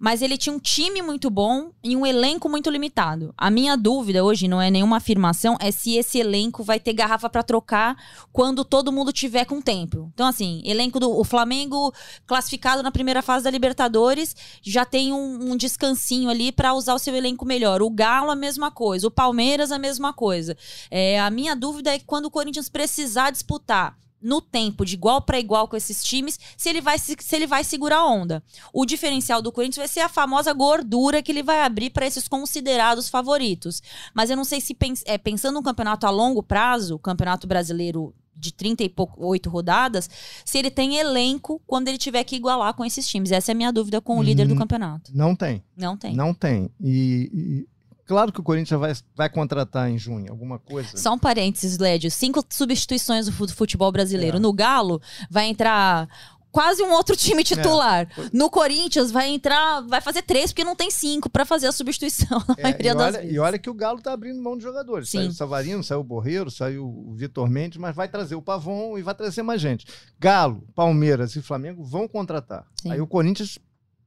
Mas 0.02 0.24
ele 0.24 0.36
tinha 0.36 0.52
um 0.52 0.58
time 0.58 1.00
muito 1.00 1.30
bom 1.30 1.70
e 1.84 1.96
um 1.96 2.04
elenco 2.04 2.50
muito 2.50 2.72
limitado. 2.72 3.32
A 3.38 3.52
minha 3.52 3.78
dúvida 3.78 4.24
hoje 4.24 4.48
não 4.48 4.60
é 4.60 4.72
nenhuma 4.72 4.98
afirmação, 4.98 5.56
é 5.62 5.70
se 5.70 5.96
esse 5.96 6.18
elenco 6.18 6.64
vai 6.64 6.80
ter 6.80 6.92
garrafa 6.94 7.30
pra 7.30 7.44
trocar 7.44 7.96
quando 8.34 8.66
todo 8.66 8.92
mundo 8.92 9.14
tiver 9.14 9.46
com 9.46 9.62
tempo. 9.62 10.10
Então, 10.12 10.26
assim, 10.26 10.64
elenco 10.66 11.00
do 11.00 11.12
o 11.12 11.24
Flamengo 11.24 11.94
classificado 12.26 12.82
na 12.82 12.90
primeira 12.90 13.22
fase 13.22 13.44
da 13.44 13.52
Libertadores 13.52 14.36
já 14.64 14.86
tem 14.86 15.14
um, 15.14 15.52
um 15.52 15.56
descansinho 15.56 16.32
ali 16.32 16.52
pra 16.52 16.74
usar 16.74 16.96
o 16.96 17.00
seu 17.00 17.16
elenco 17.16 17.46
melhor. 17.46 17.84
O 17.84 17.90
Galo, 17.92 18.32
a 18.32 18.36
mesma 18.36 18.72
coisa. 18.72 19.08
O 19.08 19.12
Palmeiras, 19.12 19.72
a 19.72 19.78
mesma 19.78 20.12
coisa. 20.12 20.58
É, 20.90 21.20
a 21.20 21.30
minha 21.30 21.56
dúvida 21.56 21.94
é 21.94 22.00
que 22.00 22.06
quando 22.06 22.26
o 22.26 22.32
Corinthians 22.32 22.70
precisar 22.70 23.30
disputar 23.30 23.96
no 24.22 24.40
tempo, 24.42 24.86
de 24.86 24.94
igual 24.94 25.22
para 25.22 25.40
igual 25.40 25.68
com 25.68 25.76
esses 25.76 26.04
times, 26.04 26.40
se 26.56 26.70
ele, 26.70 26.80
vai, 26.82 27.00
se, 27.00 27.16
se 27.20 27.36
ele 27.36 27.48
vai 27.48 27.64
segurar 27.64 27.98
a 27.98 28.06
onda. 28.08 28.44
O 28.72 28.86
diferencial 28.86 29.42
do 29.42 29.52
Corinthians 29.52 29.78
vai 29.78 29.88
ser 29.88 30.02
a 30.02 30.10
famosa 30.10 30.54
gordura 30.54 31.22
que 31.22 31.32
ele 31.32 31.42
vai 31.44 31.62
abrir 31.62 31.90
para 31.90 32.06
esses 32.06 32.28
considerados 32.28 33.10
favoritos. 33.10 33.82
Mas 34.14 34.30
eu 34.30 34.36
não 34.38 34.44
sei 34.44 34.62
se 34.62 34.74
pens, 34.74 35.04
é, 35.06 35.18
pensando 35.18 35.56
no 35.56 35.64
campeonato 35.64 36.06
a 36.06 36.10
longo 36.10 36.44
prazo, 36.44 36.96
o 36.96 37.00
campeonato 37.00 37.48
brasileiro 37.48 38.14
de 38.36 38.52
30 38.52 38.84
e 38.84 38.90
pouco, 38.90 39.24
8 39.24 39.50
rodadas, 39.50 40.10
se 40.44 40.58
ele 40.58 40.72
tem 40.72 40.98
elenco 40.98 41.62
quando 41.68 41.90
ele 41.90 41.98
tiver 41.98 42.24
que 42.24 42.36
igualar 42.36 42.74
com 42.74 42.84
esses 42.84 43.08
times. 43.08 43.32
Essa 43.32 43.52
é 43.52 43.54
a 43.54 43.56
minha 43.56 43.72
dúvida 43.72 44.02
com 44.02 44.18
o 44.18 44.24
líder 44.24 44.48
do 44.48 44.56
Hum, 44.56 44.58
campeonato. 44.58 45.12
Não 45.14 45.36
tem. 45.36 45.64
Não 45.78 45.96
tem. 45.96 46.16
Não 46.16 46.34
tem. 46.34 46.70
E 46.80 47.68
claro 48.12 48.32
que 48.34 48.42
o 48.42 48.44
Corinthians 48.44 48.78
vai, 48.78 48.94
vai 49.16 49.30
contratar 49.30 49.90
em 49.90 49.98
junho 49.98 50.30
alguma 50.30 50.60
coisa. 50.60 50.98
Só 50.98 51.14
um 51.14 51.18
parênteses, 51.18 51.78
Lédio. 51.78 52.12
Cinco 52.12 52.44
substituições 52.50 53.26
do 53.28 53.32
fu- 53.32 53.48
futebol 53.48 53.90
brasileiro. 53.90 54.36
É. 54.36 54.40
No 54.40 54.52
Galo, 54.52 55.02
vai 55.30 55.46
entrar 55.46 56.10
quase 56.52 56.84
um 56.84 56.92
outro 56.92 57.16
time 57.16 57.42
titular. 57.46 58.02
É. 58.18 58.30
No 58.34 58.50
Corinthians, 58.50 59.10
vai 59.12 59.30
entrar. 59.30 59.80
Vai 59.88 60.02
fazer 60.02 60.24
três, 60.24 60.52
porque 60.52 60.66
não 60.66 60.76
tem 60.76 60.92
cinco 60.92 61.30
pra 61.30 61.46
fazer 61.46 61.68
a 61.68 61.72
substituição 61.72 62.44
É, 62.60 62.70
e, 62.86 62.90
olha, 62.94 63.24
e 63.24 63.40
olha 63.40 63.58
que 63.58 63.70
o 63.70 63.74
Galo 63.74 64.02
tá 64.02 64.12
abrindo 64.12 64.42
mão 64.42 64.58
de 64.58 64.64
jogadores. 64.64 65.10
Sim. 65.10 65.20
Saiu 65.20 65.30
o 65.30 65.34
Savarino, 65.34 65.84
saiu 65.86 66.02
o 66.02 66.04
Borreiro, 66.04 66.52
saiu 66.52 66.86
o 66.86 67.14
Vitor 67.16 67.50
Mendes, 67.50 67.78
mas 67.78 67.96
vai 67.96 68.10
trazer 68.10 68.36
o 68.36 68.42
Pavon 68.42 68.98
e 68.98 69.02
vai 69.02 69.16
trazer 69.16 69.42
mais 69.44 69.62
gente. 69.62 69.86
Galo, 70.20 70.62
Palmeiras 70.76 71.34
e 71.38 71.42
Flamengo 71.42 71.82
vão 71.86 72.10
contratar. 72.10 72.66
Sim. 72.82 72.92
Aí 72.92 73.00
o 73.00 73.08
Corinthians 73.08 73.58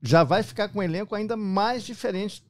já 0.02 0.22
vai 0.22 0.42
ficar 0.42 0.68
com 0.68 0.80
um 0.80 0.82
elenco 0.82 1.14
ainda 1.14 1.34
mais 1.34 1.82
diferente, 1.82 2.44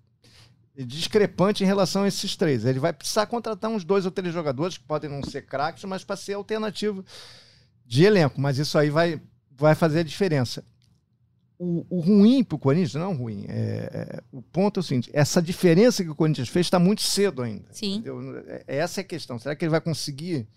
discrepante 0.76 1.62
em 1.62 1.66
relação 1.66 2.02
a 2.02 2.08
esses 2.08 2.34
três. 2.36 2.64
Ele 2.64 2.78
vai 2.80 2.92
precisar 2.92 3.26
contratar 3.26 3.70
uns 3.70 3.84
dois 3.84 4.04
ou 4.04 4.10
três 4.10 4.32
jogadores 4.34 4.76
que 4.76 4.84
podem 4.84 5.08
não 5.08 5.22
ser 5.22 5.42
craques, 5.42 5.84
mas 5.84 6.02
para 6.02 6.16
ser 6.16 6.32
alternativo 6.34 7.04
de 7.86 8.04
elenco. 8.04 8.40
Mas 8.40 8.58
isso 8.58 8.76
aí 8.76 8.90
vai, 8.90 9.20
vai 9.56 9.74
fazer 9.74 10.00
a 10.00 10.04
diferença. 10.04 10.64
O, 11.56 11.86
o 11.88 12.00
ruim 12.00 12.42
para 12.42 12.56
o 12.56 12.58
Corinthians, 12.58 12.94
não 12.94 13.14
ruim, 13.14 13.44
é, 13.48 13.88
é- 14.18 14.22
o 14.32 14.42
ponto 14.42 14.78
é 14.78 14.80
o 14.80 14.82
seguinte: 14.82 15.08
essa 15.12 15.40
diferença 15.40 16.02
que 16.02 16.10
o 16.10 16.14
Corinthians 16.14 16.48
fez 16.48 16.66
está 16.66 16.80
muito 16.80 17.02
cedo 17.02 17.42
ainda. 17.42 17.66
Sim. 17.70 17.94
entendeu? 17.94 18.38
É- 18.48 18.64
Essa 18.66 19.00
é 19.00 19.02
a 19.02 19.06
questão. 19.06 19.38
Será 19.38 19.54
que 19.54 19.64
ele 19.64 19.70
vai 19.70 19.80
conseguir 19.80 20.48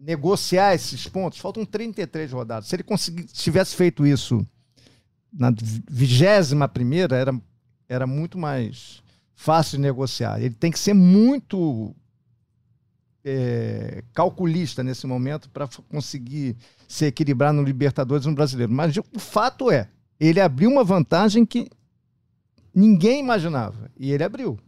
negociar 0.00 0.74
esses 0.74 1.06
pontos? 1.06 1.38
Faltam 1.38 1.64
33 1.66 2.32
rodadas. 2.32 2.68
Se 2.68 2.74
ele 2.76 2.82
conseguir, 2.82 3.24
tivesse 3.24 3.76
feito 3.76 4.06
isso 4.06 4.44
na 5.30 5.52
vigésima 5.90 6.66
primeira, 6.66 7.16
era, 7.16 7.34
era 7.88 8.06
muito 8.06 8.38
mais 8.38 9.01
fácil 9.34 9.78
de 9.78 9.82
negociar. 9.82 10.40
Ele 10.40 10.54
tem 10.54 10.70
que 10.70 10.78
ser 10.78 10.94
muito 10.94 11.94
é, 13.24 14.02
calculista 14.12 14.82
nesse 14.82 15.06
momento 15.06 15.48
para 15.50 15.68
conseguir 15.88 16.56
se 16.88 17.06
equilibrar 17.06 17.52
no 17.52 17.62
Libertadores 17.62 18.26
no 18.26 18.34
Brasileiro. 18.34 18.72
Mas 18.72 18.96
o 18.96 19.18
fato 19.18 19.70
é, 19.70 19.88
ele 20.18 20.40
abriu 20.40 20.70
uma 20.70 20.84
vantagem 20.84 21.44
que 21.44 21.68
ninguém 22.74 23.20
imaginava. 23.20 23.90
E 23.98 24.12
ele 24.12 24.24
abriu. 24.24 24.58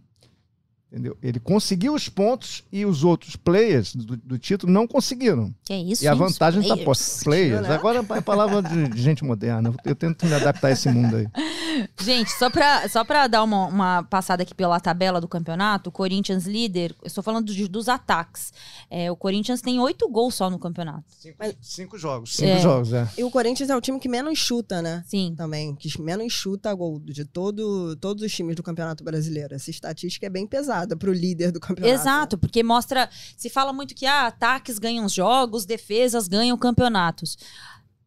Entendeu? 0.94 1.18
Ele 1.20 1.40
conseguiu 1.40 1.92
os 1.92 2.08
pontos 2.08 2.62
e 2.70 2.86
os 2.86 3.02
outros 3.02 3.34
players 3.34 3.96
do, 3.96 4.16
do 4.16 4.38
título 4.38 4.72
não 4.72 4.86
conseguiram. 4.86 5.52
Que 5.64 5.72
é 5.72 5.78
isso? 5.80 6.04
e 6.04 6.06
a 6.06 6.14
vantagem 6.14 6.60
está 6.62 6.76
Players. 6.76 7.22
Players. 7.24 7.62
né? 7.62 7.74
Agora 7.74 8.06
é 8.10 8.20
palavra 8.20 8.62
de, 8.62 8.88
de 8.90 9.02
gente 9.02 9.24
moderna. 9.24 9.74
Eu 9.84 9.96
tento 9.96 10.24
me 10.24 10.32
adaptar 10.32 10.68
a 10.68 10.70
esse 10.70 10.88
mundo 10.88 11.16
aí. 11.16 11.26
Gente, 12.00 12.30
só 12.30 12.48
pra, 12.48 12.88
só 12.88 13.02
pra 13.02 13.26
dar 13.26 13.42
uma, 13.42 13.66
uma 13.66 14.02
passada 14.04 14.44
aqui 14.44 14.54
pela 14.54 14.78
tabela 14.78 15.20
do 15.20 15.26
campeonato, 15.26 15.88
o 15.90 15.92
Corinthians 15.92 16.46
líder, 16.46 16.94
eu 17.02 17.08
estou 17.08 17.24
falando 17.24 17.52
de- 17.52 17.66
dos 17.66 17.88
ataques. 17.88 18.52
É, 18.88 19.10
o 19.10 19.16
Corinthians 19.16 19.60
tem 19.60 19.80
oito 19.80 20.08
gols 20.08 20.36
só 20.36 20.48
no 20.48 20.56
campeonato. 20.60 21.02
Cinco, 21.18 21.36
Mas- 21.40 21.56
cinco 21.60 21.98
jogos. 21.98 22.34
Cinco 22.36 22.48
É. 22.52 22.60
jogos, 22.60 22.92
é. 22.92 23.08
E 23.18 23.24
o 23.24 23.30
Corinthians 23.30 23.70
é 23.70 23.76
o 23.76 23.80
time 23.80 23.98
que 23.98 24.08
menos 24.08 24.38
chuta, 24.38 24.80
né? 24.80 25.02
Sim. 25.08 25.34
Também, 25.36 25.74
que 25.74 26.00
menos 26.00 26.32
chuta 26.32 26.72
gol 26.72 27.00
de 27.00 27.24
todo, 27.24 27.96
todos 27.96 28.22
os 28.22 28.32
times 28.32 28.54
do 28.54 28.62
Campeonato 28.62 29.02
Brasileiro. 29.02 29.52
Essa 29.56 29.70
estatística 29.70 30.24
é 30.26 30.30
bem 30.30 30.46
pesada 30.46 30.83
pro 30.96 31.12
líder 31.12 31.50
do 31.52 31.60
campeonato. 31.60 31.94
Exato, 32.00 32.38
porque 32.38 32.62
mostra. 32.62 33.08
Se 33.36 33.48
fala 33.48 33.72
muito 33.72 33.94
que 33.94 34.06
ah, 34.06 34.26
ataques 34.26 34.78
ganham 34.78 35.04
os 35.04 35.12
jogos, 35.12 35.64
defesas 35.64 36.28
ganham 36.28 36.56
campeonatos. 36.58 37.36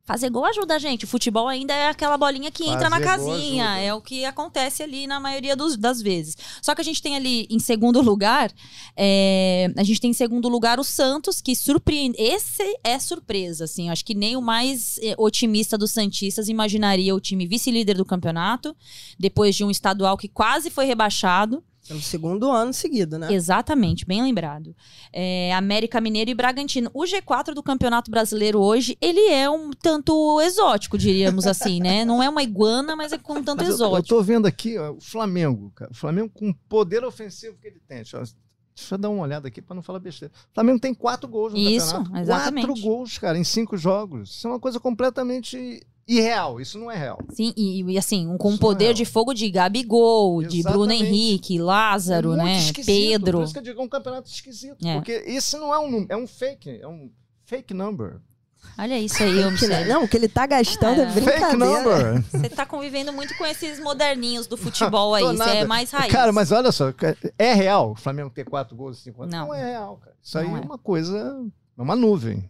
Fazer 0.05 0.29
gol 0.29 0.45
ajuda 0.45 0.75
a 0.75 0.79
gente. 0.79 1.03
O 1.03 1.07
futebol 1.07 1.49
ainda 1.49 1.73
é 1.73 1.89
aquela 1.89 2.17
bolinha 2.17 2.49
que 2.49 2.63
entra 2.63 2.89
na 2.89 2.91
Fazer 2.91 3.03
casinha. 3.03 3.77
É 3.77 3.93
o 3.93 3.99
que 3.99 4.23
acontece 4.23 4.81
ali 4.81 5.05
na 5.05 5.19
maioria 5.19 5.53
dos- 5.53 5.75
das 5.75 6.01
vezes. 6.01 6.37
Só 6.61 6.73
que 6.73 6.79
a 6.79 6.83
gente 6.83 7.01
tem 7.01 7.17
ali 7.17 7.45
em 7.49 7.59
segundo 7.59 7.99
lugar, 8.01 8.49
é, 8.95 9.69
a 9.75 9.83
gente 9.83 9.99
tem 9.99 10.11
em 10.11 10.13
segundo 10.13 10.47
lugar 10.47 10.79
o 10.79 10.83
Santos, 10.83 11.41
que 11.41 11.53
surpreende. 11.53 12.15
Esse 12.17 12.63
é 12.85 12.97
surpresa, 12.99 13.65
assim. 13.65 13.89
Acho 13.89 14.05
que 14.05 14.15
nem 14.15 14.37
o 14.37 14.41
mais 14.41 14.97
eh, 15.03 15.13
otimista 15.17 15.77
dos 15.77 15.91
Santistas 15.91 16.47
imaginaria 16.47 17.13
o 17.13 17.19
time 17.19 17.45
vice-líder 17.45 17.97
do 17.97 18.05
campeonato, 18.05 18.73
depois 19.19 19.57
de 19.57 19.65
um 19.65 19.69
estadual 19.69 20.15
que 20.17 20.29
quase 20.29 20.69
foi 20.69 20.85
rebaixado. 20.85 21.61
Pelo 21.87 22.01
segundo 22.01 22.51
ano 22.51 22.73
seguido, 22.73 23.17
né? 23.17 23.31
Exatamente, 23.33 24.05
bem 24.05 24.21
lembrado. 24.21 24.75
É, 25.13 25.53
América 25.53 26.01
Mineiro 26.01 26.29
e 26.29 26.33
Bragantino. 26.33 26.91
O 26.93 27.03
G4 27.03 27.53
do 27.53 27.63
Campeonato 27.63 28.11
Brasileiro 28.11 28.59
hoje, 28.59 28.97
ele 28.99 29.29
é 29.29 29.49
um 29.49 29.71
tanto 29.71 30.41
exótico, 30.41 30.97
diríamos 30.97 31.47
assim, 31.47 31.79
né? 31.79 32.03
Não 32.03 32.21
é 32.21 32.27
uma 32.29 32.43
iguana, 32.43 32.95
mas 32.95 33.13
é 33.13 33.17
com 33.17 33.33
um 33.33 33.43
tanto 33.43 33.59
Mas 33.63 33.67
eu, 33.67 33.71
eu 33.71 33.75
exótico. 33.75 34.07
tô 34.09 34.21
vendo 34.21 34.45
aqui 34.45 34.77
ó, 34.77 34.91
o 34.91 34.99
Flamengo, 35.01 35.71
cara. 35.73 35.89
O 35.91 35.95
Flamengo 35.95 36.29
com 36.33 36.49
o 36.49 36.55
poder 36.67 37.05
ofensivo 37.05 37.57
que 37.61 37.67
ele 37.67 37.79
tem. 37.87 37.97
Deixa 37.97 38.17
eu, 38.17 38.23
deixa 38.75 38.95
eu 38.95 38.97
dar 38.97 39.09
uma 39.09 39.23
olhada 39.23 39.47
aqui 39.47 39.61
para 39.61 39.75
não 39.75 39.81
falar 39.81 39.99
besteira. 39.99 40.33
O 40.51 40.53
Flamengo 40.53 40.79
tem 40.79 40.93
quatro 40.93 41.29
gols 41.29 41.53
no 41.53 41.59
Isso, 41.59 41.93
campeonato. 41.93 42.21
exatamente. 42.21 42.67
Quatro 42.67 42.83
gols, 42.83 43.17
cara, 43.17 43.37
em 43.37 43.43
cinco 43.43 43.77
jogos. 43.77 44.29
Isso 44.31 44.47
é 44.47 44.51
uma 44.51 44.59
coisa 44.59 44.79
completamente 44.79 45.81
irreal. 46.07 46.61
Isso 46.61 46.79
não 46.79 46.89
é 46.89 46.95
real. 46.95 47.19
Sim, 47.29 47.53
e, 47.57 47.83
e, 47.83 47.97
assim, 47.97 48.27
um, 48.27 48.37
com 48.37 48.51
Isso 48.51 48.59
poder 48.59 48.85
não 48.85 48.91
é. 48.91 48.93
de 48.93 49.05
fogo 49.05 49.33
de 49.33 49.49
Gabigol, 49.49 50.41
de 50.43 50.63
Bruno 50.63 50.91
Exatamente. 50.91 51.03
Henrique, 51.03 51.59
Lázaro, 51.59 52.33
é 52.33 52.37
muito 52.37 52.77
né? 52.77 52.83
Pedro. 52.85 53.39
Por 53.39 53.43
isso 53.43 53.53
que 53.53 53.59
eu 53.59 53.63
digo 53.63 53.81
é 53.81 53.83
um 53.83 53.89
campeonato 53.89 54.29
esquisito. 54.29 54.85
É. 54.85 54.95
Porque 54.95 55.23
esse 55.25 55.57
não 55.57 55.73
é 55.73 55.79
um 55.79 55.89
número, 55.89 56.07
é 56.11 56.17
um 56.17 56.27
fake. 56.27 56.79
É 56.81 56.87
um 56.87 57.11
fake 57.45 57.73
number. 57.73 58.19
Olha 58.77 58.99
isso 58.99 59.23
aí, 59.23 59.49
Michele. 59.49 59.85
não, 59.85 60.03
o 60.03 60.07
que 60.07 60.17
ele 60.17 60.27
tá 60.27 60.45
gastando 60.45 61.01
é, 61.01 61.03
É. 61.05 61.11
Fake 61.11 61.25
brincadeira. 61.25 61.57
number. 61.57 62.23
Você 62.31 62.49
tá 62.49 62.65
convivendo 62.65 63.11
muito 63.11 63.35
com 63.37 63.45
esses 63.45 63.79
moderninhos 63.79 64.45
do 64.45 64.57
futebol 64.57 65.13
aí. 65.15 65.23
Você 65.23 65.49
é 65.49 65.65
mais 65.65 65.89
raiz. 65.91 66.11
Cara, 66.11 66.31
mas 66.31 66.51
olha 66.51 66.71
só, 66.71 66.93
é 67.37 67.53
real 67.53 67.91
o 67.91 67.95
Flamengo 67.95 68.29
ter 68.29 68.45
quatro 68.45 68.75
gols 68.75 68.99
em 68.99 69.03
cinco 69.03 69.23
anos? 69.23 69.33
Não. 69.33 69.47
Não, 69.47 69.53
é 69.53 69.71
real, 69.71 69.97
cara. 69.97 70.15
Isso 70.21 70.37
aí 70.37 70.45
é 70.45 70.49
é. 70.49 70.61
uma 70.61 70.77
coisa, 70.77 71.37
é 71.77 71.81
uma 71.81 71.95
nuvem. 71.95 72.49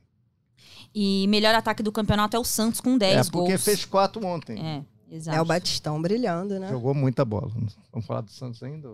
E 0.94 1.26
melhor 1.28 1.54
ataque 1.56 1.84
do 1.84 1.92
campeonato 1.92 2.36
é 2.36 2.40
o 2.40 2.44
Santos 2.44 2.82
com 2.82 2.98
10 2.98 3.28
é 3.28 3.32
porque 3.32 3.50
gols. 3.52 3.64
fez 3.64 3.86
quatro 3.86 4.26
ontem. 4.26 4.60
É, 4.60 4.84
exato. 5.16 5.38
É 5.38 5.42
o 5.42 5.46
Batistão 5.46 6.02
brilhando, 6.02 6.60
né? 6.60 6.70
Jogou 6.70 6.94
muita 6.94 7.24
bola. 7.24 7.52
Vamos 7.92 8.06
falar 8.08 8.22
do 8.22 8.32
Santos 8.32 8.62
ainda? 8.64 8.90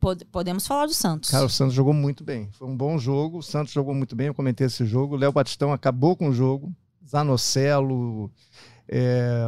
P- 0.00 0.24
podemos 0.32 0.66
falar 0.66 0.86
do 0.86 0.94
Santos. 0.94 1.30
Cara, 1.30 1.44
o 1.44 1.50
Santos 1.50 1.74
jogou 1.74 1.92
muito 1.92 2.24
bem. 2.24 2.48
Foi 2.52 2.66
um 2.66 2.76
bom 2.76 2.96
jogo. 2.98 3.38
O 3.38 3.42
Santos 3.42 3.72
jogou 3.72 3.94
muito 3.94 4.16
bem. 4.16 4.28
Eu 4.28 4.34
comentei 4.34 4.66
esse 4.66 4.84
jogo. 4.86 5.14
O 5.14 5.18
Léo 5.18 5.30
Batistão 5.32 5.72
acabou 5.74 6.16
com 6.16 6.28
o 6.28 6.32
jogo. 6.32 6.72
Zanocelo. 7.06 8.30
é, 8.88 9.44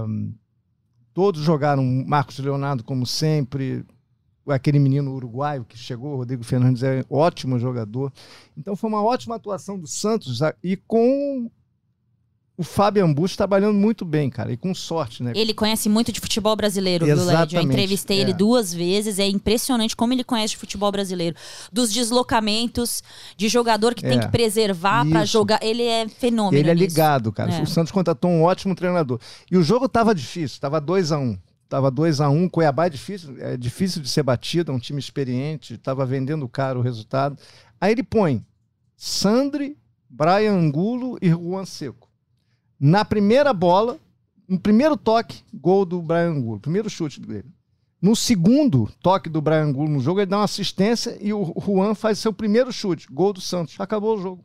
Todos 1.15 1.41
jogaram. 1.43 1.83
Marcos 2.07 2.39
Leonardo, 2.39 2.85
como 2.85 3.07
sempre. 3.07 3.83
Aquele 4.49 4.79
menino 4.79 5.13
uruguaio 5.13 5.65
que 5.65 5.77
chegou, 5.77 6.13
o 6.15 6.17
Rodrigo 6.19 6.45
Fernandes, 6.45 6.83
é 6.83 7.05
ótimo 7.11 7.59
jogador. 7.59 8.13
Então 8.57 8.77
foi 8.77 8.89
uma 8.89 9.03
ótima 9.03 9.37
atuação 9.37 9.79
do 9.79 9.87
Santos 9.87 10.41
e 10.63 10.77
com 10.77 11.51
o 12.59 12.63
Fábio 12.63 13.07
Bush 13.13 13.37
trabalhando 13.37 13.75
muito 13.75 14.05
bem, 14.05 14.31
cara, 14.31 14.51
e 14.51 14.57
com 14.57 14.75
sorte, 14.75 15.23
né? 15.23 15.33
Ele 15.35 15.53
conhece 15.53 15.89
muito 15.89 16.11
de 16.11 16.21
futebol 16.21 16.57
brasileiro, 16.57 17.05
viu, 17.05 17.15
Lédio? 17.15 17.29
Eu 17.31 17.37
Exatamente, 17.37 17.69
entrevistei 17.69 18.19
ele 18.19 18.31
é. 18.31 18.35
duas 18.35 18.73
vezes. 18.73 19.19
É 19.19 19.27
impressionante 19.27 19.95
como 19.95 20.15
ele 20.15 20.25
conhece 20.25 20.53
de 20.53 20.57
futebol 20.57 20.91
brasileiro. 20.91 21.37
Dos 21.71 21.93
deslocamentos, 21.93 23.03
de 23.37 23.49
jogador 23.49 23.95
que 23.95 24.03
tem 24.03 24.19
É, 24.19 24.21
que 24.23 24.29
preservar 24.29 25.07
pra 25.07 25.25
isso. 25.25 25.33
jogar. 25.33 25.63
Ele 25.63 25.83
é 25.83 26.09
fenômeno. 26.09 26.57
Ele 26.57 26.71
é 26.71 26.75
nisso. 26.75 26.87
ligado, 26.87 27.31
cara. 27.31 27.53
É. 27.53 27.63
O 27.63 27.67
Santos 27.67 27.93
contratou 27.93 28.31
um 28.31 28.43
ótimo 28.43 28.75
treinador. 28.75 29.21
E 29.51 29.57
o 29.59 29.63
jogo 29.63 29.87
tava 29.87 30.15
difícil, 30.15 30.59
tava 30.59 30.81
2 30.81 31.13
a 31.13 31.19
1 31.19 31.23
um. 31.23 31.39
Tava 31.68 31.90
2 31.90 32.20
a 32.20 32.31
1 32.31 32.37
um. 32.37 32.48
Cuiabá 32.48 32.87
é 32.87 32.90
difícil, 32.90 33.37
é 33.40 33.57
difícil 33.57 34.00
de 34.02 34.09
ser 34.09 34.22
batido, 34.22 34.70
é 34.70 34.74
um 34.74 34.79
time 34.79 34.98
experiente, 34.98 35.79
tava 35.79 36.07
vendendo 36.07 36.48
caro 36.48 36.81
o 36.81 36.83
resultado. 36.83 37.37
Aí 37.81 37.92
ele 37.92 38.02
põe 38.02 38.44
Sandri, 38.96 39.76
Brian 40.09 40.55
Angulo 40.55 41.18
e 41.20 41.29
Juan 41.29 41.64
Seco. 41.64 42.09
Na 42.79 43.05
primeira 43.05 43.52
bola, 43.52 43.98
no 44.48 44.59
primeiro 44.61 44.96
toque, 44.96 45.42
gol 45.52 45.85
do 45.85 46.00
Brian 46.00 46.31
Angulo, 46.31 46.61
primeiro 46.61 46.88
chute 46.88 47.20
dele. 47.20 47.50
No 48.00 48.14
segundo 48.14 48.88
toque 49.02 49.29
do 49.29 49.40
Brian 49.40 49.64
Angulo 49.64 49.88
no 49.88 50.00
jogo, 50.00 50.20
ele 50.20 50.26
dá 50.26 50.38
uma 50.38 50.44
assistência 50.44 51.16
e 51.20 51.33
o 51.33 51.55
Juan 51.59 51.94
faz 51.94 52.18
seu 52.18 52.33
primeiro 52.33 52.72
chute, 52.72 53.07
gol 53.11 53.33
do 53.33 53.40
Santos. 53.40 53.74
Acabou 53.81 54.16
o 54.16 54.20
jogo 54.20 54.44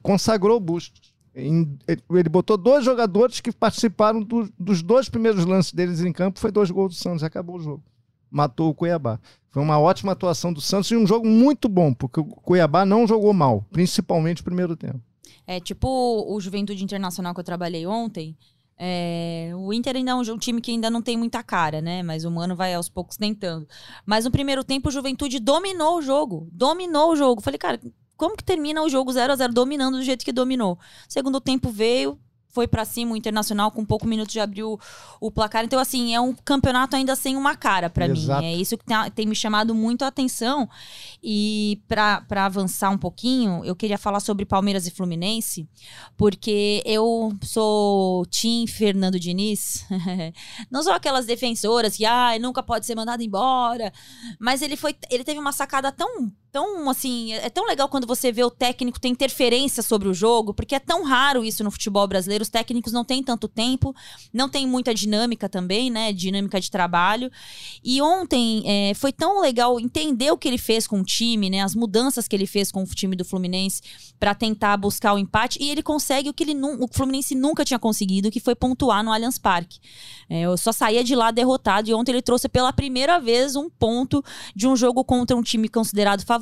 consagrou 0.00 0.56
o 0.56 0.60
Bustos. 0.60 1.11
Em- 1.34 1.78
ele- 1.88 2.28
botou 2.28 2.56
dois 2.58 2.84
jogadores 2.84 3.40
que 3.40 3.50
participaram 3.52 4.20
do- 4.20 4.52
dos 4.58 4.82
dois 4.82 5.08
primeiros 5.08 5.44
lances 5.46 5.72
deles 5.72 6.00
em 6.00 6.12
campo, 6.12 6.38
foi 6.38 6.52
dois 6.52 6.70
gols 6.70 6.94
do 6.94 6.98
Santos, 7.02 7.22
acabou 7.22 7.56
o 7.56 7.60
jogo. 7.60 7.82
Matou 8.30 8.70
o 8.70 8.74
Cuiabá. 8.74 9.18
Foi 9.50 9.62
uma 9.62 9.78
ótima 9.78 10.12
atuação 10.12 10.52
do 10.52 10.60
Santos 10.60 10.90
e 10.90 10.96
um 10.96 11.06
jogo 11.06 11.26
muito 11.26 11.68
bom, 11.68 11.92
porque 11.92 12.20
o 12.20 12.24
Cuiabá 12.24 12.84
não 12.84 13.06
jogou 13.06 13.32
mal, 13.32 13.64
principalmente 13.70 14.40
o 14.40 14.44
primeiro 14.44 14.76
tempo. 14.76 15.00
É 15.46 15.58
tipo 15.60 15.88
o 15.88 16.40
Juventude 16.40 16.82
Internacional 16.84 17.34
que 17.34 17.40
eu 17.40 17.44
trabalhei 17.44 17.86
ontem. 17.86 18.36
É, 18.78 19.52
o 19.54 19.72
Inter 19.72 19.96
ainda 19.96 20.12
é 20.12 20.14
um 20.14 20.38
time 20.38 20.60
que 20.60 20.70
ainda 20.70 20.90
não 20.90 21.02
tem 21.02 21.16
muita 21.16 21.42
cara, 21.42 21.80
né? 21.80 22.02
Mas 22.02 22.24
o 22.24 22.30
Mano 22.30 22.56
vai 22.56 22.74
aos 22.74 22.88
poucos 22.88 23.16
tentando. 23.16 23.66
Mas 24.04 24.24
no 24.24 24.30
primeiro 24.30 24.64
tempo 24.64 24.88
o 24.88 24.92
Juventude 24.92 25.38
dominou 25.38 25.98
o 25.98 26.02
jogo. 26.02 26.48
Dominou 26.50 27.12
o 27.12 27.16
jogo. 27.16 27.40
Falei, 27.42 27.58
cara, 27.58 27.80
como 28.16 28.36
que 28.36 28.44
termina 28.44 28.82
o 28.82 28.88
jogo 28.88 29.12
0 29.12 29.32
a 29.32 29.36
0 29.36 29.52
dominando 29.52 29.98
do 29.98 30.02
jeito 30.02 30.24
que 30.24 30.32
dominou? 30.32 30.78
Segundo 31.08 31.40
tempo 31.40 31.70
veio, 31.70 32.18
foi 32.52 32.68
pra 32.68 32.84
cima 32.84 33.14
o 33.14 33.16
Internacional 33.16 33.70
com 33.70 33.84
pouco 33.84 34.06
minutos 34.06 34.32
de 34.32 34.38
abrir 34.38 34.62
o, 34.62 35.30
placar. 35.30 35.64
Então, 35.64 35.80
assim, 35.80 36.14
é 36.14 36.20
um 36.20 36.34
campeonato 36.34 36.94
ainda 36.94 37.16
sem 37.16 37.34
uma 37.34 37.56
cara 37.56 37.88
pra 37.88 38.06
mim. 38.06 38.26
É 38.42 38.54
isso 38.54 38.76
que 38.76 38.84
tem 39.14 39.26
me 39.26 39.34
chamado 39.34 39.74
muito 39.74 40.04
a 40.04 40.08
atenção. 40.08 40.68
E 41.22 41.80
pra 41.88 42.20
pra 42.20 42.44
avançar 42.44 42.90
um 42.90 42.98
pouquinho, 42.98 43.64
eu 43.64 43.74
queria 43.74 43.96
falar 43.96 44.20
sobre 44.20 44.44
Palmeiras 44.44 44.86
e 44.86 44.90
Fluminense, 44.90 45.66
porque 46.16 46.82
eu 46.84 47.32
sou 47.42 48.26
Tim 48.26 48.66
Fernando 48.66 49.18
Diniz. 49.18 49.86
Não 50.70 50.82
sou 50.82 50.92
aquelas 50.92 51.24
defensoras 51.24 51.96
que, 51.96 52.04
ai, 52.04 52.38
nunca 52.38 52.62
pode 52.62 52.84
ser 52.84 52.94
mandado 52.94 53.22
embora. 53.22 53.90
Mas 54.38 54.60
ele 54.60 54.76
foi. 54.76 54.94
Ele 55.10 55.24
teve 55.24 55.40
uma 55.40 55.52
sacada 55.52 55.90
tão. 55.90 56.30
Tão 56.52 56.90
assim, 56.90 57.32
é 57.32 57.48
tão 57.48 57.64
legal 57.64 57.88
quando 57.88 58.06
você 58.06 58.30
vê 58.30 58.44
o 58.44 58.50
técnico 58.50 59.00
ter 59.00 59.08
interferência 59.08 59.82
sobre 59.82 60.06
o 60.06 60.12
jogo, 60.12 60.52
porque 60.52 60.74
é 60.74 60.78
tão 60.78 61.02
raro 61.02 61.42
isso 61.42 61.64
no 61.64 61.70
futebol 61.70 62.06
brasileiro. 62.06 62.42
Os 62.42 62.50
técnicos 62.50 62.92
não 62.92 63.06
têm 63.06 63.22
tanto 63.22 63.48
tempo, 63.48 63.96
não 64.30 64.50
tem 64.50 64.66
muita 64.66 64.92
dinâmica 64.92 65.48
também, 65.48 65.88
né? 65.90 66.12
Dinâmica 66.12 66.60
de 66.60 66.70
trabalho. 66.70 67.32
E 67.82 68.02
ontem 68.02 68.62
é, 68.66 68.92
foi 68.92 69.14
tão 69.14 69.40
legal 69.40 69.80
entender 69.80 70.30
o 70.30 70.36
que 70.36 70.46
ele 70.46 70.58
fez 70.58 70.86
com 70.86 71.00
o 71.00 71.04
time, 71.04 71.48
né? 71.48 71.62
As 71.62 71.74
mudanças 71.74 72.28
que 72.28 72.36
ele 72.36 72.46
fez 72.46 72.70
com 72.70 72.82
o 72.82 72.86
time 72.86 73.16
do 73.16 73.24
Fluminense 73.24 73.80
para 74.20 74.34
tentar 74.34 74.76
buscar 74.76 75.14
o 75.14 75.18
empate. 75.18 75.58
E 75.58 75.70
ele 75.70 75.82
consegue 75.82 76.28
o 76.28 76.34
que 76.34 76.42
ele 76.44 76.54
o 76.54 76.86
Fluminense 76.92 77.34
nunca 77.34 77.64
tinha 77.64 77.78
conseguido, 77.78 78.30
que 78.30 78.40
foi 78.40 78.54
pontuar 78.54 79.02
no 79.02 79.10
Allianz 79.10 79.38
Parque. 79.38 79.78
É, 80.28 80.42
eu 80.42 80.58
só 80.58 80.70
saía 80.70 81.02
de 81.02 81.14
lá 81.14 81.30
derrotado 81.30 81.88
e 81.88 81.94
ontem 81.94 82.12
ele 82.12 82.20
trouxe 82.20 82.46
pela 82.46 82.74
primeira 82.74 83.18
vez 83.18 83.56
um 83.56 83.70
ponto 83.70 84.22
de 84.54 84.68
um 84.68 84.76
jogo 84.76 85.02
contra 85.02 85.34
um 85.34 85.42
time 85.42 85.66
considerado 85.66 86.26
favorito, 86.26 86.41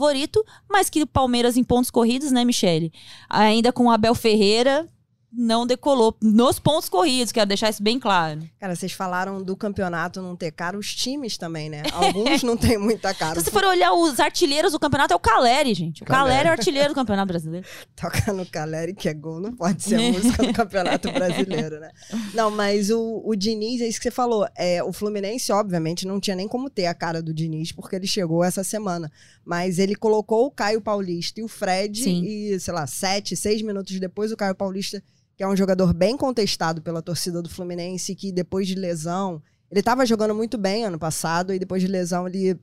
mas 0.69 0.89
que 0.89 1.03
o 1.03 1.07
Palmeiras 1.07 1.57
em 1.57 1.65
pontos 1.65 1.91
corridos, 1.91 2.31
né, 2.33 2.45
Michele? 2.45 2.93
Ainda 3.29 3.73
com 3.73 3.87
o 3.87 3.91
Abel 3.91 4.15
Ferreira. 4.15 4.89
Não 5.33 5.67
decolou 5.67 6.17
nos 6.21 6.59
pontos 6.59 6.89
corridos, 6.89 7.33
quero 7.33 7.47
deixar 7.47 7.71
isso 7.71 7.83
bem 7.83 8.01
claro. 8.01 8.43
Cara, 8.59 8.75
vocês 8.75 8.93
falaram 8.93 9.43
do 9.43 9.57
campeonato 9.57 10.21
não 10.21 10.35
ter 10.35 10.51
cara, 10.51 10.77
os 10.77 10.95
times 10.95 11.39
também, 11.39 11.71
né? 11.71 11.83
Alguns 11.95 12.43
não 12.43 12.57
têm 12.57 12.77
muita 12.77 13.15
cara. 13.15 13.39
Se 13.39 13.45
você 13.45 13.51
for 13.51 13.65
olhar 13.65 13.93
os 13.93 14.19
artilheiros 14.19 14.73
do 14.73 14.81
campeonato, 14.81 15.13
é 15.13 15.17
o 15.17 15.21
Caleri, 15.21 15.73
gente. 15.73 16.03
O 16.03 16.07
Caleri, 16.07 16.29
Caleri. 16.29 16.49
é 16.49 16.51
o 16.51 16.53
artilheiro 16.53 16.89
do 16.89 16.95
campeonato 16.95 17.29
brasileiro. 17.29 17.67
Toca 17.95 18.33
no 18.33 18.45
Caleri, 18.45 18.93
que 18.93 19.09
é 19.09 19.15
gol, 19.15 19.41
não 19.41 19.55
pode 19.55 19.83
ser 19.83 19.97
a 19.97 20.01
música 20.13 20.43
do 20.47 20.53
Campeonato 20.53 21.11
Brasileiro, 21.13 21.79
né? 21.79 21.91
Não, 22.35 22.51
mas 22.51 22.91
o, 22.91 23.23
o 23.25 23.37
Diniz, 23.37 23.81
é 23.81 23.87
isso 23.87 23.99
que 23.99 24.05
você 24.05 24.11
falou. 24.11 24.49
É, 24.57 24.83
o 24.83 24.93
Fluminense, 24.93 25.53
obviamente, 25.53 26.07
não 26.07 26.19
tinha 26.19 26.35
nem 26.35 26.49
como 26.49 26.69
ter 26.69 26.87
a 26.87 26.95
cara 26.95 27.23
do 27.23 27.33
Diniz, 27.33 27.73
porque 27.73 27.95
ele 27.95 28.07
chegou 28.07 28.43
essa 28.43 28.65
semana. 28.65 29.11
Mas 29.45 29.79
ele 29.79 29.95
colocou 29.95 30.47
o 30.47 30.51
Caio 30.51 30.81
Paulista 30.81 31.41
e 31.41 31.45
o 31.45 31.49
Fred, 31.49 32.03
Sim. 32.03 32.23
e, 32.25 32.59
sei 32.59 32.75
lá, 32.75 32.87
sete, 32.87 33.37
seis 33.37 33.63
minutos 33.63 33.99
depois, 34.01 34.33
o 34.33 34.37
Caio 34.37 34.55
Paulista, 34.55 35.03
que 35.41 35.45
é 35.45 35.49
um 35.49 35.57
jogador 35.57 35.95
bem 35.95 36.19
contestado 36.19 36.83
pela 36.83 37.01
torcida 37.01 37.41
do 37.41 37.49
Fluminense, 37.49 38.15
que 38.15 38.31
depois 38.31 38.69
de 38.69 38.75
lesão. 38.75 39.43
Ele 39.71 39.81
estava 39.81 40.05
jogando 40.05 40.35
muito 40.35 40.59
bem 40.59 40.85
ano 40.85 40.99
passado, 40.99 41.55
e 41.55 41.59
depois 41.59 41.81
de 41.81 41.89
lesão 41.89 42.29
ele 42.29 42.61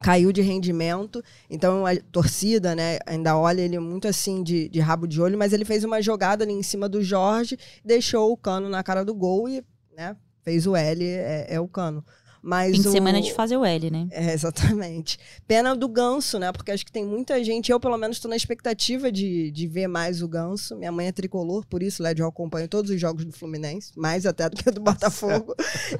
caiu 0.00 0.32
de 0.32 0.40
rendimento. 0.40 1.22
Então 1.50 1.84
a 1.84 1.94
torcida, 2.10 2.74
né, 2.74 2.96
ainda 3.04 3.36
olha 3.36 3.60
ele 3.60 3.78
muito 3.78 4.08
assim 4.08 4.42
de, 4.42 4.70
de 4.70 4.80
rabo 4.80 5.06
de 5.06 5.20
olho, 5.20 5.36
mas 5.36 5.52
ele 5.52 5.66
fez 5.66 5.84
uma 5.84 6.00
jogada 6.00 6.44
ali 6.44 6.54
em 6.54 6.62
cima 6.62 6.88
do 6.88 7.02
Jorge, 7.02 7.58
deixou 7.84 8.32
o 8.32 8.38
cano 8.38 8.70
na 8.70 8.82
cara 8.82 9.04
do 9.04 9.14
gol 9.14 9.46
e, 9.46 9.62
né, 9.94 10.16
fez 10.42 10.66
o 10.66 10.74
L, 10.74 11.04
é, 11.04 11.46
é 11.50 11.60
o 11.60 11.68
cano. 11.68 12.02
Mas 12.46 12.76
Fim 12.76 12.82
de 12.82 12.88
o... 12.88 12.92
semana 12.92 13.22
de 13.22 13.32
fazer 13.32 13.56
o 13.56 13.64
L, 13.64 13.90
né? 13.90 14.06
É, 14.10 14.34
exatamente. 14.34 15.18
Pena 15.48 15.74
do 15.74 15.88
Ganso, 15.88 16.38
né? 16.38 16.52
Porque 16.52 16.70
acho 16.70 16.84
que 16.84 16.92
tem 16.92 17.02
muita 17.02 17.42
gente. 17.42 17.72
Eu, 17.72 17.80
pelo 17.80 17.96
menos, 17.96 18.18
estou 18.18 18.28
na 18.28 18.36
expectativa 18.36 19.10
de, 19.10 19.50
de 19.50 19.66
ver 19.66 19.88
mais 19.88 20.20
o 20.20 20.28
Ganso. 20.28 20.76
Minha 20.76 20.92
mãe 20.92 21.06
é 21.06 21.12
tricolor, 21.12 21.64
por 21.66 21.82
isso, 21.82 22.02
Led, 22.02 22.20
eu 22.20 22.26
acompanho 22.26 22.68
todos 22.68 22.90
os 22.90 23.00
jogos 23.00 23.24
do 23.24 23.32
Fluminense, 23.32 23.92
mais 23.96 24.26
até 24.26 24.50
do 24.50 24.56
que 24.56 24.70
do 24.70 24.82
Botafogo. 24.82 25.54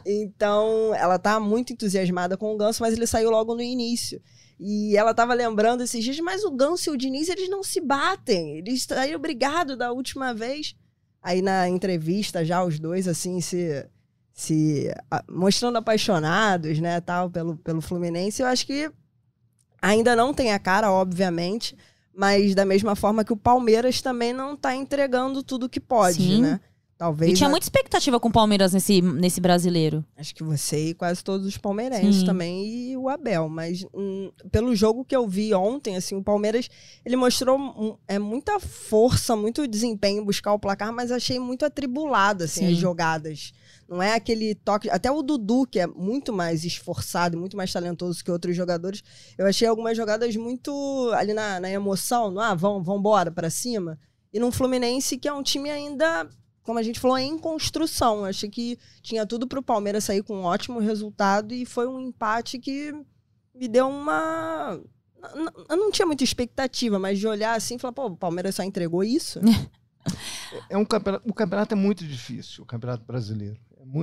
então, 0.05 0.95
ela 0.95 1.19
tá 1.19 1.41
muito 1.41 1.73
entusiasmada 1.73 2.37
com 2.37 2.53
o 2.53 2.59
Ganso, 2.59 2.83
mas 2.83 2.93
ele 2.93 3.07
saiu 3.07 3.31
logo 3.31 3.55
no 3.55 3.63
início. 3.63 4.21
E 4.61 4.99
ela 4.99 5.15
tava 5.15 5.33
lembrando 5.33 5.83
esses 5.83 6.05
dias, 6.05 6.21
mas 6.21 6.45
o 6.45 6.51
Ganso 6.51 6.91
e 6.91 6.93
o 6.93 6.97
Diniz, 6.99 7.31
eles 7.31 7.49
não 7.49 7.63
se 7.63 7.81
batem. 7.81 8.59
Eles 8.59 8.83
saíram 8.83 9.19
brigados 9.19 9.79
da 9.79 9.93
última 9.93 10.35
vez. 10.35 10.77
Aí 11.23 11.41
na 11.41 11.71
entrevista, 11.71 12.45
já 12.45 12.63
os 12.63 12.79
dois, 12.79 13.09
assim, 13.09 13.41
se 13.41 13.89
se 14.35 14.93
mostrando 15.31 15.79
apaixonados, 15.79 16.81
né, 16.81 17.01
tal, 17.01 17.31
pelo, 17.31 17.57
pelo 17.57 17.81
Fluminense, 17.81 18.43
eu 18.43 18.49
acho 18.49 18.67
que 18.67 18.91
ainda 19.81 20.17
não 20.17 20.35
tem 20.35 20.53
a 20.53 20.59
cara, 20.59 20.91
obviamente, 20.91 21.77
mas 22.13 22.53
da 22.53 22.65
mesma 22.65 22.97
forma 22.97 23.25
que 23.25 23.33
o 23.33 23.37
Palmeiras 23.37 24.03
também 24.03 24.33
não 24.33 24.55
está 24.55 24.75
entregando 24.75 25.41
tudo 25.41 25.69
que 25.69 25.81
pode, 25.81 26.17
Sim. 26.17 26.43
né? 26.43 26.61
Talvez. 26.97 27.33
E 27.33 27.35
tinha 27.35 27.49
a... 27.49 27.51
muita 27.51 27.65
expectativa 27.65 28.21
com 28.21 28.29
o 28.29 28.33
Palmeiras 28.33 28.73
nesse, 28.73 29.03
nesse 29.03 29.41
brasileiro. 29.41 30.05
Acho 30.17 30.35
que 30.35 30.45
você 30.45 30.91
e 30.91 30.95
quase 30.95 31.23
todos 31.25 31.47
os 31.47 31.59
palmeirenses 31.59 32.21
Sim. 32.21 32.27
também 32.27 32.93
e 32.93 32.97
o 32.97 33.09
Abel. 33.09 33.49
Mas 33.49 33.85
hum, 33.93 34.31
pelo 34.51 34.75
jogo 34.77 35.05
que 35.05 35.15
eu 35.15 35.27
vi 35.27 35.53
ontem, 35.53 35.97
assim, 35.97 36.15
o 36.15 36.23
Palmeiras 36.23 36.69
ele 37.05 37.17
mostrou 37.17 37.59
um, 37.59 37.97
é 38.07 38.19
muita 38.19 38.61
força, 38.61 39.35
muito 39.35 39.67
desempenho 39.67 40.23
em 40.23 40.25
buscar 40.25 40.53
o 40.53 40.59
placar, 40.59 40.93
mas 40.93 41.11
achei 41.11 41.39
muito 41.39 41.65
atribulado 41.65 42.45
assim, 42.45 42.73
as 42.73 42.77
jogadas. 42.77 43.53
Não 43.89 44.03
é 44.03 44.15
aquele 44.15 44.55
toque. 44.55 44.89
Até 44.91 45.11
o 45.11 45.23
Dudu, 45.23 45.67
que 45.67 45.79
é 45.79 45.87
muito 45.87 46.33
mais 46.33 46.65
esforçado, 46.65 47.39
muito 47.39 47.57
mais 47.57 47.73
talentoso 47.73 48.25
que 48.25 48.31
outros 48.31 48.57
jogadores, 48.57 49.03
eu 49.37 49.47
achei 49.47 49.69
algumas 49.69 49.97
jogadas 49.97 50.35
muito 50.37 51.11
ali 51.15 51.35
na, 51.35 51.61
na 51.61 51.71
emoção, 51.71 52.31
no, 52.31 52.41
ah, 52.41 52.55
vão, 52.55 52.83
vão 52.83 52.99
embora 52.99 53.31
para 53.31 53.51
cima. 53.51 53.99
E 54.33 54.39
num 54.39 54.51
Fluminense 54.51 55.19
que 55.19 55.29
é 55.29 55.33
um 55.33 55.43
time 55.43 55.71
ainda 55.71 56.29
como 56.65 56.79
a 56.79 56.83
gente 56.83 56.99
falou, 56.99 57.19
em 57.19 57.39
construção. 57.39 58.25
Achei 58.25 58.49
que 58.49 58.79
tinha 59.03 59.27
tudo 59.27 59.47
para 59.47 59.61
o 59.61 59.63
Palmeiras 59.63 60.05
sair 60.05 60.23
com 60.23 60.35
um 60.35 60.45
ótimo 60.45 60.81
resultado 60.81 61.53
e 61.53 61.65
foi 61.65 61.87
um 61.87 62.01
empate 62.01 62.59
que 62.59 62.93
me 63.55 63.69
deu 63.69 63.87
uma. 63.87 64.81
Eu 65.69 65.77
não 65.77 65.91
tinha 65.91 66.07
muita 66.07 66.25
expectativa, 66.25 66.99
mas 66.99 67.19
de 67.19 67.27
olhar 67.27 67.55
assim 67.55 67.77
e 67.77 67.79
falar, 67.79 67.93
pô, 67.93 68.07
o 68.07 68.17
Palmeiras 68.17 68.55
só 68.55 68.63
entregou 68.63 69.05
isso. 69.05 69.41
é 70.69 70.77
um 70.77 70.85
campeonato, 70.85 71.29
o 71.29 71.35
campeonato 71.35 71.75
é 71.75 71.77
muito 71.77 72.05
difícil, 72.07 72.65
o 72.65 72.67
campeonato 72.67 73.05
brasileiro. 73.05 73.59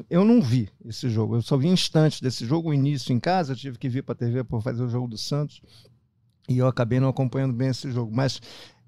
Eu 0.10 0.24
não 0.24 0.42
vi 0.42 0.70
esse 0.86 1.10
jogo, 1.10 1.36
eu 1.36 1.42
só 1.42 1.58
vi 1.58 1.68
instantes 1.68 2.22
desse 2.22 2.46
jogo, 2.46 2.70
o 2.70 2.74
início 2.74 3.14
em 3.14 3.20
casa, 3.20 3.54
eu 3.54 3.58
tive 3.58 3.78
que 3.78 3.90
vir 3.90 4.04
para 4.04 4.14
a 4.14 4.18
TV 4.18 4.44
para 4.44 4.62
fazer 4.62 4.84
o 4.84 4.90
jogo 4.90 5.08
do 5.08 5.18
Santos 5.18 5.62
e 6.48 6.58
eu 6.58 6.68
acabei 6.68 7.00
não 7.00 7.10
acompanhando 7.10 7.54
bem 7.54 7.70
esse 7.70 7.92
jogo. 7.92 8.12
Mas 8.14 8.42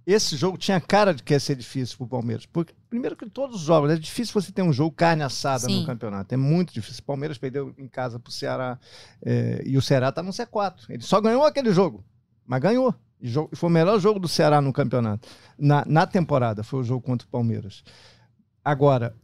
esse 0.05 0.35
jogo 0.35 0.57
tinha 0.57 0.79
cara 0.81 1.13
de 1.13 1.23
que 1.23 1.33
ia 1.33 1.39
ser 1.39 1.55
difícil 1.55 1.97
para 1.97 2.05
o 2.05 2.09
Palmeiras. 2.09 2.45
Porque, 2.45 2.73
primeiro 2.89 3.15
que 3.15 3.29
todos 3.29 3.55
os 3.55 3.61
jogos, 3.61 3.89
é 3.89 3.95
difícil 3.95 4.33
você 4.33 4.51
ter 4.51 4.61
um 4.61 4.73
jogo 4.73 4.93
carne 4.95 5.23
assada 5.23 5.65
Sim. 5.65 5.79
no 5.79 5.85
campeonato. 5.85 6.33
É 6.33 6.37
muito 6.37 6.73
difícil. 6.73 7.01
O 7.01 7.05
Palmeiras 7.05 7.37
perdeu 7.37 7.73
em 7.77 7.87
casa 7.87 8.19
para 8.19 8.29
o 8.29 8.33
Ceará 8.33 8.77
é, 9.21 9.63
e 9.65 9.77
o 9.77 9.81
Ceará 9.81 10.09
está 10.09 10.21
no 10.21 10.31
C4. 10.31 10.89
Ele 10.89 11.03
só 11.03 11.21
ganhou 11.21 11.43
aquele 11.43 11.71
jogo, 11.71 12.03
mas 12.45 12.61
ganhou. 12.61 12.93
E 13.21 13.31
foi 13.55 13.69
o 13.69 13.71
melhor 13.71 13.97
jogo 13.99 14.19
do 14.19 14.27
Ceará 14.27 14.59
no 14.59 14.73
campeonato. 14.73 15.27
Na, 15.57 15.85
na 15.87 16.05
temporada, 16.05 16.61
foi 16.63 16.81
o 16.81 16.83
jogo 16.83 17.01
contra 17.01 17.25
o 17.25 17.31
Palmeiras. 17.31 17.81
Agora, 18.65 19.15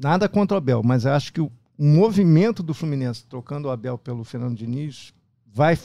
nada 0.00 0.28
contra 0.28 0.56
o 0.56 0.58
Abel, 0.58 0.82
mas 0.82 1.04
eu 1.04 1.12
acho 1.12 1.32
que 1.32 1.40
o, 1.40 1.50
o 1.78 1.84
movimento 1.84 2.62
do 2.62 2.72
Fluminense, 2.72 3.24
trocando 3.26 3.68
o 3.68 3.70
Abel 3.70 3.98
pelo 3.98 4.24
Fernando 4.24 4.56
Diniz, 4.56 5.12
vai 5.46 5.78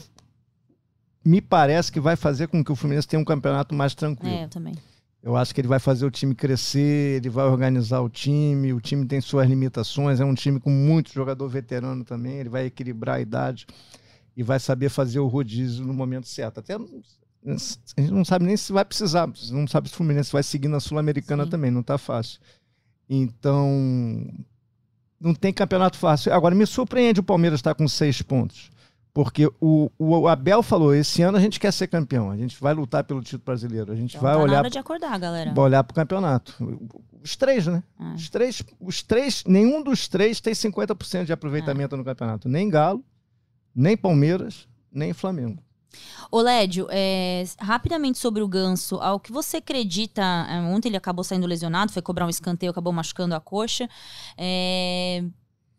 me 1.24 1.41
parece 1.41 1.91
que 1.91 1.99
vai 1.99 2.16
fazer 2.16 2.47
com 2.47 2.63
que 2.63 2.72
o 2.72 2.76
Fluminense 2.76 3.07
tenha 3.07 3.20
um 3.20 3.26
campeonato 3.26 3.74
mais 3.74 3.95
tranquilo. 3.95 4.36
É, 4.36 4.43
eu 4.43 4.49
também. 4.49 4.76
Eu 5.24 5.36
acho 5.36 5.55
que 5.55 5.59
ele 5.59 5.68
vai 5.68 5.80
fazer 5.80 6.05
o 6.05 6.11
time 6.11 6.36
crescer, 6.36 7.18
ele 7.18 7.32
vai 7.32 7.45
organizar 7.45 7.99
o 8.01 8.07
time, 8.07 8.72
o 8.72 8.80
time 8.80 9.07
tem 9.07 9.20
suas 9.20 9.49
limitações, 9.49 10.20
é 10.20 10.26
um 10.26 10.36
time 10.36 10.59
com 10.59 10.70
muito 10.70 11.11
jogador 11.11 11.49
veterano 11.49 12.05
também, 12.05 12.38
ele 12.38 12.49
vai 12.49 12.66
equilibrar 12.66 13.16
a 13.16 13.22
idade 13.22 13.66
e 14.38 14.43
vai 14.43 14.59
saber 14.59 14.89
fazer 14.89 15.18
o 15.18 15.26
rodízio 15.26 15.84
no 15.84 15.95
momento 15.95 16.28
certo. 16.28 16.59
Até 16.59 16.76
a 16.76 16.78
gente 16.78 18.11
não 18.11 18.24
sabe 18.24 18.45
nem 18.45 18.55
se 18.55 18.72
vai 18.72 18.86
precisar, 18.86 19.28
não 19.49 19.66
sabe 19.68 19.88
se 19.88 19.95
o 19.95 19.97
Fluminense 19.97 20.32
vai 20.32 20.43
seguir 20.43 20.68
na 20.68 20.80
Sul-Americana 20.80 21.47
também, 21.47 21.72
não 21.72 21.82
está 21.82 21.97
fácil. 21.97 22.39
Então, 23.09 24.27
não 25.19 25.33
tem 25.33 25.53
campeonato 25.53 25.97
fácil. 25.97 26.33
Agora, 26.33 26.55
me 26.55 26.65
surpreende 26.65 27.19
o 27.19 27.23
Palmeiras 27.23 27.59
estar 27.59 27.75
com 27.75 27.87
seis 27.87 28.21
pontos. 28.21 28.69
Porque 29.15 29.49
o, 29.61 29.89
o 29.97 30.27
Abel 30.27 30.61
falou: 30.61 30.93
esse 30.93 31.21
ano 31.21 31.37
a 31.37 31.41
gente 31.41 31.57
quer 31.57 31.71
ser 31.71 31.87
campeão, 31.87 32.29
a 32.29 32.35
gente 32.35 32.59
vai 32.59 32.73
lutar 32.73 33.01
pelo 33.01 33.21
título 33.21 33.43
brasileiro, 33.45 33.89
a 33.89 33.95
gente 33.95 34.17
então, 34.17 34.21
vai 34.21 34.35
tá 34.35 34.41
olhar. 34.41 34.57
hora 34.57 34.69
de 34.69 34.77
acordar, 34.77 35.17
galera. 35.17 35.53
Vai 35.53 35.63
olhar 35.63 35.83
para 35.85 35.93
o 35.93 35.95
campeonato. 35.95 36.53
Os 37.23 37.37
três, 37.37 37.65
né? 37.65 37.81
É. 37.97 38.13
Os 38.13 38.29
três, 38.29 38.61
os 38.77 39.01
três, 39.01 39.41
nenhum 39.47 39.81
dos 39.81 40.09
três 40.09 40.41
tem 40.41 40.53
50% 40.53 41.23
de 41.23 41.31
aproveitamento 41.31 41.95
é. 41.95 41.97
no 41.97 42.03
campeonato. 42.03 42.49
Nem 42.49 42.69
Galo, 42.69 43.01
nem 43.73 43.95
Palmeiras, 43.95 44.67
nem 44.91 45.13
Flamengo. 45.13 45.63
Ô 46.31 46.41
Lédio, 46.41 46.87
é, 46.89 47.43
rapidamente 47.59 48.17
sobre 48.17 48.41
o 48.41 48.47
Ganso, 48.47 48.95
ao 48.97 49.19
que 49.19 49.31
você 49.31 49.57
acredita, 49.57 50.21
é, 50.21 50.59
ontem 50.61 50.89
ele 50.89 50.97
acabou 50.97 51.23
saindo 51.23 51.47
lesionado, 51.47 51.91
foi 51.91 52.01
cobrar 52.01 52.25
um 52.25 52.29
escanteio, 52.29 52.71
acabou 52.71 52.91
machucando 52.91 53.35
a 53.35 53.39
coxa, 53.39 53.89
é, 54.37 55.23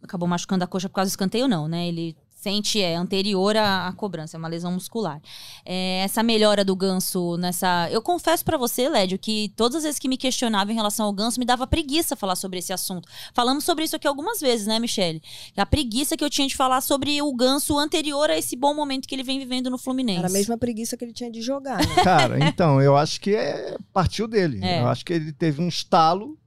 acabou 0.02 0.28
machucando 0.28 0.64
a 0.64 0.66
coxa 0.66 0.88
por 0.88 0.94
causa 0.94 1.10
do 1.10 1.12
escanteio 1.12 1.48
não, 1.48 1.68
né, 1.68 1.88
ele 1.88 2.16
sente 2.46 2.80
é 2.80 2.94
anterior 2.94 3.56
à, 3.56 3.88
à 3.88 3.92
cobrança, 3.92 4.36
é 4.36 4.38
uma 4.38 4.46
lesão 4.46 4.70
muscular. 4.70 5.20
É, 5.64 6.02
essa 6.04 6.22
melhora 6.22 6.64
do 6.64 6.76
ganso 6.76 7.36
nessa. 7.38 7.88
Eu 7.90 8.00
confesso 8.00 8.44
para 8.44 8.56
você, 8.56 8.88
Lédio, 8.88 9.18
que 9.18 9.52
todas 9.56 9.78
as 9.78 9.82
vezes 9.82 9.98
que 9.98 10.08
me 10.08 10.16
questionava 10.16 10.70
em 10.70 10.76
relação 10.76 11.06
ao 11.06 11.12
ganso, 11.12 11.40
me 11.40 11.44
dava 11.44 11.66
preguiça 11.66 12.14
falar 12.14 12.36
sobre 12.36 12.60
esse 12.60 12.72
assunto. 12.72 13.08
Falamos 13.34 13.64
sobre 13.64 13.82
isso 13.82 13.96
aqui 13.96 14.06
algumas 14.06 14.38
vezes, 14.38 14.68
né, 14.68 14.78
Michele? 14.78 15.20
A 15.56 15.66
preguiça 15.66 16.16
que 16.16 16.22
eu 16.22 16.30
tinha 16.30 16.46
de 16.46 16.54
falar 16.54 16.80
sobre 16.82 17.20
o 17.20 17.34
ganso 17.34 17.76
anterior 17.76 18.30
a 18.30 18.38
esse 18.38 18.54
bom 18.54 18.72
momento 18.72 19.08
que 19.08 19.14
ele 19.16 19.24
vem 19.24 19.40
vivendo 19.40 19.68
no 19.68 19.76
Fluminense. 19.76 20.20
Era 20.20 20.28
a 20.28 20.30
mesma 20.30 20.56
preguiça 20.56 20.96
que 20.96 21.04
ele 21.04 21.12
tinha 21.12 21.30
de 21.30 21.42
jogar. 21.42 21.78
Né? 21.78 21.94
Cara, 22.04 22.38
então, 22.46 22.80
eu 22.80 22.96
acho 22.96 23.20
que 23.20 23.34
é, 23.34 23.76
partiu 23.92 24.28
dele. 24.28 24.60
É. 24.62 24.82
Eu 24.82 24.86
acho 24.86 25.04
que 25.04 25.12
ele 25.12 25.32
teve 25.32 25.60
um 25.60 25.66
estalo 25.66 26.38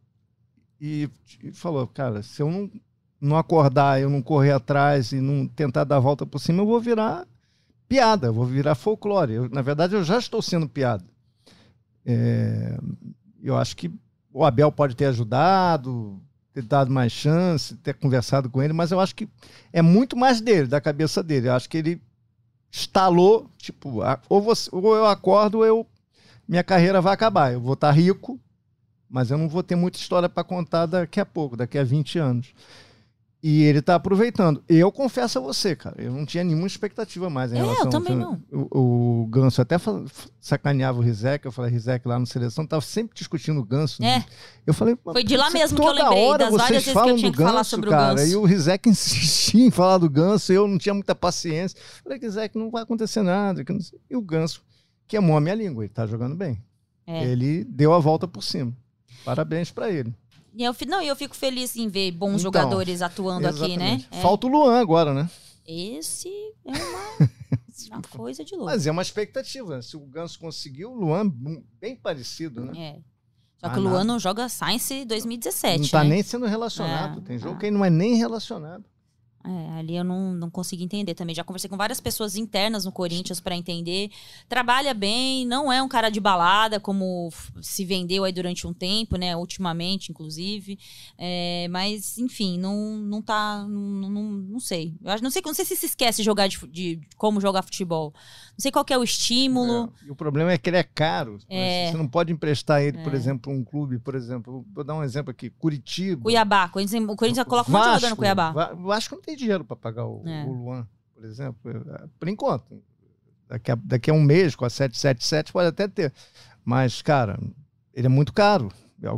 e, 0.80 1.10
e 1.44 1.52
falou, 1.52 1.86
cara, 1.88 2.24
se 2.24 2.42
eu 2.42 2.50
não 2.50 2.72
não 3.20 3.38
acordar, 3.38 4.02
eu 4.02 4.10
não 4.10 4.22
correr 4.22 4.52
atrás 4.52 5.12
e 5.12 5.20
não 5.20 5.48
tentar 5.48 5.84
dar 5.84 5.98
a 5.98 6.02
volta 6.02 6.26
por 6.26 6.40
cima, 6.40 6.62
eu 6.62 6.68
vou 6.68 6.80
virar 6.80 7.28
piada, 7.88 8.32
vou 8.32 8.46
virar 8.46 8.76
folclore. 8.76 9.34
Eu, 9.34 9.50
na 9.50 9.62
verdade, 9.62 9.96
eu 9.96 10.04
já 10.04 10.20
estou 10.20 10.42
sendo 10.42 10.70
piada. 10.70 11.04
É, 12.06 12.78
eu 13.42 13.58
acho 13.58 13.76
que 13.76 13.92
o 14.32 14.46
Abel 14.46 14.72
pode 14.72 14.96
ter 14.96 15.06
ajudado, 15.06 16.22
ter 16.54 16.64
dado 16.64 16.92
mais 16.92 17.12
chance, 17.12 17.76
ter 17.78 17.96
conversado 17.96 18.50
com 18.50 18.62
ele, 18.62 18.74
mas 18.74 18.92
eu 18.92 19.00
acho 19.00 19.16
que 19.16 19.28
é 19.74 19.82
muito 19.82 20.16
mais 20.16 20.40
dele, 20.40 20.68
da 20.68 20.80
cabeça 20.80 21.24
dele. 21.24 21.48
Eu 21.50 21.54
acho 21.54 21.68
que 21.68 21.78
ele 21.78 22.02
estalou, 22.72 23.50
tipo, 23.58 24.02
ou, 24.30 24.42
você, 24.42 24.70
ou 24.72 24.96
eu 24.96 25.08
acordo 25.08 25.60
ou 25.60 25.66
eu, 25.66 25.88
minha 26.48 26.64
carreira 26.64 27.02
vai 27.02 27.14
acabar. 27.14 27.52
Eu 27.52 27.60
vou 27.60 27.74
estar 27.74 27.92
rico, 27.92 28.40
mas 29.10 29.32
eu 29.32 29.38
não 29.38 29.50
vou 29.50 29.64
ter 29.64 29.76
muita 29.76 29.98
história 29.98 30.30
para 30.30 30.44
contar 30.44 30.86
daqui 30.86 31.20
a 31.20 31.26
pouco, 31.26 31.58
daqui 31.58 31.78
a 31.78 31.84
20 31.84 32.20
anos. 32.20 32.54
E 33.42 33.64
ele 33.64 33.82
tá 33.82 33.96
aproveitando. 33.96 34.62
Eu 34.68 34.92
confesso 34.92 35.40
a 35.40 35.42
você, 35.42 35.74
cara, 35.74 35.96
eu 35.98 36.12
não 36.12 36.26
tinha 36.26 36.44
nenhuma 36.44 36.68
expectativa 36.68 37.30
mais 37.30 37.54
em 37.54 37.58
é, 37.58 37.62
relação 37.62 37.86
eu 37.86 37.90
também 37.90 38.14
ao 38.14 38.20
não. 38.20 38.44
O, 38.52 39.22
o 39.22 39.28
Ganso 39.28 39.62
até 39.62 39.78
sacaneava 40.42 41.00
o 41.00 41.02
Rizek, 41.02 41.46
eu 41.46 41.52
falei, 41.52 41.72
Rizek 41.72 42.06
lá 42.06 42.20
no 42.20 42.26
seleção, 42.26 42.68
tava 42.68 42.82
sempre 42.82 43.16
discutindo 43.16 43.62
o 43.62 43.64
Ganso. 43.64 44.04
É. 44.04 44.26
Eu 44.68 44.74
falei, 44.74 44.98
foi 45.02 45.24
de 45.24 45.38
lá 45.38 45.50
mesmo 45.52 45.80
que 45.80 45.88
eu 45.88 45.94
lembrei 45.94 46.38
das 46.38 46.52
várias 46.54 46.84
vezes 46.84 47.02
que 47.02 47.10
eu 47.10 47.16
tinha 47.16 47.32
que 47.32 47.38
Ganso, 47.38 47.50
falar 47.50 47.64
sobre 47.64 47.90
cara, 47.90 48.14
o 48.14 48.16
Ganso. 48.18 48.32
E 48.32 48.36
o 48.36 48.44
Rizek 48.44 48.90
insistia 48.90 49.66
em 49.66 49.72
falar 49.72 50.00
do 50.00 50.10
Ganso, 50.10 50.52
eu 50.52 50.68
não 50.68 50.78
tinha 50.78 50.94
muita 50.94 51.16
paciência. 51.16 51.80
Falei, 52.04 52.20
Rizek, 52.20 52.58
não 52.58 52.70
vai 52.70 52.84
acontecer 52.84 53.22
nada. 53.22 53.64
E 54.10 54.18
o 54.18 54.22
Ganso, 54.22 54.62
que 55.08 55.16
é 55.16 55.20
a 55.20 55.22
minha 55.22 55.56
língua, 55.56 55.86
ele 55.86 55.94
tá 55.94 56.06
jogando 56.06 56.36
bem. 56.36 56.62
É. 57.08 57.24
Ele 57.24 57.64
deu 57.64 57.94
a 57.94 58.00
volta 58.00 58.28
por 58.28 58.44
cima. 58.44 58.74
Parabéns 59.24 59.72
para 59.72 59.90
ele. 59.90 60.14
E 60.60 60.64
eu, 60.66 60.76
não, 60.90 61.02
eu 61.02 61.16
fico 61.16 61.34
feliz 61.34 61.78
em 61.78 61.88
ver 61.88 62.12
bons 62.12 62.32
então, 62.32 62.40
jogadores 62.40 63.02
atuando 63.02 63.48
exatamente. 63.48 63.82
aqui, 63.82 63.98
né? 63.98 64.06
É. 64.12 64.22
Falta 64.22 64.46
o 64.46 64.50
Luan 64.50 64.78
agora, 64.78 65.14
né? 65.14 65.30
Esse 65.66 66.28
é 66.66 66.72
uma, 66.72 67.96
uma 67.96 68.02
coisa 68.02 68.44
de 68.44 68.56
louco. 68.56 68.70
Mas 68.70 68.86
é 68.86 68.92
uma 68.92 69.02
expectativa. 69.02 69.78
Né? 69.78 69.82
Se 69.82 69.96
o 69.96 70.02
Ganso 70.02 70.38
conseguiu, 70.38 70.92
o 70.92 70.96
Luan 70.96 71.32
bem 71.80 71.96
parecido, 71.96 72.66
né? 72.66 72.78
É. 72.78 73.00
Só 73.58 73.70
que 73.70 73.80
o 73.80 73.84
Luan 73.84 74.04
não 74.04 74.20
joga 74.20 74.50
Science 74.50 75.06
2017. 75.06 75.82
Não 75.82 75.88
tá 75.88 76.04
né? 76.04 76.10
nem 76.10 76.24
sendo 76.24 76.46
relacionado. 76.46 77.20
É, 77.20 77.24
Tem 77.24 77.38
jogo 77.38 77.56
é. 77.56 77.60
que 77.60 77.66
ele 77.68 77.78
não 77.78 77.86
é 77.86 77.90
nem 77.90 78.16
relacionado. 78.16 78.84
É, 79.42 79.80
ali 79.80 79.96
eu 79.96 80.04
não, 80.04 80.34
não 80.34 80.50
consegui 80.50 80.84
entender 80.84 81.14
também. 81.14 81.34
Já 81.34 81.44
conversei 81.46 81.70
com 81.70 81.78
várias 81.78 82.00
pessoas 82.02 82.36
internas 82.36 82.84
no 82.84 82.92
Corinthians 82.92 83.40
para 83.40 83.56
entender. 83.56 84.12
Trabalha 84.50 84.94
bem, 84.94 85.46
não 85.46 85.72
é 85.72 85.82
um 85.82 85.88
cara 85.88 86.10
de 86.10 86.20
balada, 86.20 86.78
como 86.80 87.30
se 87.62 87.86
vendeu 87.86 88.26
aí 88.26 88.34
durante 88.34 88.68
um 88.68 88.74
tempo, 88.74 89.16
né? 89.16 89.36
Ultimamente, 89.38 90.12
inclusive. 90.12 90.78
É, 91.18 91.68
mas, 91.72 92.18
enfim, 92.18 92.58
não, 92.60 92.98
não 92.98 93.22
tá. 93.22 93.66
Não, 93.68 94.10
não, 94.10 94.24
não 94.24 94.60
sei. 94.60 94.94
Eu 95.02 95.12
acho, 95.12 95.24
não 95.24 95.32
sei. 95.32 95.42
Não 95.46 95.54
sei 95.54 95.64
se 95.66 95.76
se 95.76 95.86
esquece 95.86 96.18
de 96.18 96.24
jogar 96.26 96.48
de, 96.48 96.58
de 96.68 97.00
como 97.16 97.40
jogar 97.40 97.62
futebol. 97.64 98.14
Não 98.52 98.60
sei 98.62 98.72
qual 98.72 98.86
é 98.90 98.98
o 98.98 99.04
estímulo. 99.04 99.94
É, 100.04 100.08
E 100.08 100.12
o 100.12 100.16
problema 100.16 100.52
é 100.52 100.58
que 100.58 100.70
ele 100.70 100.78
é 100.78 100.84
caro. 100.84 101.40
É. 101.50 101.90
Você 101.92 101.98
não 101.98 102.08
pode 102.10 102.34
emprestar 102.34 102.82
ele, 102.82 102.98
por 102.98 103.14
É. 103.14 103.16
exemplo, 103.16 103.52
um 103.54 103.64
clube, 103.64 103.98
por 104.00 104.16
exemplo, 104.16 104.66
vou 104.74 104.84
dar 104.84 104.96
um 104.96 105.04
exemplo 105.04 105.32
aqui, 105.32 105.50
Curitiba. 105.50 106.22
Cuiabá. 106.24 106.68
Corinthians- 106.68 107.08
O 107.10 107.16
Corinthians 107.16 107.48
coloca 107.48 107.70
um 107.70 107.74
monte 107.74 107.84
de 107.84 107.88
jogador 107.92 108.10
no 108.10 108.16
Cuiabá. 108.18 108.52
Va- 108.52 108.74
O 108.74 108.84
Vasco 108.84 109.16
não 109.16 109.22
tem 109.22 109.29
dinheiro 109.36 109.64
para 109.66 109.76
pagar 109.76 110.06
o, 110.06 110.22
É. 110.28 110.44
o 110.46 110.52
Luan, 110.52 110.88
por 111.14 111.24
exemplo. 111.26 111.72
É, 111.72 112.08
Por 112.20 112.28
enquanto. 112.28 112.82
Daqui 113.48 113.72
a, 113.72 113.76
daqui 113.76 114.12
a 114.12 114.14
um 114.14 114.22
mês, 114.22 114.56
com 114.56 114.64
a 114.66 114.70
777, 114.70 115.52
pode 115.52 115.68
até 115.70 115.88
ter. 115.88 116.14
Mas, 116.64 117.02
cara, 117.02 117.40
ele 117.94 118.06
é 118.06 118.10
muito 118.10 118.32
caro. 118.32 118.70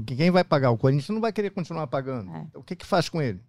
Quem 0.06 0.32
vai 0.32 0.44
pagar? 0.44 0.72
O 0.72 0.78
Corinthians 0.78 1.10
não 1.10 1.20
vai 1.20 1.34
querer 1.34 1.50
continuar 1.50 1.88
pagando. 1.88 2.32
É. 2.34 2.48
O 2.56 2.64
que, 2.64 2.76
que 2.76 2.86
faz 2.86 3.10
com 3.10 3.22
ele? 3.22 3.42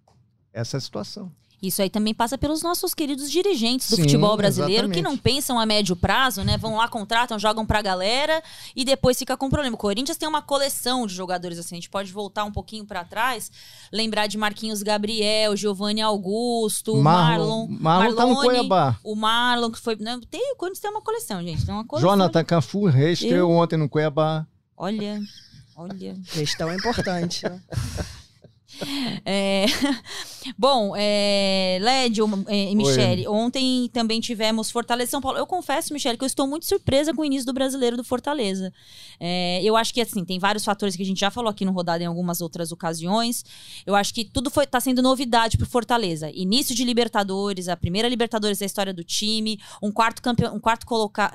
Essa 0.53 0.77
é 0.77 0.79
a 0.79 0.81
situação. 0.81 1.31
Isso 1.63 1.81
aí 1.81 1.89
também 1.89 2.13
passa 2.13 2.37
pelos 2.37 2.61
nossos 2.61 2.93
queridos 2.93 3.31
dirigentes 3.31 3.89
do 3.89 3.95
Sim, 3.95 4.03
futebol 4.03 4.37
brasileiro, 4.37 4.89
que 4.91 4.99
exatamente. 4.99 5.05
não 5.05 5.17
pensam 5.17 5.61
a 5.61 5.65
médio 5.65 5.95
prazo, 5.95 6.43
né? 6.43 6.59
Vão 6.59 6.75
lá, 6.77 6.89
contratam, 6.89 7.39
jogam 7.39 7.65
pra 7.65 7.81
galera 7.81 8.43
e 8.75 8.85
depois 8.85 9.17
fica 9.17 9.37
com 9.37 9.49
problema. 9.49 9.77
O 9.77 9.79
Corinthians 9.79 10.17
tem 10.19 10.29
uma 10.29 10.43
coleção 10.43 11.07
de 11.07 11.15
jogadores 11.15 11.59
assim. 11.61 11.77
A 11.77 11.79
gente 11.79 11.89
pode 11.89 12.11
voltar 12.13 12.43
um 12.43 12.51
pouquinho 12.51 12.85
pra 12.85 13.05
trás, 13.05 13.49
lembrar 13.93 14.27
de 14.27 14.37
Marquinhos 14.37 14.83
Gabriel, 14.83 15.57
Giovanni 15.57 16.01
Augusto, 16.03 16.97
Marlon. 16.97 17.69
Marlon 17.71 18.17
tá 18.17 18.27
no 18.27 18.35
Cuiabá. 18.35 18.99
O 19.05 19.15
Marlon, 19.15 19.71
que 19.71 19.79
foi. 19.79 19.95
Né? 20.01 20.19
Tem, 20.29 20.53
o 20.55 20.57
Corinthians 20.57 20.81
tem 20.81 20.91
uma 20.91 21.01
coleção, 21.01 21.41
gente. 21.45 21.65
Tem 21.65 21.73
uma 21.73 21.85
coleção. 21.87 22.11
Jonathan 22.11 22.43
Cafu 22.45 22.87
reestreou 22.87 23.51
Eu- 23.53 23.57
ontem 23.57 23.77
no 23.77 23.89
Cuiabá. 23.89 24.45
Olha. 24.77 25.21
Olha. 25.77 26.17
Gestão 26.35 26.69
é 26.71 26.75
importante, 26.75 27.45
né? 27.49 27.61
É, 29.25 29.67
Bom, 30.59 30.95
é... 30.97 31.79
Lédio 31.81 32.29
é, 32.49 32.71
e 32.71 32.75
Michele, 32.75 33.29
ontem 33.29 33.89
também 33.93 34.21
tivemos 34.21 34.71
Fortaleza 34.71 35.09
e 35.09 35.11
São 35.11 35.21
Paulo. 35.21 35.39
Eu 35.39 35.47
confesso, 35.47 35.93
Michele, 35.93 36.17
que 36.17 36.25
eu 36.25 36.27
estou 36.27 36.47
muito 36.47 36.67
surpresa 36.67 37.15
com 37.15 37.23
o 37.23 37.25
início 37.25 37.47
do 37.47 37.53
brasileiro 37.53 37.97
do 37.97 38.05
Fortaleza. 38.05 38.73
É, 39.21 39.61
Eu 39.63 39.77
acho 39.77 39.93
que, 39.95 40.01
assim, 40.01 40.25
tem 40.25 40.39
vários 40.39 40.65
fatores 40.65 40.97
que 40.97 41.03
a 41.03 41.07
gente 41.07 41.21
já 41.21 41.31
falou 41.31 41.51
aqui 41.51 41.65
no 41.65 41.73
Rodada 41.73 42.03
em 42.03 42.07
algumas 42.07 42.41
outras 42.41 42.73
ocasiões. 42.73 43.45
Eu 43.87 43.95
acho 43.95 44.13
que 44.13 44.25
tudo 44.25 44.51
foi, 44.51 44.67
tá 44.67 44.81
sendo 44.81 45.03
novidade 45.03 45.57
pro 45.57 45.67
Fortaleza. 45.67 46.31
Início 46.35 46.75
de 46.75 46.85
Libertadores, 46.85 47.69
a 47.69 47.77
primeira 47.77 48.09
Libertadores 48.09 48.59
da 48.59 48.67
história 48.67 48.93
do 48.93 49.05
time, 49.05 49.59
um 49.83 49.93
quarto 49.93 50.21
campeão, 50.23 50.55
um 50.55 50.61
quarto 50.61 50.87
colocar. 50.87 51.33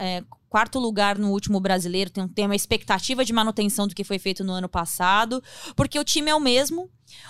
Quarto 0.50 0.80
lugar 0.80 1.18
no 1.18 1.32
último 1.32 1.60
brasileiro, 1.60 2.10
tem, 2.10 2.28
tem 2.28 2.46
uma 2.46 2.56
expectativa 2.56 3.26
de 3.26 3.34
manutenção 3.34 3.88
do 3.88 3.94
que 3.94 4.04
foi 4.04 4.18
feito 4.18 4.44
no 4.44 4.54
ano 4.54 4.70
passado, 4.70 5.44
porque 5.76 6.00
o 6.00 6.04
time 6.04 6.32
é 6.32 6.36
o 6.36 6.40
mesmo, 6.40 6.90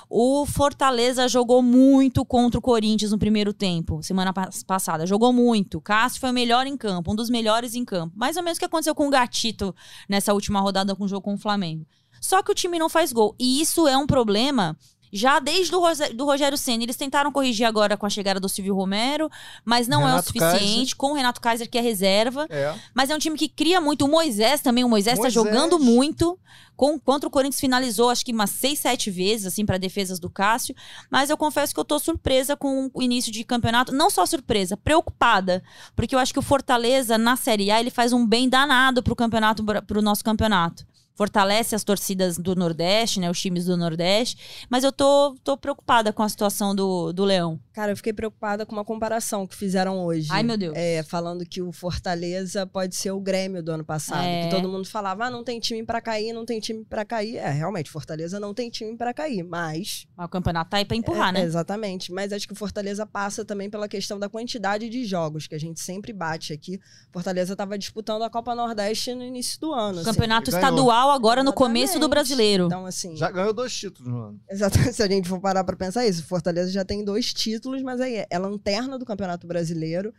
o 0.09 0.45
Fortaleza 0.45 1.27
jogou 1.27 1.61
muito 1.61 2.23
contra 2.25 2.59
o 2.59 2.61
Corinthians 2.61 3.11
no 3.11 3.17
primeiro 3.17 3.53
tempo, 3.53 4.01
semana 4.03 4.33
pas- 4.33 4.63
passada. 4.63 5.05
Jogou 5.05 5.31
muito. 5.33 5.81
Cássio 5.81 6.19
foi 6.19 6.29
o 6.31 6.33
melhor 6.33 6.65
em 6.67 6.77
campo, 6.77 7.11
um 7.11 7.15
dos 7.15 7.29
melhores 7.29 7.75
em 7.75 7.85
campo. 7.85 8.13
Mais 8.17 8.37
ou 8.37 8.43
menos 8.43 8.57
o 8.57 8.59
que 8.59 8.65
aconteceu 8.65 8.95
com 8.95 9.07
o 9.07 9.09
Gatito 9.09 9.75
nessa 10.07 10.33
última 10.33 10.59
rodada 10.59 10.95
com 10.95 11.03
o 11.03 11.07
jogo 11.07 11.21
com 11.21 11.33
o 11.33 11.37
Flamengo. 11.37 11.85
Só 12.19 12.41
que 12.41 12.51
o 12.51 12.55
time 12.55 12.79
não 12.79 12.89
faz 12.89 13.13
gol. 13.13 13.35
E 13.39 13.61
isso 13.61 13.87
é 13.87 13.95
um 13.95 14.07
problema. 14.07 14.75
Já 15.11 15.39
desde 15.39 15.73
o 15.75 15.81
do 16.13 16.25
Rogério 16.25 16.57
Senna, 16.57 16.83
eles 16.83 16.95
tentaram 16.95 17.31
corrigir 17.31 17.65
agora 17.65 17.95
com 17.95 18.05
a 18.05 18.09
chegada 18.09 18.39
do 18.39 18.49
Silvio 18.49 18.75
Romero, 18.75 19.29
mas 19.63 19.87
não 19.87 20.01
é 20.01 20.03
o 20.03 20.07
Renato 20.07 20.27
suficiente. 20.27 20.95
Com 20.95 21.11
o 21.11 21.13
Renato 21.13 21.41
Kaiser, 21.41 21.69
que 21.69 21.77
é 21.77 21.81
reserva. 21.81 22.45
É. 22.49 22.73
Mas 22.93 23.09
é 23.09 23.15
um 23.15 23.19
time 23.19 23.37
que 23.37 23.47
cria 23.47 23.79
muito. 23.79 24.05
O 24.05 24.07
Moisés 24.07 24.61
também, 24.61 24.83
o 24.83 24.89
Moisés, 24.89 25.15
tá 25.17 25.23
Moisés. 25.23 25.33
jogando 25.33 25.79
muito. 25.79 26.37
Com, 26.75 26.99
contra 26.99 27.27
o 27.27 27.31
Corinthians 27.31 27.59
finalizou, 27.59 28.11
acho 28.11 28.23
que 28.23 28.31
umas 28.31 28.51
seis, 28.51 28.77
sete 28.77 29.09
vezes, 29.09 29.47
assim, 29.47 29.65
para 29.65 29.79
defesas 29.79 30.19
do 30.19 30.29
Cássio. 30.29 30.75
Mas 31.09 31.31
eu 31.31 31.35
confesso 31.35 31.73
que 31.73 31.79
eu 31.79 31.85
tô 31.85 31.97
surpresa 31.97 32.55
com 32.55 32.91
o 32.93 33.01
início 33.01 33.31
de 33.31 33.43
campeonato. 33.43 33.91
Não 33.91 34.11
só 34.11 34.27
surpresa, 34.27 34.77
preocupada. 34.77 35.63
Porque 35.95 36.13
eu 36.13 36.19
acho 36.19 36.31
que 36.31 36.37
o 36.37 36.43
Fortaleza, 36.43 37.17
na 37.17 37.35
Série 37.35 37.71
A, 37.71 37.79
ele 37.79 37.89
faz 37.89 38.13
um 38.13 38.23
bem 38.27 38.47
danado 38.47 39.01
pro 39.01 39.15
campeonato, 39.15 39.63
pro 39.87 40.03
nosso 40.03 40.23
campeonato. 40.23 40.85
Fortalece 41.17 41.73
as 41.73 41.83
torcidas 41.83 42.37
do 42.37 42.55
Nordeste, 42.55 43.19
né? 43.19 43.29
Os 43.29 43.41
times 43.41 43.65
do 43.65 43.75
Nordeste. 43.75 44.37
Mas 44.69 44.83
eu 44.83 44.91
tô, 44.91 45.35
tô 45.43 45.57
preocupada 45.57 46.13
com 46.13 46.21
a 46.21 46.29
situação 46.29 46.75
do, 46.75 47.11
do 47.11 47.25
Leão. 47.25 47.59
Cara, 47.73 47.91
eu 47.91 47.97
fiquei 47.97 48.13
preocupada 48.13 48.67
com 48.67 48.73
uma 48.73 48.85
comparação 48.85 49.47
que 49.47 49.55
fizeram 49.55 49.99
hoje. 50.05 50.27
Ai, 50.31 50.43
meu 50.43 50.55
Deus. 50.55 50.75
É, 50.77 51.01
falando 51.01 51.43
que 51.43 51.59
o 51.59 51.71
Fortaleza 51.71 52.67
pode 52.67 52.95
ser 52.95 53.09
o 53.11 53.19
Grêmio 53.19 53.63
do 53.63 53.71
ano 53.71 53.83
passado. 53.83 54.23
É. 54.23 54.43
Que 54.43 54.55
todo 54.55 54.69
mundo 54.69 54.87
falava, 54.87 55.25
ah, 55.25 55.31
não 55.31 55.43
tem 55.43 55.59
time 55.59 55.83
pra 55.83 55.99
cair, 55.99 56.33
não 56.33 56.45
tem 56.45 56.59
time 56.59 56.85
pra 56.85 57.03
cair. 57.03 57.37
É, 57.37 57.49
realmente, 57.49 57.89
Fortaleza 57.89 58.39
não 58.39 58.53
tem 58.53 58.69
time 58.69 58.95
pra 58.95 59.11
cair, 59.11 59.43
mas... 59.43 60.05
Mas 60.15 60.25
o 60.27 60.29
campeonato 60.29 60.69
tá 60.69 60.77
aí 60.77 60.85
pra 60.85 60.95
empurrar, 60.95 61.29
É, 61.29 61.31
né? 61.33 61.41
Exatamente. 61.41 62.11
Mas 62.11 62.31
acho 62.31 62.45
que 62.47 62.53
o 62.53 62.55
Fortaleza 62.55 63.05
passa 63.07 63.43
também 63.43 63.69
pela 63.71 63.87
questão 63.87 64.19
da 64.19 64.29
quantidade 64.29 64.87
de 64.87 65.03
jogos, 65.05 65.47
que 65.47 65.55
a 65.55 65.59
gente 65.59 65.79
sempre 65.79 66.13
bate 66.13 66.53
aqui. 66.53 66.79
Fortaleza 67.11 67.53
estava 67.53 67.75
disputando 67.77 68.21
a 68.21 68.29
Copa 68.29 68.53
Nordeste 68.53 69.15
no 69.15 69.23
início 69.23 69.59
do 69.59 69.73
ano. 69.73 69.99
assim. 69.99 70.11
Campeonato 70.11 70.51
ganhou. 70.51 70.63
estadual 70.63 71.06
agora 71.09 71.43
no 71.43 71.53
começo 71.53 71.93
do 71.93 72.05
Exatamente. 72.05 72.09
brasileiro. 72.09 72.65
Então, 72.65 72.85
assim... 72.85 73.15
Já 73.15 73.29
ganhou 73.31 73.53
dois 73.53 73.75
títulos 73.75 74.11
no 74.11 74.21
ano. 74.21 74.39
Exatamente, 74.49 74.93
se 74.95 75.03
a 75.03 75.07
gente 75.07 75.27
for 75.27 75.39
parar 75.39 75.63
pra 75.63 75.75
pensar 75.75 76.05
isso, 76.05 76.23
Fortaleza 76.23 76.71
já 76.71 76.85
tem 76.85 77.03
dois 77.03 77.33
títulos, 77.33 77.81
mas 77.81 77.99
aí 78.01 78.25
é 78.29 78.39
lanterna 78.39 78.97
do 78.97 79.05
Campeonato 79.05 79.47
Brasileiro, 79.47 80.13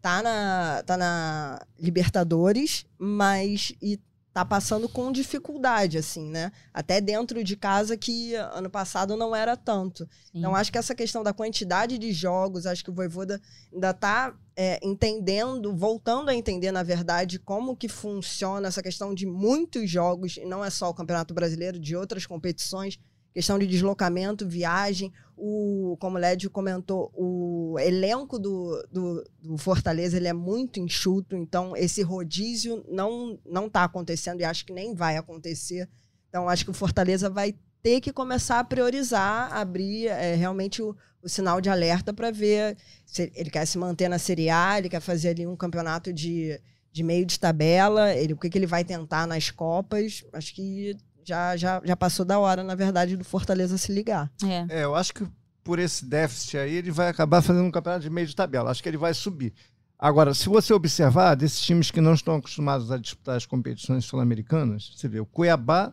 tá 0.00 0.22
na, 0.22 0.82
tá 0.84 0.96
na 0.96 1.62
Libertadores, 1.78 2.84
mas 2.98 3.72
e 3.80 3.98
tá 4.32 4.44
passando 4.44 4.88
com 4.88 5.12
dificuldade, 5.12 5.98
assim, 5.98 6.28
né? 6.30 6.50
Até 6.72 7.00
dentro 7.00 7.44
de 7.44 7.54
casa 7.54 7.96
que 7.96 8.34
ano 8.34 8.70
passado 8.70 9.16
não 9.16 9.36
era 9.36 9.56
tanto. 9.56 10.04
Sim. 10.04 10.38
Então, 10.38 10.56
acho 10.56 10.72
que 10.72 10.78
essa 10.78 10.94
questão 10.94 11.22
da 11.22 11.34
quantidade 11.34 11.98
de 11.98 12.12
jogos, 12.12 12.66
acho 12.66 12.82
que 12.82 12.90
o 12.90 12.94
Voivoda 12.94 13.40
ainda 13.72 13.92
tá 13.92 14.34
é, 14.56 14.80
entendendo, 14.82 15.74
voltando 15.76 16.30
a 16.30 16.34
entender, 16.34 16.72
na 16.72 16.82
verdade, 16.82 17.38
como 17.38 17.76
que 17.76 17.88
funciona 17.88 18.68
essa 18.68 18.82
questão 18.82 19.14
de 19.14 19.26
muitos 19.26 19.90
jogos, 19.90 20.38
e 20.38 20.46
não 20.46 20.64
é 20.64 20.70
só 20.70 20.88
o 20.88 20.94
Campeonato 20.94 21.34
Brasileiro, 21.34 21.78
de 21.78 21.94
outras 21.94 22.24
competições, 22.24 22.98
questão 23.32 23.58
de 23.58 23.66
deslocamento, 23.66 24.46
viagem, 24.46 25.12
o, 25.36 25.96
como 25.98 26.16
o 26.16 26.20
Lédio 26.20 26.50
comentou, 26.50 27.10
o 27.14 27.76
elenco 27.80 28.38
do, 28.38 28.86
do, 28.92 29.24
do 29.42 29.58
Fortaleza 29.58 30.16
ele 30.16 30.28
é 30.28 30.32
muito 30.32 30.78
enxuto, 30.78 31.34
então 31.34 31.76
esse 31.76 32.02
rodízio 32.02 32.84
não 32.88 33.38
não 33.44 33.66
está 33.66 33.82
acontecendo 33.82 34.40
e 34.40 34.44
acho 34.44 34.64
que 34.64 34.72
nem 34.72 34.94
vai 34.94 35.16
acontecer. 35.16 35.88
Então 36.28 36.48
acho 36.48 36.64
que 36.64 36.70
o 36.70 36.74
Fortaleza 36.74 37.28
vai 37.28 37.54
ter 37.82 38.00
que 38.00 38.12
começar 38.12 38.60
a 38.60 38.64
priorizar, 38.64 39.52
abrir 39.52 40.06
é, 40.06 40.36
realmente 40.36 40.80
o, 40.80 40.96
o 41.20 41.28
sinal 41.28 41.60
de 41.60 41.68
alerta 41.68 42.12
para 42.12 42.30
ver 42.30 42.76
se 43.04 43.32
ele 43.34 43.50
quer 43.50 43.66
se 43.66 43.76
manter 43.78 44.08
na 44.08 44.18
Série 44.18 44.48
A, 44.48 44.78
ele 44.78 44.88
quer 44.88 45.00
fazer 45.00 45.30
ali 45.30 45.46
um 45.46 45.56
campeonato 45.56 46.12
de, 46.12 46.60
de 46.92 47.02
meio 47.02 47.26
de 47.26 47.40
tabela, 47.40 48.14
ele, 48.14 48.34
o 48.34 48.36
que, 48.36 48.48
que 48.48 48.58
ele 48.58 48.66
vai 48.66 48.84
tentar 48.84 49.26
nas 49.26 49.50
Copas. 49.50 50.24
Acho 50.32 50.54
que 50.54 50.96
já, 51.24 51.56
já, 51.56 51.80
já 51.84 51.96
passou 51.96 52.24
da 52.24 52.38
hora, 52.38 52.62
na 52.62 52.74
verdade, 52.74 53.16
do 53.16 53.24
Fortaleza 53.24 53.78
se 53.78 53.92
ligar. 53.92 54.30
É. 54.44 54.80
É, 54.80 54.84
eu 54.84 54.94
acho 54.94 55.14
que 55.14 55.26
por 55.62 55.78
esse 55.78 56.04
déficit 56.04 56.58
aí, 56.58 56.74
ele 56.74 56.90
vai 56.90 57.08
acabar 57.08 57.40
fazendo 57.42 57.64
um 57.64 57.70
campeonato 57.70 58.02
de 58.02 58.10
meio 58.10 58.26
de 58.26 58.34
tabela. 58.34 58.70
Acho 58.70 58.82
que 58.82 58.88
ele 58.88 58.96
vai 58.96 59.14
subir. 59.14 59.52
Agora, 59.98 60.34
se 60.34 60.48
você 60.48 60.74
observar, 60.74 61.36
desses 61.36 61.60
times 61.60 61.90
que 61.90 62.00
não 62.00 62.14
estão 62.14 62.34
acostumados 62.34 62.90
a 62.90 62.98
disputar 62.98 63.36
as 63.36 63.46
competições 63.46 64.04
sul-americanas, 64.04 64.92
você 64.96 65.06
vê 65.06 65.20
o 65.20 65.26
Cuiabá, 65.26 65.92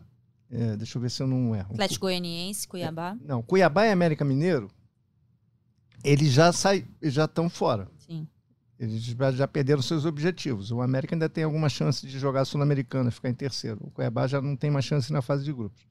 é, 0.50 0.76
deixa 0.76 0.98
eu 0.98 1.02
ver 1.02 1.10
se 1.10 1.22
eu 1.22 1.28
não 1.28 1.54
erro. 1.54 1.74
Atlético 1.74 2.06
Goianiense, 2.06 2.66
Cuiabá. 2.66 3.16
Não, 3.24 3.40
Cuiabá 3.40 3.86
e 3.86 3.92
América 3.92 4.24
Mineiro, 4.24 4.68
eles 6.02 6.32
já 6.32 6.52
saem, 6.52 6.84
eles 7.00 7.14
já 7.14 7.26
estão 7.26 7.48
fora. 7.48 7.86
Eles 8.80 9.02
já, 9.36 9.46
perderam 9.46 9.82
seus 9.82 10.06
objetivos. 10.06 10.70
O 10.72 10.80
América 10.80 11.14
ainda 11.14 11.28
tem 11.28 11.44
alguma 11.44 11.68
chance 11.68 12.06
de 12.06 12.18
jogar 12.18 12.46
Sul-Americana, 12.46 13.10
ficar 13.10 13.28
em 13.28 13.34
terceiro. 13.34 13.78
O 13.82 13.90
Cuiabá 13.90 14.26
já 14.26 14.40
não 14.40 14.56
tem 14.56 14.70
mais 14.70 14.86
chance 14.86 15.12
na 15.12 15.20
fase 15.20 15.44
de 15.44 15.52
grupos. 15.52 15.82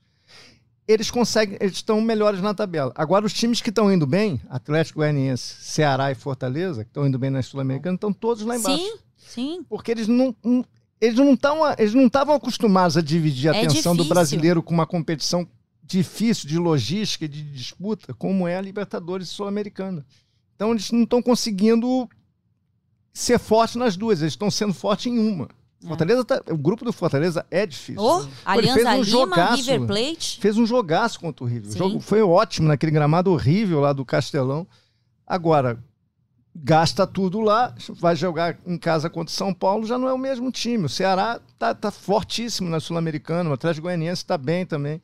Eles 0.88 1.12
conseguem, 1.12 1.56
eles 1.62 1.74
estão 1.76 2.02
melhores 2.02 2.42
na 2.42 2.52
tabela. 2.52 2.92
Agora, 2.96 3.24
os 3.24 3.32
times 3.32 3.62
que 3.62 3.70
estão 3.70 3.94
indo 3.94 4.08
bem, 4.08 4.42
Atlético 4.50 5.00
Goianiense, 5.00 5.58
Ceará 5.62 6.12
e 6.12 6.16
Fortaleza, 6.16 6.84
que 6.84 6.90
estão 6.90 7.06
indo 7.06 7.20
bem 7.20 7.30
na 7.30 7.44
Sul-Americana, 7.44 7.94
estão 7.94 8.12
todos 8.12 8.44
lá 8.44 8.58
embaixo. 8.58 8.84
Sim, 8.84 8.98
sim. 9.16 9.64
Porque 9.70 9.92
eles 9.92 10.08
não. 10.08 10.36
não- 10.44 10.66
eles 11.00 11.16
não 11.18 11.34
estão 11.34 11.60
eles 11.78 11.94
não 11.94 12.08
estavam 12.08 12.36
acostumados 12.36 12.98
a 12.98 13.02
dividir 13.02 13.50
a 13.52 13.56
É 13.56 13.60
atenção 13.66 13.94
do 13.94 13.98
difícil. 14.00 14.14
brasileiro 14.16 14.62
com 14.64 14.74
uma 14.74 14.86
competição 14.88 15.48
difícil 15.82 16.50
de 16.50 16.58
logística 16.58 17.24
e 17.24 17.28
de 17.28 17.42
disputa, 17.42 18.14
como 18.16 18.48
é 18.48 18.58
a 18.58 18.62
Libertadores 18.62 19.30
Sul-Americana. 19.30 20.06
Então 20.56 20.72
eles 20.72 20.92
não 20.92 21.04
estão 21.04 21.22
conseguindo 21.22 22.10
ser 23.14 23.40
forte 23.40 23.78
nas 23.78 23.96
duas, 23.98 24.22
eles 24.22 24.34
estão 24.34 24.50
sendo 24.52 24.74
forte 24.74 25.10
em 25.10 25.18
uma. 25.20 25.48
É. 25.84 25.88
Fortaleza 25.88 26.26
tá- 26.26 26.42
o 26.50 26.58
grupo 26.58 26.84
do 26.84 26.92
Fortaleza 26.92 27.46
é 27.50 27.66
difícil. 27.66 28.02
Oh, 28.02 28.26
Alianza 28.44 28.74
fez 28.76 28.88
um 28.88 28.92
Lima, 28.92 29.04
jogaço. 29.06 29.56
River 29.72 29.88
Plate. 29.88 30.40
Fez 30.42 30.58
um 30.58 30.66
jogaço 30.66 31.20
contra 31.20 31.44
o 31.44 31.48
River. 31.48 31.72
O 31.72 31.78
jogo 31.78 32.00
foi 32.02 32.22
ótimo 32.22 32.68
naquele 32.68 32.92
gramado 32.92 33.32
horrível 33.32 33.80
lá 33.80 33.94
do 33.94 34.04
Castelão. 34.04 34.68
Agora, 35.26 35.82
gasta 36.54 37.08
tudo 37.08 37.40
lá, 37.40 37.74
vai 37.92 38.16
jogar 38.16 38.58
em 38.66 38.78
casa 38.78 39.10
contra 39.10 39.32
o 39.32 39.36
São 39.36 39.54
Paulo, 39.54 39.86
já 39.86 39.98
não 39.98 40.08
é 40.10 40.14
o 40.14 40.18
mesmo 40.18 40.52
time. 40.52 40.86
O 40.86 40.90
Ceará 40.90 41.40
tá, 41.58 41.74
tá 41.74 41.92
fortíssimo 41.92 42.70
na 42.70 42.80
Sul-Americana, 42.80 43.50
o 43.50 43.54
Atlético 43.54 43.84
Goianiense 43.84 44.24
está 44.24 44.38
bem 44.38 44.66
também. 44.66 45.02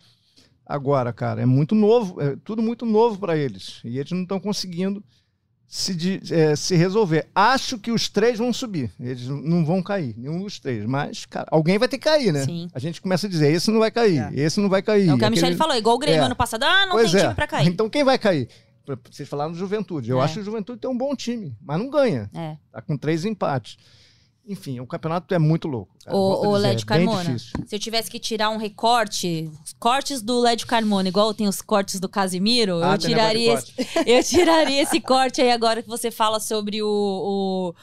Agora, 0.66 1.14
cara, 1.14 1.42
é 1.42 1.46
muito 1.46 1.76
novo, 1.76 2.20
é 2.20 2.36
tudo 2.44 2.62
muito 2.62 2.86
novo 2.86 3.20
para 3.20 3.38
eles. 3.38 3.80
E 3.86 3.98
eles 4.00 4.12
não 4.12 4.24
estão 4.24 4.40
conseguindo 4.40 5.02
se, 5.68 5.94
de, 5.96 6.22
é, 6.32 6.56
se 6.56 6.76
resolver. 6.76 7.28
Acho 7.34 7.78
que 7.78 7.92
os 7.92 8.08
três 8.08 8.38
vão 8.38 8.54
subir. 8.54 8.92
Eles 9.00 9.28
não 9.28 9.66
vão 9.66 9.82
cair, 9.82 10.14
nenhum 10.18 10.40
dos 10.42 10.60
três. 10.60 10.86
Mas, 10.86 11.26
cara, 11.26 11.48
alguém 11.52 11.78
vai 11.78 11.88
ter 11.88 11.98
que 11.98 12.04
cair, 12.06 12.32
né? 12.32 12.46
Sim. 12.46 12.70
A 12.74 12.80
gente 12.80 13.02
começa 13.02 13.28
a 13.28 13.30
dizer, 13.30 13.52
esse 13.52 13.70
não 13.72 13.80
vai 13.80 13.92
cair, 13.92 14.20
É. 14.20 14.40
esse 14.40 14.60
não 14.60 14.70
vai 14.70 14.82
cair. 14.82 15.10
É 15.10 15.14
o 15.14 15.18
que 15.18 15.24
a 15.24 15.28
aquele- 15.28 15.42
Michelle 15.42 15.58
falou, 15.58 15.76
igual 15.76 15.96
o 15.96 16.00
Grêmio 16.00 16.22
É. 16.22 16.26
ano 16.26 16.36
passado. 16.36 16.64
Ah, 16.64 16.86
não 16.86 16.94
Pois 16.94 17.12
tem 17.12 17.20
é. 17.20 17.24
time 17.24 17.36
pra 17.36 17.48
cair. 17.48 17.68
Então 17.68 17.90
quem 17.90 18.04
vai 18.04 18.18
cair? 18.18 18.48
Vocês 19.12 19.28
falaram 19.28 19.52
do 19.52 19.58
Juventude. 19.58 20.12
Eu 20.12 20.22
É. 20.22 20.24
acho 20.24 20.36
que 20.36 20.40
o 20.42 20.44
Juventude 20.44 20.80
tem 20.80 20.90
um 20.90 20.98
bom 20.98 21.16
time, 21.16 21.56
mas 21.62 21.80
não 21.80 21.90
ganha. 21.90 22.30
É. 22.36 22.56
Tá 22.72 22.82
com 22.82 22.96
três 22.96 23.26
empates. 23.26 23.78
Enfim, 24.48 24.80
o 24.80 24.86
campeonato 24.86 25.34
é 25.34 25.40
muito 25.40 25.68
louco. 25.68 25.92
cara. 26.04 26.16
Ô, 26.16 26.50
ô 26.50 26.56
dizer, 26.56 26.68
Led 26.68 26.84
é 26.84 26.86
Carmona, 26.86 27.40
se 27.40 27.52
eu 27.72 27.80
tivesse 27.80 28.12
que 28.12 28.20
tirar 28.20 28.52
um 28.52 28.58
recorte, 28.58 29.50
os 29.66 29.74
cortes 29.74 30.22
do 30.22 30.40
Led 30.40 30.66
Carmona, 30.68 31.10
igual 31.10 31.34
tem 31.34 31.48
os 31.48 31.62
cortes 31.62 32.00
do 32.00 32.08
Casimiro, 32.08 32.84
Ah, 32.84 32.94
eu, 32.94 32.98
tiraria 33.00 33.54
esse, 33.54 33.74
eu 34.06 34.24
tiraria 34.24 34.84
esse 34.84 35.02
corte 35.02 35.42
aí 35.42 35.52
agora 35.52 35.82
que 35.82 35.90
você 35.90 36.12
fala 36.12 36.40
sobre 36.40 36.84
o, 36.84 36.88
o, 36.88 37.76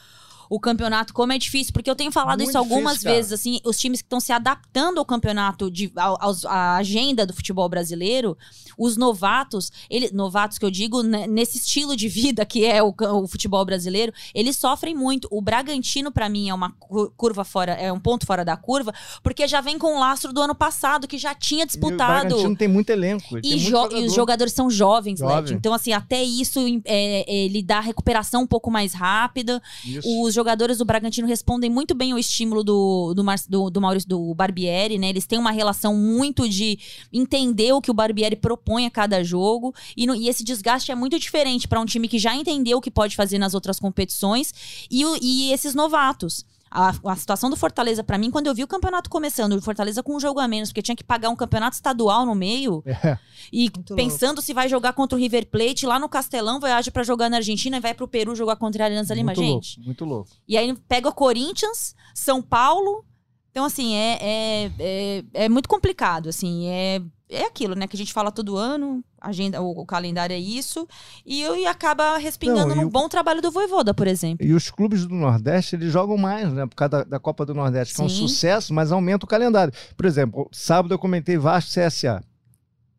o 0.55 0.59
campeonato, 0.59 1.13
como 1.15 1.33
é 1.33 1.37
difícil, 1.39 1.73
porque 1.73 1.89
eu 1.89 1.95
tenho 1.95 2.11
falado 2.11 2.37
Muito 2.37 2.49
isso 2.49 2.57
algumas 2.59 2.93
difícil, 2.99 3.11
vezes, 3.11 3.31
assim, 3.31 3.59
os 3.65 3.79
times 3.79 4.01
que 4.01 4.05
estão 4.05 4.19
se 4.19 4.31
adaptando 4.31 4.99
ao 4.99 5.05
campeonato, 5.05 5.71
de, 5.71 5.91
ao, 5.95 6.15
aos- 6.21 6.45
à 6.45 6.75
agenda 6.75 7.25
do 7.25 7.33
futebol 7.33 7.67
brasileiro, 7.67 8.37
os 8.77 8.95
novatos, 8.95 9.71
ele, 9.89 10.11
novatos 10.13 10.57
que 10.59 10.65
eu 10.65 10.69
digo, 10.69 11.01
né, 11.01 11.25
nesse 11.25 11.57
estilo 11.57 11.95
de 11.95 12.07
vida 12.07 12.45
que 12.45 12.65
é 12.65 12.83
o, 12.83 12.93
o 13.23 13.27
futebol 13.27 13.65
brasileiro, 13.65 14.13
eles 14.33 14.55
sofrem 14.57 14.95
muito. 14.95 15.27
O 15.31 15.41
Bragantino, 15.41 16.11
pra 16.11 16.29
mim, 16.29 16.49
é 16.49 16.53
uma 16.53 16.71
cu- 16.79 17.11
curva 17.17 17.43
fora, 17.43 17.71
é 17.73 17.91
um 17.91 17.99
ponto 17.99 18.25
fora 18.25 18.45
da 18.45 18.55
curva, 18.55 18.93
porque 19.23 19.47
já 19.47 19.59
vem 19.59 19.79
com 19.79 19.95
o 19.95 19.99
lastro 19.99 20.31
do 20.31 20.39
ano 20.41 20.53
passado, 20.53 21.07
que 21.07 21.17
já 21.17 21.33
tinha 21.33 21.61
E 21.61 21.63
O 21.63 21.67
disputado. 21.67 22.27
Bragantino 22.27 22.55
tem 22.55 22.67
muito 22.67 22.89
elenco. 22.91 23.25
E, 23.29 23.31
muito 23.31 23.47
jo- 23.47 23.55
e 23.55 23.59
jogador. 23.59 24.05
os 24.05 24.13
jogadores 24.13 24.53
são 24.53 24.69
jovens, 24.69 25.19
Jovem. 25.19 25.35
Led. 25.37 25.53
Então, 25.55 25.73
assim, 25.73 25.93
até 25.93 26.21
isso 26.23 26.59
é, 26.85 27.25
ele 27.45 27.63
dá 27.63 27.79
recuperação 27.79 28.43
um 28.43 28.47
pouco 28.47 28.69
mais 28.69 28.93
rápida. 28.93 29.61
Isso. 29.85 30.21
Os 30.21 30.33
jogadores 30.43 30.77
do 30.77 30.83
Bragantino 30.85 31.25
respondem 31.25 31.69
muito 31.69 31.95
bem 31.95 32.11
ao 32.11 32.19
estímulo 32.19 32.63
do, 32.65 33.13
do, 33.15 33.23
Mar- 33.23 33.39
do, 33.47 33.69
do 33.69 33.79
Maurício 33.79 34.09
do 34.09 34.33
Barbieri, 34.35 34.97
né? 34.99 35.07
Eles 35.07 35.25
têm 35.25 35.39
uma 35.39 35.51
relação 35.51 35.95
muito 35.95 36.47
de 36.49 36.77
entender 37.13 37.71
o 37.71 37.79
que 37.81 37.89
o 37.89 37.93
Barbieri 37.93 38.35
propõe 38.35 38.85
a 38.85 38.91
cada 38.91 39.23
jogo. 39.23 39.73
E, 39.95 40.05
no- 40.05 40.13
e 40.15 40.27
esse 40.27 40.43
desgaste 40.43 40.91
é 40.91 40.95
muito 40.95 41.17
diferente 41.17 41.65
para 41.65 41.79
um 41.79 41.85
time 41.85 42.09
que 42.09 42.19
já 42.19 42.35
entendeu 42.35 42.77
o 42.79 42.81
que 42.81 42.91
pode 42.91 43.15
fazer 43.15 43.37
nas 43.39 43.53
outras 43.53 43.79
competições 43.79 44.53
e, 44.91 45.03
e 45.21 45.53
esses 45.53 45.73
novatos. 45.73 46.45
A, 46.75 46.91
a 47.11 47.15
situação 47.15 47.51
do 47.51 47.55
Fortaleza, 47.55 48.03
pra 48.03 48.17
mim, 48.17 48.31
quando 48.31 48.47
eu 48.47 48.55
vi 48.55 48.63
o 48.63 48.67
campeonato 48.67 49.07
começando, 49.09 49.53
o 49.53 49.61
Fortaleza 49.61 50.01
com 50.01 50.15
um 50.15 50.19
jogo 50.19 50.39
a 50.39 50.47
menos, 50.47 50.69
porque 50.69 50.81
tinha 50.81 50.95
que 50.95 51.03
pagar 51.03 51.29
um 51.29 51.35
campeonato 51.35 51.75
estadual 51.75 52.25
no 52.25 52.33
meio, 52.33 52.81
É. 52.85 53.17
e 53.51 53.69
Muito 53.75 53.93
pensando 53.95 54.41
se 54.41 54.53
vai 54.53 54.67
jogar 54.67 54.93
contra 54.93 55.15
o 55.15 55.19
River 55.21 55.45
Plate 55.51 55.85
lá 55.85 55.99
no 55.99 56.09
Castelão, 56.09 56.59
viaja 56.59 56.89
pra 56.89 57.03
jogar 57.03 57.29
na 57.29 57.37
Argentina 57.37 57.77
e 57.77 57.79
vai 57.79 57.93
pro 57.93 58.07
Peru 58.07 58.35
jogar 58.35 58.55
contra 58.55 58.83
a 58.83 58.87
Alianza 58.87 59.13
Lima, 59.13 59.35
gente. 59.35 59.77
louco, 59.77 59.85
muito 59.85 60.05
louco. 60.05 60.29
E 60.47 60.57
aí 60.57 60.73
pega 60.87 61.07
o 61.09 61.13
Corinthians, 61.13 61.95
São 62.15 62.41
Paulo. 62.41 63.05
Então, 63.51 63.65
assim, 63.65 63.93
é, 63.93 64.17
é, 64.19 64.71
é, 64.79 65.23
é 65.45 65.49
muito 65.49 65.69
complicado, 65.69 66.27
assim. 66.27 66.65
É, 66.69 66.99
é 67.29 67.45
aquilo, 67.45 67.75
né? 67.75 67.85
Que 67.85 67.95
a 67.95 67.99
gente 67.99 68.11
fala 68.11 68.31
todo 68.31 68.57
ano, 68.57 69.03
agenda, 69.23 69.61
o, 69.61 69.85
calendário 69.85 70.33
é 70.35 70.39
isso. 70.39 70.87
E, 71.25 71.41
e 71.43 71.65
acaba 71.65 72.17
respingando 72.17 72.69
Não, 72.75 72.83
num 72.83 72.87
o- 72.87 72.89
bom 72.89 73.07
trabalho 73.07 73.41
do 73.41 73.49
Voivoda, 73.49 73.93
por 73.93 74.05
exemplo. 74.07 74.45
E 74.45 74.53
os 74.53 74.69
clubes 74.69 75.05
do 75.05 75.15
Nordeste, 75.15 75.75
eles 75.75 75.91
jogam 75.91 76.17
mais, 76.17 76.51
né? 76.51 76.65
Por 76.67 76.75
causa 76.75 76.89
da, 76.89 77.03
da 77.03 77.19
Copa 77.19 77.45
do 77.45 77.53
Nordeste, 77.53 77.95
que 77.95 78.01
é 78.01 78.03
um 78.03 78.09
Sim. 78.09 78.27
sucesso, 78.27 78.73
mas 78.73 78.91
aumenta 78.91 79.25
o 79.25 79.29
calendário. 79.29 79.73
Por 79.95 80.05
exemplo, 80.05 80.49
sábado 80.51 80.93
eu 80.93 80.99
comentei 80.99 81.37
Vasco 81.37 81.71
CSA. 81.71 82.21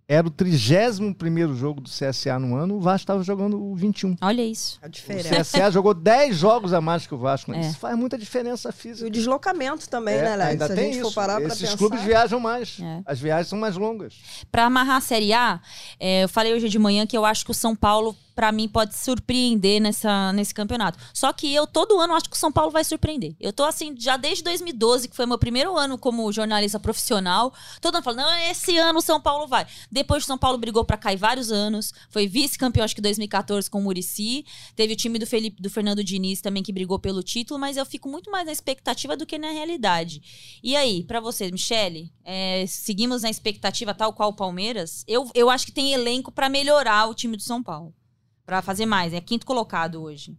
Era 0.07 0.27
o 0.27 0.31
31 0.31 1.55
jogo 1.55 1.81
do 1.81 1.89
CSA 1.89 2.39
no 2.39 2.55
ano, 2.57 2.75
o 2.77 2.81
Vasco 2.81 3.05
estava 3.05 3.23
jogando 3.23 3.59
o 3.59 3.75
21. 3.75 4.17
Olha 4.21 4.43
isso. 4.45 4.79
A 4.83 4.87
O 4.87 4.89
diferença. 4.91 5.35
CSA 5.41 5.71
jogou 5.71 5.95
10 5.95 6.37
jogos 6.37 6.75
a 6.75 6.81
mais 6.81 7.07
que 7.07 7.15
o 7.15 7.19
Vasco. 7.19 7.51
né? 7.51 7.59
É. 7.59 7.61
Isso 7.63 7.79
faz 7.79 7.97
muita 7.97 8.19
diferença 8.19 8.69
E 8.69 8.73
física. 8.73 9.07
o 9.07 9.11
deslocamento 9.11 9.89
também, 9.89 10.17
É, 10.17 10.23
né, 10.23 10.37
Léo? 10.37 10.49
ainda 10.49 10.67
Se 10.67 10.73
a 10.73 10.77
tem 10.77 10.85
gente 10.93 11.01
isso. 11.01 11.09
for 11.11 11.15
parar 11.15 11.37
pra 11.37 11.47
Esses 11.49 11.61
pensar. 11.61 11.77
clubes 11.79 12.03
viajam 12.03 12.39
mais. 12.39 12.79
É. 12.83 13.01
As 13.07 13.19
viagens 13.19 13.49
são 13.49 13.59
mais 13.59 13.77
longas. 13.77 14.15
Pra 14.53 14.67
amarrar 14.67 14.97
a 14.97 15.01
Série 15.01 15.33
A, 15.33 15.59
é, 15.99 16.25
eu 16.25 16.29
falei 16.29 16.53
hoje 16.53 16.69
de 16.69 16.79
manhã 16.79 17.07
que 17.07 17.17
eu 17.17 17.25
acho 17.25 17.43
que 17.45 17.51
o 17.51 17.55
São 17.55 17.75
Paulo, 17.75 18.15
pra 18.35 18.51
mim, 18.51 18.69
pode 18.69 18.95
surpreender 18.95 19.81
nessa, 19.81 20.33
nesse 20.33 20.53
campeonato. 20.53 20.99
Só 21.13 21.33
que 21.33 21.53
eu, 21.53 21.67
todo 21.67 22.01
ano, 22.01 22.15
acho 22.15 22.29
que 22.29 22.37
o 22.37 22.39
São 22.39 22.51
Paulo 22.51 22.71
vai 22.71 22.85
surpreender. 22.85 23.35
Eu 23.41 23.53
tô 23.53 23.65
assim, 23.65 23.95
já 23.99 24.17
desde 24.17 24.43
2012, 24.45 25.09
que 25.09 25.17
foi 25.17 25.27
meu 25.27 25.39
primeiro 25.39 25.77
ano 25.77 25.97
como 25.97 26.31
jornalista 26.33 26.81
profissional, 26.81 27.53
todo 27.81 27.95
ano 27.97 28.05
falando, 28.05 28.27
não, 28.27 28.51
esse 28.51 28.77
ano 28.79 28.99
o 28.99 29.03
São 29.03 29.21
Paulo 29.21 29.47
vai. 29.47 29.67
Depois 29.91 30.25
o 30.25 30.27
São 30.27 30.39
Paulo 30.39 30.59
brigou 30.59 30.85
pra 30.85 30.97
cair 30.97 31.17
vários 31.17 31.53
anos, 31.53 31.93
foi 32.11 32.27
vice-campeão, 32.27 32.85
acho 32.85 32.95
que 32.95 33.01
2014 33.01 33.71
com 33.71 33.79
o 33.79 33.83
Murici. 33.83 34.45
Teve 34.75 34.95
o 34.95 34.97
time 34.97 35.19
do, 35.19 35.27
Felipe, 35.27 35.63
do 35.63 35.71
Fernando 35.71 36.03
Diniz 36.03 36.41
também 36.41 36.63
que 36.63 36.73
brigou 36.73 36.99
pelo 36.99 37.23
título, 37.23 37.59
mas 37.61 37.77
eu 37.77 37.87
fico 37.87 38.09
muito 38.09 38.31
mais 38.31 38.47
na 38.47 38.53
expectativa 38.53 39.17
do 39.17 39.27
que 39.27 39.39
na 39.39 39.51
realidade. 39.51 40.61
E 40.63 40.75
aí, 40.77 41.05
pra 41.05 41.21
vocês, 41.21 41.51
Michele, 41.51 42.13
é, 42.25 42.65
seguimos 42.67 43.23
na 43.23 43.31
expectativa 43.31 43.95
tal 43.95 44.13
qual 44.13 44.31
o 44.31 44.37
Palmeiras? 44.37 45.05
Eu, 45.07 45.31
eu 45.35 45.51
acho 45.51 45.67
que 45.67 45.73
tem 45.73 45.93
elenco 45.93 46.33
pra 46.33 46.49
melhorar 46.49 47.09
o 47.09 47.15
time 47.15 47.37
do 47.37 47.43
São 47.43 47.63
Paulo. 47.63 47.95
Pra 48.45 48.63
fazer 48.63 48.87
mais. 48.87 49.13
É 49.13 49.21
quinto 49.21 49.47
colocado 49.47 50.03
hoje. 50.03 50.37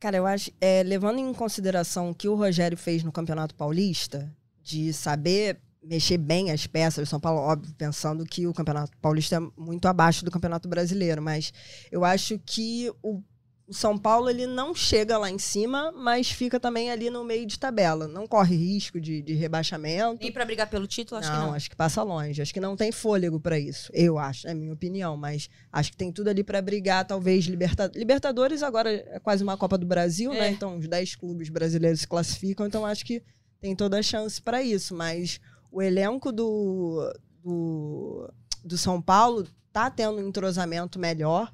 Cara, 0.00 0.16
eu 0.16 0.26
acho, 0.26 0.50
é, 0.60 0.82
levando 0.82 1.18
em 1.18 1.32
consideração 1.34 2.10
o 2.10 2.14
que 2.14 2.28
o 2.28 2.36
Rogério 2.36 2.78
fez 2.78 3.02
no 3.02 3.10
Campeonato 3.10 3.54
Paulista, 3.54 4.32
de 4.62 4.92
saber 4.92 5.60
mexer 5.82 6.18
bem 6.18 6.50
as 6.50 6.66
peças, 6.66 7.08
o 7.08 7.10
São 7.10 7.18
Paulo, 7.18 7.40
óbvio, 7.40 7.74
pensando 7.74 8.24
que 8.24 8.46
o 8.46 8.52
Campeonato 8.52 8.96
Paulista 8.98 9.36
é 9.36 9.60
muito 9.60 9.88
abaixo 9.88 10.24
do 10.24 10.30
Campeonato 10.30 10.68
Brasileiro, 10.68 11.22
mas 11.22 11.52
eu 11.90 12.04
acho 12.04 12.38
que 12.44 12.92
o, 13.02 13.22
o 13.68 13.74
São 13.74 13.98
Paulo 13.98 14.30
ele 14.30 14.46
não 14.46 14.74
chega 14.74 15.18
lá 15.18 15.30
em 15.30 15.38
cima, 15.38 15.92
mas 15.92 16.30
fica 16.30 16.58
também 16.58 16.90
ali 16.90 17.10
no 17.10 17.22
meio 17.22 17.44
de 17.44 17.58
tabela. 17.58 18.08
Não 18.08 18.26
corre 18.26 18.56
risco 18.56 18.98
de, 18.98 19.20
de 19.20 19.34
rebaixamento. 19.34 20.22
Nem 20.22 20.32
pra 20.32 20.46
brigar 20.46 20.70
pelo 20.70 20.86
título, 20.86 21.20
acho 21.20 21.30
não, 21.30 21.38
que 21.38 21.46
não. 21.46 21.54
acho 21.54 21.68
que 21.70 21.76
passa 21.76 22.02
longe. 22.02 22.40
Acho 22.40 22.54
que 22.54 22.60
não 22.60 22.74
tem 22.74 22.90
fôlego 22.90 23.38
pra 23.38 23.58
isso. 23.58 23.90
Eu 23.92 24.16
acho, 24.16 24.48
é 24.48 24.52
a 24.52 24.54
minha 24.54 24.72
opinião. 24.72 25.18
Mas 25.18 25.50
acho 25.70 25.90
que 25.90 25.98
tem 25.98 26.10
tudo 26.10 26.28
ali 26.28 26.42
pra 26.42 26.62
brigar, 26.62 27.06
talvez. 27.06 27.44
Liberta... 27.44 27.92
Libertadores 27.94 28.62
agora 28.62 28.90
é 28.90 29.20
quase 29.20 29.42
uma 29.42 29.56
Copa 29.58 29.76
do 29.76 29.86
Brasil, 29.86 30.32
É. 30.32 30.40
né? 30.40 30.50
Então 30.50 30.78
os 30.78 30.88
10 30.88 31.16
clubes 31.16 31.50
brasileiros 31.50 32.00
se 32.00 32.08
classificam. 32.08 32.66
Então 32.66 32.86
acho 32.86 33.04
que 33.04 33.22
tem 33.60 33.76
toda 33.76 33.98
a 33.98 34.02
chance 34.02 34.40
pra 34.40 34.62
isso. 34.62 34.94
Mas 34.94 35.38
o 35.70 35.82
elenco 35.82 36.32
do, 36.32 37.12
do, 37.44 38.32
do 38.64 38.78
São 38.78 39.02
Paulo 39.02 39.46
tá 39.70 39.90
tendo 39.90 40.16
um 40.16 40.26
entrosamento 40.26 40.98
melhor. 40.98 41.52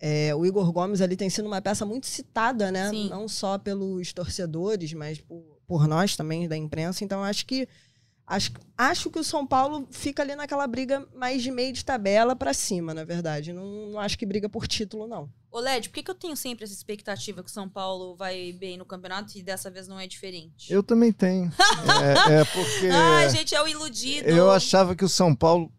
É, 0.00 0.34
o 0.34 0.46
Igor 0.46 0.72
Gomes 0.72 1.00
ali 1.02 1.14
tem 1.16 1.28
sido 1.28 1.46
uma 1.46 1.60
peça 1.60 1.84
muito 1.84 2.06
citada, 2.06 2.72
né? 2.72 2.88
Sim. 2.88 3.10
Não 3.10 3.28
só 3.28 3.58
pelos 3.58 4.12
torcedores, 4.14 4.92
mas 4.94 5.20
por, 5.20 5.42
por 5.66 5.86
nós 5.86 6.16
também 6.16 6.48
da 6.48 6.56
imprensa. 6.56 7.04
Então 7.04 7.22
acho 7.22 7.44
que 7.44 7.68
acho, 8.26 8.52
acho 8.78 9.10
que 9.10 9.18
o 9.18 9.24
São 9.24 9.46
Paulo 9.46 9.86
fica 9.90 10.22
ali 10.22 10.34
naquela 10.34 10.66
briga 10.66 11.06
mais 11.14 11.42
de 11.42 11.50
meio 11.50 11.72
de 11.72 11.84
tabela 11.84 12.34
pra 12.34 12.54
cima, 12.54 12.94
na 12.94 13.04
verdade. 13.04 13.52
Não, 13.52 13.90
não 13.90 14.00
acho 14.00 14.16
que 14.16 14.24
briga 14.24 14.48
por 14.48 14.66
título, 14.66 15.06
não. 15.06 15.28
Ô, 15.52 15.58
Led, 15.58 15.88
por 15.88 15.94
que, 15.96 16.02
que 16.04 16.10
eu 16.10 16.14
tenho 16.14 16.36
sempre 16.36 16.64
essa 16.64 16.72
expectativa 16.72 17.42
que 17.42 17.50
o 17.50 17.52
São 17.52 17.68
Paulo 17.68 18.14
vai 18.14 18.52
bem 18.52 18.78
no 18.78 18.84
campeonato 18.86 19.36
e 19.36 19.42
dessa 19.42 19.68
vez 19.70 19.86
não 19.88 19.98
é 20.00 20.06
diferente? 20.06 20.72
Eu 20.72 20.82
também 20.82 21.12
tenho. 21.12 21.50
é, 22.30 22.40
é 22.40 22.44
porque. 22.44 22.86
Ai, 22.90 23.28
gente, 23.30 23.54
é 23.54 23.60
o 23.62 23.68
iludido. 23.68 24.28
Eu 24.28 24.50
achava 24.50 24.94
que 24.96 25.04
o 25.04 25.08
São 25.08 25.34
Paulo. 25.34 25.70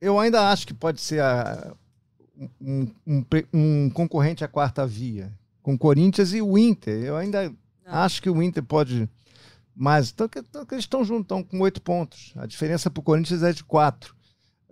Eu 0.00 0.18
ainda 0.18 0.48
acho 0.48 0.66
que 0.66 0.72
pode 0.72 1.00
ser 1.02 1.20
a- 1.20 1.76
um, 2.60 2.88
um 3.06 3.24
um 3.52 3.90
concorrente 3.90 4.44
à 4.44 4.48
quarta 4.48 4.86
via. 4.86 5.32
Com 5.62 5.76
Corinthians 5.76 6.32
e 6.32 6.40
o 6.40 6.56
Inter. 6.56 7.02
Eu 7.04 7.16
ainda 7.16 7.48
Não. 7.50 7.54
acho 7.86 8.22
que 8.22 8.30
o 8.30 8.42
Inter 8.42 8.62
pode. 8.62 9.08
Mas 9.74 10.10
então, 10.10 10.28
então 10.36 10.66
eles 10.72 10.84
estão 10.84 11.04
juntos, 11.04 11.24
estão 11.24 11.42
com 11.42 11.60
oito 11.60 11.80
pontos. 11.82 12.32
A 12.36 12.46
diferença 12.46 12.90
para 12.90 13.00
o 13.00 13.04
Corinthians 13.04 13.42
é 13.42 13.52
de 13.52 13.62
quatro. 13.64 14.14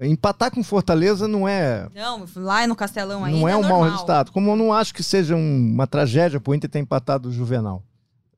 Empatar 0.01 0.53
com 0.53 0.63
Fortaleza 0.63 1.27
não 1.27 1.49
é, 1.49 1.89
Não, 1.93 2.25
lá 2.37 2.65
no 2.69 2.77
Castelão 2.77 3.25
ainda 3.25 3.37
não 3.41 3.49
é 3.49 3.57
um 3.57 3.63
mau 3.69 3.83
resultado. 3.83 4.31
Como 4.31 4.51
eu 4.51 4.57
não 4.57 4.73
acho 4.73 4.95
que 4.95 5.03
seja 5.03 5.35
um- 5.35 5.73
uma 5.75 5.89
tragédia 5.89 6.39
para 6.41 6.51
o 6.53 6.55
Inter 6.55 6.71
ter 6.71 6.79
empatado 6.79 7.29
o 7.29 7.33
Juvenal 7.33 7.83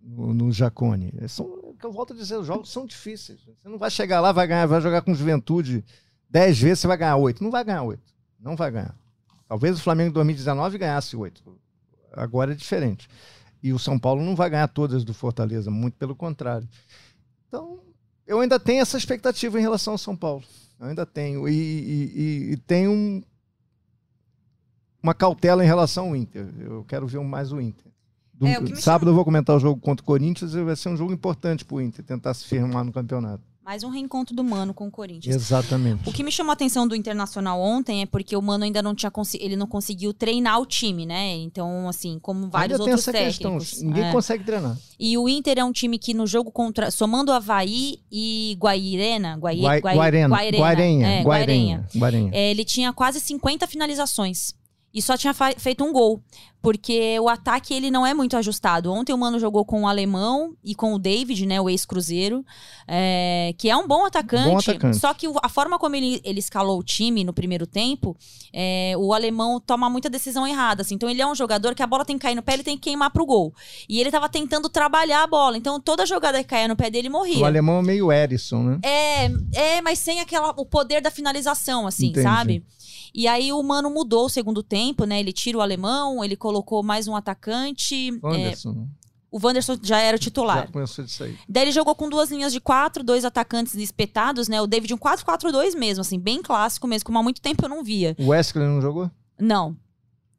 no, 0.01 0.33
no 0.33 0.51
Jacone. 0.53 1.12
É, 1.18 1.28
São, 1.28 1.45
é 1.78 1.87
eu 1.87 1.93
volto 1.93 2.14
a 2.14 2.16
dizer, 2.16 2.37
os 2.39 2.47
jogos 2.47 2.70
são 2.72 2.87
difíceis. 2.87 3.41
Você 3.45 3.68
não 3.68 3.76
vai 3.78 3.91
chegar 3.91 4.20
lá, 4.20 4.33
vai 4.33 4.47
ganhar, 4.47 4.64
vai 4.66 4.81
jogar 4.81 5.03
com 5.03 5.14
juventude 5.14 5.85
dez 6.31 6.59
vezes, 6.59 6.78
você 6.81 6.87
vai 6.87 6.97
ganhar 6.97 7.16
oito. 7.16 7.45
Não 7.45 7.51
vai 7.51 7.62
ganhar 7.62 7.83
oito. 7.83 8.03
Não 8.41 8.57
vai 8.57 8.70
ganhar. 8.70 8.95
Talvez 9.51 9.76
o 9.76 9.82
Flamengo 9.82 10.11
em 10.11 10.12
2019 10.12 10.78
ganhasse 10.78 11.16
oito. 11.16 11.42
Agora 12.12 12.53
é 12.53 12.55
diferente. 12.55 13.09
E 13.61 13.72
o 13.72 13.80
São 13.80 13.98
Paulo 13.98 14.22
não 14.24 14.36
vai 14.36 14.48
ganhar 14.48 14.68
todas 14.68 15.03
do 15.03 15.12
Fortaleza, 15.12 15.72
muito 15.72 15.94
pelo 15.96 16.14
contrário. 16.14 16.68
Então, 17.48 17.80
eu 18.28 18.38
ainda 18.38 18.61
tenho 18.61 18.80
essa 18.80 18.96
expectativa 18.96 19.59
em 19.59 19.61
relação 19.62 19.94
ao 19.94 19.98
São 19.98 20.14
Paulo. 20.14 20.44
Eu 20.78 20.86
ainda 20.86 21.05
tenho. 21.05 21.48
E, 21.48 21.53
e, 21.53 22.53
e- 22.53 22.57
tenho 22.59 22.92
um. 22.92 23.20
uma 25.03 25.14
cautela 25.14 25.64
em 25.64 25.66
relação 25.66 26.11
ao 26.11 26.16
Inter. 26.16 26.46
Eu 26.61 26.84
quero 26.84 27.09
ver 27.09 27.18
mais 27.20 27.51
o 27.51 27.61
Inter. 27.61 27.90
Do- 28.32 28.46
É, 28.46 28.57
o 28.57 28.76
sábado 28.76 29.11
eu 29.11 29.14
vou 29.16 29.24
comentar 29.24 29.57
o 29.57 29.61
jogo 29.61 29.80
contra 29.80 30.01
o 30.01 30.07
Corinthians 30.07 30.55
e 30.55 30.62
vai 30.62 30.76
ser 30.76 30.90
um 30.90 30.96
jogo 30.96 31.12
importante 31.12 31.64
pro 31.64 31.80
Inter 31.80 32.05
tentar 32.05 32.34
se 32.34 32.44
firmar 32.46 32.84
no 32.84 32.92
campeonato. 32.92 33.42
Mais 33.64 33.84
um 33.84 33.88
reencontro 33.90 34.34
do 34.34 34.42
Mano 34.42 34.72
com 34.72 34.88
o 34.88 34.90
Corinthians. 34.90 35.34
Exatamente. 35.36 36.08
O 36.08 36.12
que 36.12 36.24
me 36.24 36.32
chamou 36.32 36.50
a 36.50 36.54
atenção 36.54 36.88
do 36.88 36.96
Internacional 36.96 37.61
ontem 37.61 38.02
é 38.02 38.06
porque 38.06 38.34
o 38.34 38.40
Mano 38.42 38.64
ainda 38.64 38.82
não 38.82 38.94
tinha 38.94 39.12
ele 39.38 39.54
não 39.54 39.66
conseguiu 39.66 40.14
treinar 40.14 40.58
o 40.61 40.66
time, 40.66 41.04
né? 41.04 41.36
Então, 41.36 41.88
assim, 41.88 42.18
como 42.20 42.48
vários 42.48 42.80
Ainda 42.80 42.84
tem 42.84 42.92
outros 42.94 43.08
essa 43.08 43.12
questão. 43.24 43.58
técnicos. 43.58 43.82
Ninguém 43.82 44.04
É. 44.04 44.12
consegue 44.12 44.44
treinar. 44.44 44.76
E 44.98 45.16
o 45.18 45.28
Inter 45.28 45.58
é 45.58 45.64
um 45.64 45.72
time 45.72 45.98
que 45.98 46.14
no 46.14 46.26
jogo 46.26 46.50
contra. 46.50 46.90
Somando 46.90 47.30
Havaí 47.32 47.98
e 48.11 48.56
Guairena. 48.58 49.36
Guai, 49.36 49.56
Guai- 49.61 49.80
Guai- 49.80 49.94
Guarena, 49.94 50.28
Guairenha, 50.36 51.06
é, 51.06 51.22
Guarenha, 51.22 51.86
Guarenha. 51.94 52.30
É, 52.32 52.50
ele 52.50 52.64
tinha 52.64 52.92
quase 52.92 53.20
50 53.20 53.66
finalizações. 53.66 54.54
E 54.93 55.01
só 55.01 55.16
tinha 55.16 55.32
feito 55.32 55.84
um 55.84 55.93
gol. 55.93 56.20
Porque 56.62 57.18
o 57.18 57.28
ataque 57.28 57.72
ele 57.72 57.91
não 57.91 58.07
é 58.07 58.12
muito 58.12 58.36
ajustado. 58.36 58.93
Ontem 58.93 59.14
o 59.14 59.18
Mano 59.18 59.38
jogou 59.38 59.64
com 59.64 59.84
o 59.84 59.88
Alemão 59.88 60.55
e 60.62 60.74
com 60.74 60.93
o 60.93 60.99
David, 60.99 61.47
né? 61.47 61.59
O 61.59 61.70
ex-Cruzeiro. 61.70 62.45
é, 62.86 63.55
que 63.57 63.70
é 63.70 63.76
um 63.76 63.88
bom 63.88 64.05
atacante. 64.05 64.49
Bom 64.49 64.59
atacante. 64.59 64.99
Só 64.99 65.14
que 65.14 65.26
a 65.43 65.49
forma 65.49 65.78
como 65.78 65.97
ele, 65.97 66.20
ele 66.22 66.38
escalou 66.38 66.78
o 66.78 66.82
time 66.82 67.24
no 67.24 67.32
primeiro 67.32 67.66
tempo, 67.66 68.14
é, 68.53 68.95
o 68.99 69.14
Alemão 69.14 69.59
toma 69.59 69.88
muita 69.88 70.11
decisão 70.11 70.47
errada. 70.47 70.82
Assim. 70.82 70.97
Então 70.97 71.09
ele 71.09 71.22
é 71.22 71.26
um 71.26 71.34
jogador 71.34 71.74
que 71.74 71.82
a 71.82 71.86
bola 71.86 72.05
tem 72.05 72.18
que 72.18 72.22
cair 72.22 72.34
no 72.34 72.43
pé, 72.43 72.55
ele 72.55 72.64
tem 72.64 72.76
que 72.76 72.82
queimar 72.82 73.11
pro 73.11 73.24
gol. 73.24 73.55
E 73.88 73.99
ele 73.99 74.11
tava 74.11 74.28
tentando 74.28 74.68
trabalhar 74.68 75.22
a 75.22 75.26
bola. 75.26 75.57
Então 75.57 75.80
toda 75.80 76.05
jogada 76.05 76.38
que 76.43 76.49
caía 76.51 76.68
no 76.68 76.76
pé 76.76 76.91
dele 76.91 77.09
morria. 77.09 77.38
O 77.38 77.47
alemão 77.47 77.78
é 77.78 77.82
meio 77.82 78.12
Erisson, 78.12 78.62
né? 78.62 78.78
É, 78.82 79.30
é, 79.55 79.80
mas 79.80 79.99
sem 79.99 80.20
aquela, 80.20 80.51
o 80.51 80.66
poder 80.66 81.01
da 81.01 81.11
finalização, 81.11 81.86
assim, 81.86 82.09
Entendi. 82.09 82.22
sabe? 82.22 82.64
E 83.14 83.26
aí 83.26 83.52
o 83.52 83.62
Mano 83.62 83.90
mudou 83.90 84.26
o 84.26 84.28
segundo 84.28 84.62
tempo, 84.62 85.04
né? 85.04 85.20
Ele 85.20 85.32
tira 85.32 85.58
o 85.58 85.61
alemão, 85.61 86.24
ele 86.24 86.36
colocou 86.36 86.82
mais 86.82 87.08
um 87.08 87.16
atacante. 87.16 88.08
é, 88.24 88.28
Anderson. 88.28 88.88
o 89.30 89.38
Wanderson 89.44 89.76
já 89.82 89.98
era 89.98 90.16
o 90.16 90.20
titular. 90.20 90.66
Já 90.66 90.72
começou 90.72 91.04
disso 91.04 91.24
aí. 91.24 91.36
Daí 91.48 91.64
ele 91.64 91.72
jogou 91.72 91.94
com 91.94 92.08
duas 92.08 92.30
linhas 92.30 92.52
de 92.52 92.61
quatro, 92.61 93.02
dois 93.04 93.24
atacantes 93.24 93.74
espetados, 93.74 94.48
né? 94.48 94.61
O 94.61 94.66
David 94.66 94.94
um 94.94 94.98
4-4-2 94.98 95.76
mesmo, 95.76 96.00
assim, 96.02 96.18
bem 96.18 96.42
clássico 96.42 96.86
mesmo, 96.86 97.06
como 97.06 97.18
há 97.18 97.22
muito 97.22 97.40
tempo 97.40 97.64
eu 97.64 97.68
não 97.68 97.82
via. 97.82 98.14
O 98.18 98.28
Wesley 98.28 98.66
não 98.66 98.80
jogou? 98.80 99.11
Não. 99.38 99.76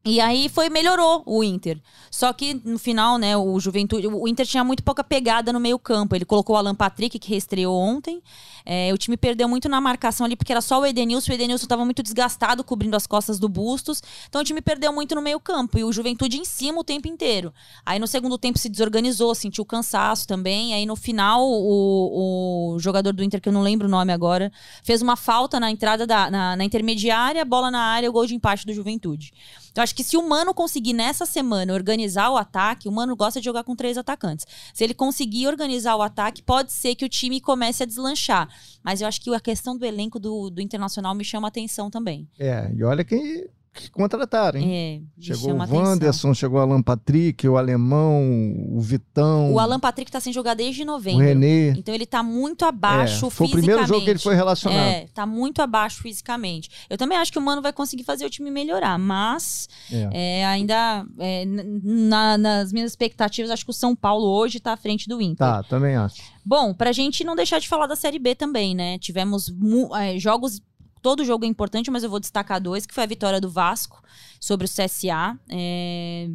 E 0.04 0.20
aí 0.20 0.50
foi 0.50 0.68
melhorou 0.68 1.22
o 1.28 1.44
Inter. 1.44 1.80
Só 2.10 2.34
que 2.34 2.56
no 2.66 2.80
final, 2.80 3.20
né, 3.20 3.38
o 3.38 3.60
Juventude, 3.60 4.08
o 4.08 4.28
Inter 4.28 4.48
tinha 4.48 4.64
muito 4.64 4.82
pouca 4.82 5.04
pegada 5.04 5.54
no 5.54 5.60
meio-campo. 5.60 6.16
Ele 6.16 6.26
colocou 6.26 6.56
o 6.56 6.58
Alan 6.60 6.74
Patrick 6.74 7.20
que 7.20 7.30
reestreou 7.30 7.76
ontem. 7.76 8.22
É, 8.66 8.92
o 8.94 8.98
time 8.98 9.16
perdeu 9.16 9.48
muito 9.48 9.70
na 9.70 9.80
marcação 9.80 10.26
ali 10.26 10.36
porque 10.36 10.52
era 10.52 10.62
só 10.62 10.80
o 10.80 10.86
Edenilson, 10.86 11.32
o 11.32 11.36
Edenilson 11.36 11.66
estava 11.66 11.84
muito 11.84 12.04
desgastado 12.04 12.64
cobrindo 12.64 12.96
as 12.96 13.06
costas 13.08 13.40
do 13.40 13.48
Bustos. 13.48 14.02
Então 14.28 14.42
o 14.42 14.44
time 14.44 14.62
perdeu 14.62 14.92
muito 14.92 15.16
no 15.16 15.22
meio-campo 15.22 15.78
e 15.78 15.84
o 15.84 15.92
Juventude 15.92 16.38
em 16.38 16.46
cima 16.46 16.80
o 16.80 16.84
tempo 16.84 17.08
inteiro. 17.08 17.54
Aí 17.86 18.00
no 18.00 18.08
segundo 18.08 18.38
tempo 18.38 18.58
se 18.58 18.70
desorganizou, 18.70 19.34
sentiu 19.36 19.66
cansaço 19.66 20.28
também. 20.28 20.74
Aí 20.74 20.86
no 20.86 20.96
final 20.96 21.44
o, 21.44 22.74
o 22.76 22.80
jogador 22.80 23.14
do 23.14 23.24
Inter 23.24 23.40
que 23.40 23.50
eu 23.50 23.54
não 23.54 23.62
lembro 23.62 23.88
o 23.88 23.92
nome 23.92 24.12
agora, 24.12 24.52
fez 24.84 25.02
uma 25.02 25.16
falta 25.16 25.60
na 25.60 25.70
entrada 25.72 26.06
da 26.06 26.30
na, 26.30 26.56
na 26.56 26.64
intermediária, 26.64 27.46
bola 27.46 27.70
na 27.70 27.82
área, 27.82 28.10
o 28.10 28.14
gol 28.14 28.26
de 28.26 28.36
empate 28.36 28.66
do 28.66 28.74
Juventude. 28.74 29.32
Então, 29.72 29.84
acho 29.84 29.96
que 29.96 30.04
se 30.04 30.18
o 30.18 30.28
Mano 30.28 30.54
conseguir 30.54 30.94
nessa 30.94 31.26
semana 31.26 31.74
organizar 31.74 32.30
o 32.30 32.38
ataque, 32.38 32.90
o 32.90 32.92
Mano 32.92 33.16
gosta 33.16 33.40
de 33.40 33.46
jogar 33.46 33.64
com 33.64 33.76
três 33.76 33.98
atacantes. 33.98 34.46
Se 34.74 34.84
ele 34.84 34.94
conseguir 34.94 35.48
organizar 35.48 35.96
o 35.96 36.02
ataque, 36.02 36.42
pode 36.42 36.72
ser 36.74 36.96
que 36.96 37.06
o 37.06 37.10
time 37.10 37.40
comece 37.40 37.84
a 37.84 37.86
deslanchar. 37.86 38.50
Mas 38.84 39.02
eu 39.02 39.08
acho 39.08 39.22
que 39.22 39.34
a 39.34 39.40
questão 39.40 39.78
do 39.78 39.86
elenco 39.86 40.20
do, 40.20 40.50
do 40.50 40.62
Internacional 40.62 41.16
me 41.16 41.24
chama 41.24 41.48
atenção 41.48 41.90
também. 41.90 42.28
É, 42.38 42.70
e 42.76 42.84
olha 42.84 43.04
quem 43.04 43.48
que 43.74 43.90
contrataram, 43.90 44.60
hein? 44.60 45.08
É, 45.18 45.22
Chegou 45.22 45.54
o 45.54 45.62
a 45.62 45.64
atenção. 45.64 45.84
Wanderson, 45.84 46.34
chegou 46.34 46.60
o 46.60 46.62
Alan 46.62 46.82
Patrick, 46.82 47.48
o 47.48 47.58
Alemão, 47.58 48.22
o 48.70 48.82
Vitão, 48.82 49.54
O 49.54 49.60
Alan 49.60 49.80
Patrick 49.80 50.12
tá 50.12 50.20
sem 50.20 50.34
jogar 50.34 50.54
desde 50.56 50.84
o 50.84 50.86
novembro. 50.86 51.24
René. 51.26 51.70
Então 51.70 51.94
ele 51.96 52.06
tá 52.06 52.22
muito 52.22 52.66
abaixo 52.66 53.28
É, 53.28 53.30
foi 53.30 53.46
o 53.46 53.50
fisicamente. 53.50 53.52
primeiro 53.66 53.88
jogo 53.88 54.04
que 54.04 54.10
ele 54.10 54.20
foi 54.20 54.36
relacionado. 54.36 54.80
É, 54.88 55.08
tá 55.14 55.26
muito 55.26 55.62
abaixo 55.62 56.02
fisicamente. 56.02 56.70
Eu 56.90 56.98
também 56.98 57.18
acho 57.18 57.32
que 57.32 57.40
o 57.40 57.42
Mano 57.42 57.62
vai 57.62 57.72
conseguir 57.72 58.04
fazer 58.04 58.26
o 58.26 58.30
time 58.30 58.52
melhorar, 58.52 58.98
mas 59.00 59.68
É. 59.92 60.40
é, 60.42 60.46
ainda 60.46 61.06
é, 61.20 61.46
na- 61.46 62.38
nas 62.38 62.74
minhas 62.74 62.92
expectativas, 62.92 63.52
acho 63.52 63.64
que 63.64 63.72
o 63.72 63.74
São 63.74 63.96
Paulo 63.96 64.26
hoje 64.28 64.60
tá 64.60 64.74
à 64.74 64.78
frente 64.78 65.08
do 65.08 65.22
Inter. 65.22 65.38
Tá, 65.38 65.64
também 65.64 65.96
acho. 65.96 66.22
Bom, 66.46 66.74
pra 66.74 66.92
gente 66.92 67.24
não 67.24 67.36
deixar 67.36 67.60
de 67.60 67.70
falar 67.70 67.88
da 67.88 67.96
Série 67.96 68.20
B 68.20 68.36
também, 68.36 68.76
né? 68.76 68.98
Tivemos 69.00 69.52
é, 70.00 70.18
jogos. 70.20 70.60
Todo 71.02 71.26
jogo 71.26 71.46
é 71.46 71.48
importante, 71.48 71.90
mas 71.90 72.04
eu 72.04 72.10
vou 72.10 72.20
destacar 72.20 72.62
dois, 72.62 72.86
que 72.86 72.94
foi 72.94 73.04
a 73.04 73.08
vitória 73.08 73.42
do 73.42 73.50
Vasco 73.50 74.02
sobre 74.40 74.66
o 74.66 74.70
CSA. 74.70 75.38
é, 75.50 76.30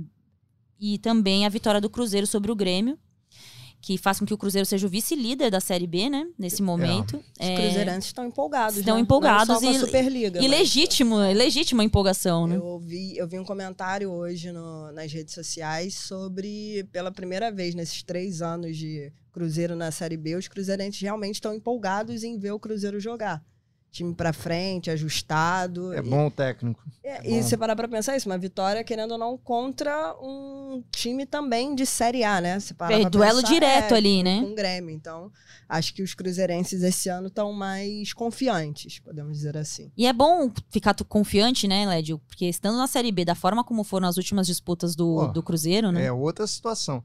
e 0.79 0.99
também 0.99 1.47
a 1.47 1.49
vitória 1.49 1.81
do 1.81 1.89
Cruzeiro 1.89 2.27
sobre 2.27 2.51
o 2.51 2.57
Grêmio. 2.57 2.99
Que 3.81 3.97
faz 3.97 4.19
com 4.19 4.27
que 4.27 4.35
o 4.35 4.39
Cruzeiro 4.39 4.67
seja 4.67 4.85
o 4.87 4.91
vice-líder 4.91 5.49
da 5.51 5.61
Série 5.61 5.87
B, 5.87 6.11
né? 6.11 6.27
Nesse 6.37 6.61
momento. 6.61 7.19
Os 7.19 7.23
É, 7.39 7.55
cruzeirenses 7.55 8.07
estão 8.07 8.25
empolgados. 8.27 8.77
estão 8.79 8.97
né? 8.97 9.01
empolgados 9.03 9.49
Não 9.49 9.61
só 9.61 9.67
com 9.67 9.73
e- 9.73 9.79
Superliga. 9.79 10.41
E 10.41 10.49
mas- 10.49 10.59
legítimo, 10.59 11.21
é 11.21 11.33
legítima 11.33 11.83
a 11.83 11.87
empolgação, 11.87 12.47
né? 12.49 12.57
Eu 12.57 12.79
vi, 12.81 13.17
eu 13.17 13.29
vi 13.29 13.39
um 13.39 13.45
comentário 13.45 14.11
hoje 14.11 14.51
no- 14.51 14.91
nas 14.93 15.13
redes 15.13 15.35
sociais 15.35 15.95
sobre, 15.95 16.85
pela 16.91 17.13
primeira 17.13 17.53
vez 17.53 17.75
nesses 17.77 18.03
três 18.03 18.43
anos 18.43 18.77
de 18.77 19.13
Cruzeiro 19.31 19.77
na 19.77 19.93
Série 19.93 20.17
B, 20.17 20.35
os 20.35 20.49
cruzeirenses 20.49 21.01
realmente 21.01 21.35
estão 21.35 21.55
empolgados 21.55 22.25
em 22.25 22.37
ver 22.39 22.53
o 22.53 22.59
Cruzeiro 22.59 22.99
jogar. 22.99 23.45
Time 23.97 24.15
pra 24.15 24.31
frente, 24.31 24.91
ajustado. 24.91 25.95
É 25.95 26.01
E- 26.01 26.03
bom 26.03 26.27
o 26.27 26.31
técnico. 26.31 26.83
é, 27.03 27.27
É 27.27 27.39
e 27.39 27.43
você 27.43 27.57
parar 27.57 27.75
pra 27.75 27.89
pensar 27.89 28.15
isso, 28.15 28.29
uma 28.29 28.37
vitória, 28.37 28.85
querendo 28.85 29.13
ou 29.13 29.19
não, 29.19 29.39
contra 29.39 30.15
um 30.21 30.85
time 30.91 31.25
também 31.25 31.75
de 31.75 31.87
Série 31.87 32.23
A, 32.23 32.39
né? 32.39 32.61
Você 32.61 32.75
parar 32.75 32.95
É, 32.95 33.01
pra 33.01 33.09
duelo 33.09 33.41
pensar, 33.41 33.55
direto 33.55 33.95
é, 33.95 33.97
ali, 33.97 34.23
né? 34.23 34.41
Com 34.43 34.53
o 34.53 34.55
Grêmio. 34.55 34.91
Então, 34.95 35.33
acho 35.67 35.95
que 35.95 36.03
os 36.03 36.13
cruzeirenses 36.13 36.83
esse 36.83 37.09
ano 37.09 37.29
estão 37.29 37.55
mais 37.55 38.13
confiantes, 38.13 38.99
podemos 38.99 39.33
dizer 39.39 39.57
assim. 39.57 39.91
E 39.97 40.07
é 40.07 40.13
bom 40.13 40.51
ficar 40.69 40.95
confiante, 41.09 41.67
né, 41.67 41.87
Lédio? 41.87 42.19
Porque 42.29 42.45
estando 42.45 42.77
na 42.77 42.87
Série 42.87 43.11
B, 43.11 43.25
da 43.25 43.35
forma 43.35 43.65
como 43.65 43.83
foram 43.83 44.09
as 44.09 44.19
últimas 44.19 44.47
disputas 44.47 44.95
do, 44.95 45.17
Pô, 45.17 45.27
do 45.29 45.43
Cruzeiro, 45.43 45.91
né? 45.91 46.05
É 46.05 46.13
outra 46.13 46.47
situação. 46.47 47.03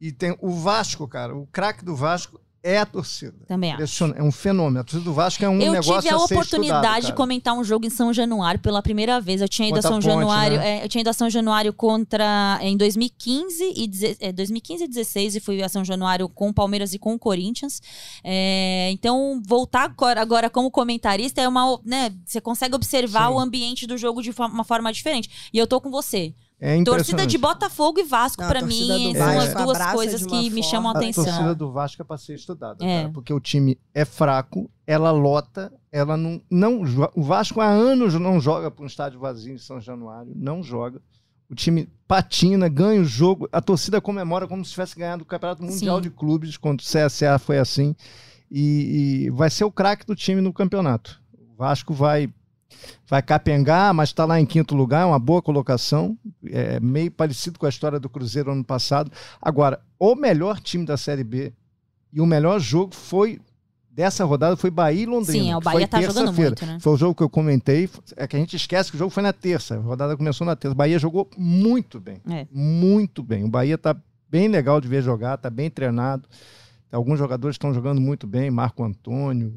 E 0.00 0.10
tem 0.10 0.36
o 0.40 0.50
Vasco, 0.50 1.06
cara. 1.06 1.36
O 1.36 1.46
craque 1.46 1.84
do 1.84 1.94
Vasco 1.94 2.40
é 2.68 2.78
a 2.78 2.86
torcida. 2.86 3.34
Também 3.46 3.72
acho. 3.72 4.04
É 4.16 4.22
um 4.22 4.30
fenômeno. 4.30 4.80
A 4.80 4.84
torcida 4.84 5.04
do 5.04 5.12
Vasco 5.14 5.44
é 5.44 5.48
um 5.48 5.60
eu 5.60 5.72
negócio 5.72 6.02
tive 6.02 6.14
a 6.14 6.16
a 6.16 6.24
oportunidade 6.24 6.86
estudado, 6.86 7.06
de 7.06 7.12
comentar 7.14 7.54
um 7.54 7.64
jogo 7.64 7.86
em 7.86 7.90
São 7.90 8.12
Januário 8.12 8.60
pela 8.60 8.82
primeira 8.82 9.20
vez. 9.20 9.40
Eu 9.40 9.48
tinha 9.48 9.68
ido 9.68 9.78
a 9.78 9.82
São 9.82 9.92
Ponte, 9.92 10.04
Januário, 10.04 10.58
né? 10.58 10.80
é, 10.80 10.84
eu 10.84 10.88
tinha 10.88 11.00
ido 11.00 11.08
a 11.08 11.12
São 11.12 11.30
Januário 11.30 11.72
contra 11.72 12.58
em 12.60 12.76
2015 12.76 13.64
e 13.64 13.90
é, 14.20 14.32
2015 14.32 14.84
e 14.84 14.88
16 14.88 15.36
e 15.36 15.40
fui 15.40 15.62
a 15.62 15.68
São 15.68 15.84
Januário 15.84 16.28
com 16.28 16.50
o 16.50 16.54
Palmeiras 16.54 16.92
e 16.92 16.98
com 16.98 17.14
o 17.14 17.18
Corinthians. 17.18 17.80
É, 18.22 18.90
então 18.92 19.40
voltar 19.46 19.84
agora, 19.84 20.20
agora 20.20 20.50
como 20.50 20.70
comentarista 20.70 21.40
é 21.40 21.48
uma, 21.48 21.80
né? 21.84 22.12
Você 22.26 22.40
consegue 22.40 22.74
observar 22.74 23.28
Sim. 23.28 23.34
o 23.34 23.38
ambiente 23.38 23.86
do 23.86 23.96
jogo 23.96 24.22
de 24.22 24.30
uma 24.38 24.64
forma 24.64 24.92
diferente. 24.92 25.30
E 25.52 25.58
eu 25.58 25.66
tô 25.66 25.80
com 25.80 25.90
você. 25.90 26.34
É 26.60 26.82
Torcida 26.82 27.24
de 27.24 27.38
Botafogo 27.38 28.00
e 28.00 28.02
Vasco, 28.02 28.42
a 28.42 28.48
torcida 28.48 28.66
mim, 28.66 29.14
são 29.14 29.38
as 29.38 29.54
duas 29.54 29.92
coisas 29.92 30.26
que 30.26 30.50
me 30.50 30.62
chamam 30.62 30.90
a 30.90 30.94
A 30.94 30.98
atenção. 30.98 31.24
torcida 31.24 31.54
do 31.54 31.70
Vasco 31.70 32.02
é 32.02 32.04
pra 32.04 32.18
ser 32.18 32.34
estudada, 32.34 32.84
É. 32.84 33.02
cara, 33.02 33.12
porque 33.12 33.32
o 33.32 33.38
time 33.38 33.78
é 33.94 34.04
fraco, 34.04 34.68
ela 34.84 35.12
lota, 35.12 35.72
ela 35.92 36.16
não, 36.16 36.42
não. 36.50 36.82
O 37.14 37.22
Vasco 37.22 37.60
há 37.60 37.68
anos 37.68 38.14
não 38.14 38.40
joga 38.40 38.70
para 38.72 38.82
um 38.82 38.88
estádio 38.88 39.20
vazio 39.20 39.54
em 39.54 39.58
São 39.58 39.80
Januário, 39.80 40.32
não 40.34 40.60
joga. 40.62 41.00
O 41.48 41.54
time 41.54 41.88
patina, 42.08 42.68
ganha 42.68 43.00
o 43.00 43.04
jogo, 43.04 43.48
a 43.52 43.60
torcida 43.60 44.00
comemora 44.00 44.48
como 44.48 44.64
se 44.64 44.72
tivesse 44.72 44.98
ganhado 44.98 45.22
o 45.22 45.26
Campeonato 45.26 45.62
Mundial 45.62 45.96
Sim. 45.96 46.02
de 46.02 46.10
Clubes, 46.10 46.56
quando 46.56 46.80
o 46.80 46.84
CSA 46.84 47.38
foi 47.38 47.58
assim. 47.58 47.94
E, 48.50 49.26
e 49.26 49.30
vai 49.30 49.48
ser 49.48 49.64
o 49.64 49.70
craque 49.70 50.04
do 50.06 50.14
time 50.16 50.40
no 50.40 50.52
campeonato. 50.52 51.20
O 51.32 51.56
Vasco 51.56 51.94
vai 51.94 52.28
vai 53.06 53.22
capengar, 53.22 53.92
mas 53.94 54.10
está 54.10 54.24
lá 54.24 54.40
em 54.40 54.46
quinto 54.46 54.74
lugar, 54.74 55.02
é 55.02 55.04
uma 55.06 55.18
boa 55.18 55.40
colocação, 55.40 56.16
é 56.46 56.78
meio 56.80 57.10
parecido 57.10 57.58
com 57.58 57.66
a 57.66 57.68
história 57.68 57.98
do 57.98 58.08
Cruzeiro 58.08 58.52
ano 58.52 58.64
passado. 58.64 59.10
Agora, 59.40 59.80
o 59.98 60.14
melhor 60.14 60.60
time 60.60 60.84
da 60.84 60.96
Série 60.96 61.24
B 61.24 61.52
e 62.12 62.20
o 62.20 62.26
melhor 62.26 62.58
jogo 62.60 62.94
foi 62.94 63.40
dessa 63.90 64.24
rodada 64.24 64.56
foi 64.56 64.70
Bahia 64.70 65.02
e 65.02 65.06
Londrina. 65.06 65.44
Sim, 65.44 65.50
é, 65.50 65.56
o 65.56 65.60
Bahia 65.60 65.80
foi 65.80 65.88
tá 65.88 66.00
jogando 66.02 66.32
muito, 66.32 66.64
né? 66.64 66.78
Foi 66.80 66.92
o 66.92 66.96
jogo 66.96 67.14
que 67.16 67.22
eu 67.22 67.28
comentei, 67.28 67.90
é 68.16 68.28
que 68.28 68.36
a 68.36 68.38
gente 68.38 68.54
esquece 68.54 68.90
que 68.90 68.96
o 68.96 68.98
jogo 68.98 69.10
foi 69.10 69.24
na 69.24 69.32
terça, 69.32 69.74
a 69.74 69.80
rodada 69.80 70.16
começou 70.16 70.46
na 70.46 70.54
terça. 70.54 70.72
O 70.72 70.76
Bahia 70.76 70.98
jogou 71.00 71.28
muito 71.36 71.98
bem, 71.98 72.20
É. 72.30 72.46
muito 72.52 73.24
bem. 73.24 73.42
O 73.44 73.48
Bahia 73.48 73.76
tá 73.76 73.96
bem 74.30 74.46
legal 74.46 74.80
de 74.80 74.86
ver 74.86 75.02
jogar, 75.02 75.36
tá 75.38 75.50
bem 75.50 75.68
treinado. 75.68 76.28
Alguns 76.92 77.18
jogadores 77.18 77.54
estão 77.54 77.74
jogando 77.74 78.00
muito 78.00 78.26
bem, 78.26 78.50
Marco 78.50 78.84
Antônio, 78.84 79.52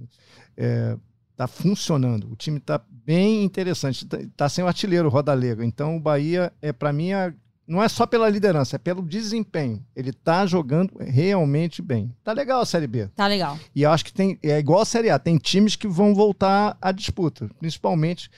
é, 0.58 0.98
tá 1.42 1.48
funcionando. 1.48 2.32
O 2.32 2.36
time 2.36 2.60
tá 2.60 2.80
bem 2.90 3.44
interessante, 3.44 4.06
tá, 4.06 4.18
tá 4.38 4.48
sem 4.50 4.64
o 4.64 4.68
artilheiro 4.68 5.10
Rodalega. 5.10 5.66
Então 5.66 5.98
o 5.98 6.00
Bahia 6.00 6.54
é 6.62 6.72
para 6.72 6.94
mim 6.94 7.12
é- 7.14 7.34
não 7.68 7.82
é 7.82 7.90
só 7.90 8.06
pela 8.06 8.30
liderança, 8.30 8.76
é 8.76 8.80
pelo 8.80 9.02
desempenho. 9.02 9.84
Ele 9.96 10.14
tá 10.14 10.46
jogando 10.46 10.92
realmente 11.00 11.82
bem. 11.82 12.14
Tá 12.24 12.32
legal 12.32 12.62
a 12.62 12.66
Série 12.66 12.86
B. 12.86 13.08
Tá 13.16 13.26
legal. 13.26 13.58
E 13.76 13.82
eu 13.82 13.90
acho 13.92 14.06
que 14.06 14.14
tem 14.14 14.38
é 14.44 14.60
igual 14.60 14.82
a 14.82 14.86
Série 14.86 15.10
A, 15.10 15.18
tem 15.18 15.38
times 15.38 15.76
que 15.76 15.88
vão 15.88 16.14
voltar 16.14 16.78
à 16.80 16.92
disputa, 16.92 17.50
principalmente 17.60 18.30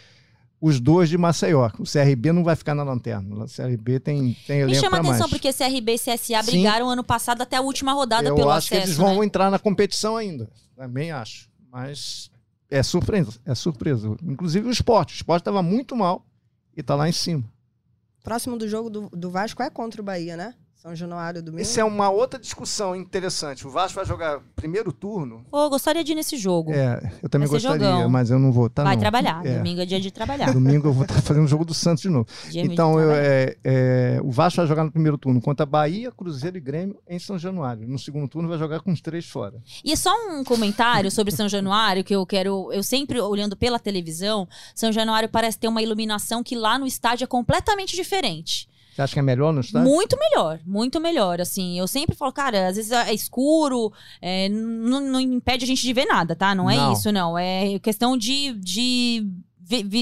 os 0.62 0.80
dois 0.80 1.10
de 1.10 1.18
Maceió. 1.18 1.70
O 1.78 1.84
CRB 1.84 2.32
não 2.32 2.42
vai 2.44 2.56
ficar 2.56 2.74
na 2.74 2.84
lanterna. 2.84 3.44
O 3.44 3.48
CRB 3.50 4.00
tem, 4.00 4.38
tem 4.48 4.58
Me 4.58 4.62
elenco 4.64 4.80
chama 4.80 4.96
a 4.98 5.00
atenção 5.02 5.20
mais. 5.28 5.30
porque 5.30 5.52
CRB 5.52 5.96
e 5.96 6.00
CSA 6.00 6.42
Sim. 6.42 6.52
brigaram 6.52 6.90
ano 6.90 7.04
passado 7.04 7.42
até 7.42 7.58
a 7.58 7.62
última 7.62 7.92
rodada 7.92 8.30
Eu 8.30 8.36
pelo 8.36 8.50
acho 8.50 8.70
que 8.70 8.76
eles 8.76 8.96
vão 8.96 9.20
né? 9.20 9.26
entrar 9.26 9.52
na 9.52 9.60
competição 9.60 10.16
ainda. 10.16 10.50
Também 10.78 11.12
acho. 11.12 11.50
Mas 11.70 12.32
é 12.78 12.82
surpresa. 12.82 13.40
É 13.46 13.54
surpresa. 13.54 14.18
Inclusive 14.24 14.68
o 14.68 14.72
esporte. 14.72 15.14
O 15.14 15.16
esporte 15.16 15.42
estava 15.42 15.62
muito 15.62 15.96
mal 15.96 16.26
e 16.76 16.82
está 16.82 16.96
lá 16.96 17.08
em 17.08 17.12
cima. 17.12 17.44
Próximo 18.24 18.58
do 18.58 18.68
jogo 18.68 18.90
do, 18.90 19.10
do 19.10 19.30
Vasco 19.30 19.62
é 19.62 19.70
contra 19.70 20.02
o 20.02 20.04
Bahia, 20.04 20.36
né? 20.36 20.56
São 20.84 20.94
Januário, 20.94 21.42
domingo. 21.42 21.62
Isso 21.62 21.80
é 21.80 21.84
uma 21.86 22.10
outra 22.10 22.38
discussão 22.38 22.94
interessante. 22.94 23.66
O 23.66 23.70
Vasco 23.70 23.96
vai 23.96 24.06
jogar 24.06 24.42
primeiro 24.54 24.92
turno. 24.92 25.46
Pô, 25.50 25.70
gostaria 25.70 26.04
de 26.04 26.12
ir 26.12 26.16
nesse 26.16 26.36
jogo. 26.36 26.74
É, 26.74 27.10
eu 27.24 27.30
também 27.30 27.48
gostaria, 27.48 27.90
jogão. 27.90 28.10
mas 28.10 28.30
eu 28.30 28.38
não 28.38 28.52
vou. 28.52 28.70
Tá, 28.70 28.84
Vai 28.84 28.96
não. 28.96 29.00
trabalhar. 29.00 29.46
É. 29.46 29.60
Domingo 29.60 29.80
é 29.80 29.86
dia 29.86 30.02
de 30.02 30.12
trabalhar. 30.12 30.52
Domingo 30.52 30.90
eu 30.90 30.92
vou 30.92 31.04
estar 31.04 31.22
fazendo 31.22 31.46
o 31.46 31.48
jogo 31.48 31.64
do 31.64 31.74
Santos 31.74 32.02
de 32.02 32.10
novo. 32.10 32.28
Dia 32.52 32.64
de 32.64 32.74
Então, 32.74 33.00
eu, 33.00 33.12
é, 33.14 33.56
é, 33.64 34.20
o 34.22 34.30
Vasco 34.30 34.58
vai 34.58 34.68
jogar 34.68 34.84
no 34.84 34.92
primeiro 34.92 35.18
turno 35.18 35.40
contra 35.40 35.66
Bahia, 35.66 36.12
Cruzeiro 36.12 36.58
e 36.58 36.60
Grêmio 36.60 37.00
em 37.08 37.18
São 37.18 37.40
Januário. 37.40 37.88
No 37.88 37.98
segundo 37.98 38.28
turno 38.28 38.50
vai 38.50 38.58
jogar 38.58 38.82
com 38.82 38.92
os 38.92 39.00
três 39.00 39.26
fora. 39.26 39.64
E 39.86 39.96
só 39.96 40.12
um 40.32 40.44
comentário 40.44 41.10
sobre 41.10 41.34
São 41.34 41.48
Januário, 41.48 42.04
que 42.04 42.14
eu 42.14 42.26
quero. 42.26 42.74
Eu 42.74 42.84
sempre, 42.84 43.22
olhando 43.22 43.56
pela 43.56 43.80
televisão, 43.80 44.50
São 44.76 44.92
Januário 44.92 45.30
parece 45.30 45.58
ter 45.58 45.70
uma 45.70 45.82
iluminação 45.82 46.44
que 46.44 46.58
lá 46.58 46.78
no 46.78 46.86
estádio 46.86 47.24
é 47.24 47.28
completamente 47.28 47.96
diferente. 47.96 48.68
Você 48.94 49.02
acha 49.02 49.14
que 49.14 49.20
é 49.20 49.24
melhor 49.24 49.52
no 49.52 49.62
estádio? 49.62 49.90
Muito 49.92 50.16
melhor, 50.20 50.60
muito 50.66 51.00
melhor. 51.02 51.42
Assim, 51.42 51.80
eu 51.80 51.88
sempre 51.88 52.16
falo, 52.16 52.32
cara, 52.32 52.68
às 52.68 52.76
vezes 52.76 52.92
é 52.92 53.12
escuro, 53.14 53.92
é, 54.22 54.48
não, 54.50 55.00
não 55.02 55.20
impede 55.20 55.64
a 55.64 55.68
gente 55.68 55.82
de 55.82 55.94
ver 55.94 56.06
nada, 56.06 56.36
tá? 56.36 56.54
Não 56.54 56.70
é 56.70 56.76
Não. 56.78 56.94
isso, 56.94 57.12
não. 57.12 57.38
É 57.38 57.80
questão 57.80 58.16
de, 58.16 58.54
de, 58.54 59.26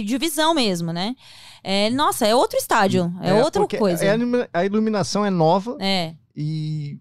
de 0.04 0.18
visão 0.18 0.54
mesmo, 0.54 0.92
né? 0.92 1.16
É, 1.64 1.90
nossa, 1.92 2.26
é 2.28 2.36
outro 2.36 2.58
estádio, 2.58 3.14
é, 3.22 3.34
outra 3.36 3.62
porque 3.62 3.78
coisa. 3.78 4.04
a 4.12 4.16
ilumi- 4.16 4.48
A 4.52 4.66
iluminação 4.66 5.26
é 5.26 5.30
nova 5.30 5.78
É, 5.80 6.16
e 6.36 7.00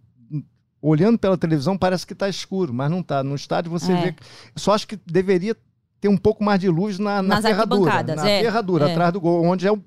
olhando 0.82 1.18
pela 1.18 1.36
televisão 1.36 1.76
parece 1.76 2.06
que 2.06 2.12
está 2.12 2.28
escuro, 2.28 2.72
mas 2.72 2.90
não 2.90 3.00
está. 3.00 3.22
No 3.24 3.34
estádio 3.34 3.70
você 3.70 3.92
É. 3.92 3.96
vê. 4.02 4.14
Só 4.56 4.72
acho 4.74 4.86
que 4.86 4.98
deveria 5.06 5.56
ter 6.00 6.08
um 6.08 6.16
pouco 6.16 6.42
mais 6.44 6.60
de 6.60 6.68
luz 6.68 6.98
na, 6.98 7.20
na 7.22 7.36
Nas 7.36 7.44
ferradura. 7.44 8.02
Na 8.14 8.28
é, 8.30 8.42
ferradura, 8.42 8.88
é. 8.88 8.92
atrás 8.92 9.12
do 9.12 9.20
gol, 9.20 9.44
onde 9.44 9.66
é 9.66 9.72
o- 9.72 9.82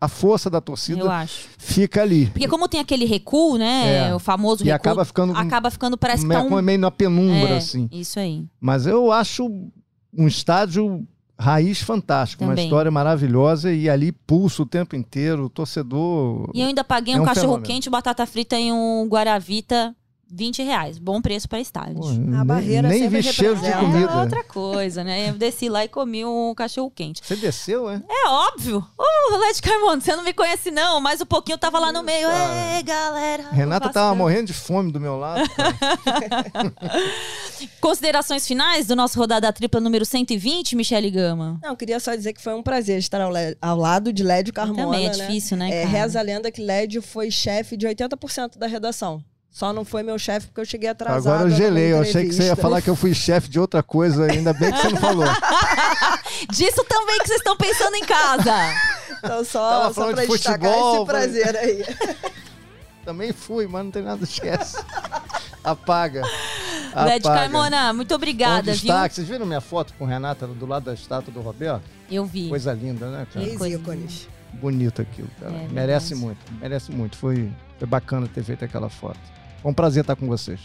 a 0.00 0.08
força 0.08 0.48
da 0.48 0.60
torcida 0.60 1.04
fica 1.58 2.00
ali. 2.02 2.26
Porque 2.26 2.48
como 2.48 2.66
tem 2.68 2.80
aquele 2.80 3.04
recuo, 3.04 3.58
né? 3.58 4.08
É. 4.08 4.14
O 4.14 4.18
famoso 4.18 4.62
E 4.62 4.66
recuo. 4.66 4.76
acaba 4.76 5.04
ficando 5.04 5.36
acaba 5.36 5.70
ficando, 5.70 5.98
parece 5.98 6.22
que 6.26 6.32
tá 6.32 6.42
meio, 6.42 6.56
um. 6.58 6.62
meio 6.62 6.78
na 6.78 6.90
penumbra, 6.90 7.50
É, 7.50 7.56
assim. 7.58 7.88
Isso 7.92 8.18
aí. 8.18 8.46
Mas 8.60 8.86
eu 8.86 9.12
acho 9.12 9.46
um 10.16 10.26
estádio 10.26 11.06
raiz 11.38 11.80
fantástico, 11.80 12.44
uma 12.44 12.50
Também. 12.52 12.64
história 12.66 12.90
maravilhosa 12.90 13.72
e 13.72 13.88
ali 13.88 14.12
pulso 14.12 14.62
o 14.64 14.66
tempo 14.66 14.94
inteiro, 14.96 15.44
o 15.46 15.48
torcedor. 15.50 16.50
E 16.54 16.60
eu 16.60 16.66
ainda 16.68 16.84
paguei 16.84 17.14
É 17.14 17.18
um, 17.18 17.22
um 17.22 17.24
cachorro 17.24 17.44
fenômeno. 17.54 17.66
quente, 17.66 17.88
batata 17.90 18.26
frita 18.26 18.58
e 18.58 18.70
um 18.72 19.06
Guaravita, 19.08 19.94
20 20.30 20.62
reais. 20.62 20.98
Bom 20.98 21.20
preço 21.20 21.48
para 21.48 21.60
estádio. 21.60 21.96
Pô, 21.96 22.08
A 22.38 22.44
barreira 22.44 22.88
nem 22.88 23.00
sempre 23.00 23.20
vi 23.20 23.32
cheiro 23.32 23.56
de 23.56 23.72
comida. 23.72 24.12
É 24.12 24.16
outra 24.16 24.44
coisa, 24.44 25.02
né? 25.02 25.30
Eu 25.30 25.34
desci 25.34 25.68
lá 25.68 25.84
e 25.84 25.88
comi 25.88 26.24
um 26.24 26.54
cachorro 26.54 26.90
quente. 26.90 27.20
Você 27.24 27.36
desceu, 27.36 27.90
é? 27.90 28.00
É 28.08 28.28
óbvio. 28.28 28.84
Ô, 28.96 29.36
Led 29.36 29.60
Carmona, 29.60 30.00
você 30.00 30.14
não 30.14 30.22
me 30.22 30.32
conhece 30.32 30.70
não, 30.70 31.00
mas 31.00 31.20
o 31.20 31.26
pouquinho 31.26 31.58
tava 31.58 31.78
lá 31.78 31.92
no 31.92 32.02
meio. 32.02 32.28
Cara. 32.28 32.76
Ei, 32.76 32.82
galera. 32.82 33.50
Renata 33.50 33.88
tava 33.90 34.14
morrendo 34.14 34.46
de 34.46 34.54
fome 34.54 34.92
do 34.92 35.00
meu 35.00 35.18
lado. 35.18 35.42
Considerações 37.80 38.46
finais 38.46 38.86
do 38.86 38.96
nosso 38.96 39.18
rodada 39.18 39.52
tripla 39.52 39.80
número 39.80 40.04
120, 40.04 40.76
Michele 40.76 41.10
Gama? 41.10 41.58
Não, 41.62 41.76
queria 41.76 42.00
só 42.00 42.14
dizer 42.14 42.32
que 42.32 42.42
foi 42.42 42.54
um 42.54 42.62
prazer 42.62 42.98
estar 42.98 43.20
ao, 43.20 43.32
ao 43.60 43.76
lado 43.76 44.12
de 44.12 44.22
Lédio 44.22 44.52
Carmona. 44.52 44.84
Também 44.84 45.06
é 45.06 45.10
né? 45.10 45.14
difícil, 45.26 45.56
né, 45.56 45.68
É, 45.70 45.84
cara? 45.84 45.88
reza 45.88 46.18
a 46.18 46.22
lenda 46.22 46.50
que 46.50 46.62
Lédio 46.62 47.02
foi 47.02 47.30
chefe 47.30 47.76
de 47.76 47.86
80% 47.86 48.58
da 48.58 48.66
redação. 48.66 49.22
Só 49.50 49.72
não 49.72 49.84
foi 49.84 50.02
meu 50.02 50.18
chefe 50.18 50.46
porque 50.46 50.60
eu 50.60 50.64
cheguei 50.64 50.88
atrasado. 50.88 51.34
Agora 51.34 51.50
eu 51.50 51.56
gelei. 51.56 51.92
Eu 51.92 52.00
achei 52.00 52.26
que 52.26 52.32
você 52.32 52.44
ia 52.44 52.56
falar 52.56 52.80
que 52.80 52.88
eu 52.88 52.94
fui 52.94 53.12
chefe 53.12 53.48
de 53.48 53.58
outra 53.58 53.82
coisa. 53.82 54.30
Ainda 54.30 54.52
bem 54.52 54.70
que 54.70 54.78
você 54.78 54.88
não 54.90 54.96
falou. 54.96 55.26
Disso 56.50 56.84
também 56.84 57.18
que 57.18 57.26
vocês 57.26 57.38
estão 57.38 57.56
pensando 57.56 57.96
em 57.96 58.04
casa. 58.04 58.54
Então, 59.18 59.44
só, 59.44 59.70
Tava 59.70 59.88
só 59.88 59.94
falando 59.94 60.14
pra 60.14 60.24
de 60.24 60.30
destacar 60.30 60.72
futebol, 60.72 60.96
esse 60.96 61.06
prazer 61.06 61.56
aí. 61.56 61.84
Também 63.04 63.32
fui, 63.32 63.66
mas 63.66 63.84
não 63.84 63.90
tem 63.90 64.02
nada, 64.02 64.22
esquece. 64.22 64.76
Apaga. 65.64 66.22
Led 66.94 67.26
Apaga. 67.26 67.40
Carmona, 67.40 67.92
muito 67.92 68.14
obrigada, 68.14 68.72
viu? 68.72 68.82
destaque. 68.82 69.14
Vocês 69.14 69.26
viram 69.26 69.46
minha 69.46 69.60
foto 69.60 69.94
com 69.98 70.04
Renata 70.04 70.46
do 70.46 70.66
lado 70.66 70.84
da 70.84 70.94
estátua 70.94 71.32
do 71.32 71.40
Roberto? 71.40 71.82
Eu 72.10 72.24
vi. 72.24 72.48
Coisa 72.48 72.72
linda, 72.72 73.10
né, 73.10 73.26
cara? 73.32 73.44
Que 73.44 73.56
coisa 73.56 73.76
ícones. 73.76 74.28
Bonito 74.52 75.00
aquilo, 75.00 75.30
cara. 75.40 75.52
É, 75.52 75.68
merece 75.68 76.14
muito, 76.14 76.38
merece 76.60 76.92
muito. 76.92 77.16
Foi, 77.16 77.50
foi 77.78 77.88
bacana 77.88 78.28
ter 78.28 78.42
feito 78.42 78.64
aquela 78.64 78.88
foto. 78.88 79.18
Foi 79.62 79.70
um 79.70 79.74
prazer 79.74 80.02
estar 80.02 80.16
com 80.16 80.26
vocês. 80.26 80.60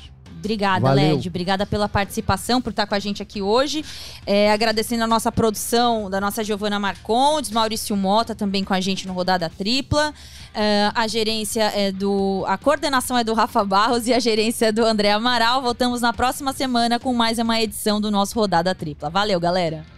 Obrigada, 0.45 0.81
Valeu. 0.81 1.15
Led. 1.15 1.27
Obrigada 1.27 1.65
pela 1.65 1.89
participação, 1.89 2.61
por 2.61 2.69
estar 2.69 2.85
com 2.85 2.93
a 2.93 2.99
gente 2.99 3.21
aqui 3.21 3.41
hoje. 3.41 3.83
É, 4.27 4.51
agradecendo 4.51 5.03
a 5.03 5.07
nossa 5.07 5.31
produção, 5.31 6.07
da 6.09 6.21
nossa 6.21 6.43
Giovana 6.43 6.79
Marcondes, 6.79 7.49
Maurício 7.49 7.95
Mota 7.95 8.35
também 8.35 8.63
com 8.63 8.73
a 8.73 8.79
gente 8.79 9.07
no 9.07 9.13
Rodada 9.13 9.49
Tripla. 9.49 10.13
É, 10.53 10.91
a 10.93 11.07
gerência 11.07 11.63
é 11.75 11.91
do. 11.91 12.43
A 12.47 12.57
coordenação 12.57 13.17
é 13.17 13.23
do 13.23 13.33
Rafa 13.33 13.63
Barros 13.65 14.07
e 14.07 14.13
a 14.13 14.19
gerência 14.19 14.67
é 14.67 14.71
do 14.71 14.85
André 14.85 15.11
Amaral. 15.11 15.63
Voltamos 15.63 16.01
na 16.01 16.13
próxima 16.13 16.53
semana 16.53 16.99
com 16.99 17.13
mais 17.13 17.39
uma 17.39 17.59
edição 17.59 17.99
do 17.99 18.11
nosso 18.11 18.37
Rodada 18.39 18.75
Tripla. 18.75 19.09
Valeu, 19.09 19.39
galera! 19.39 19.94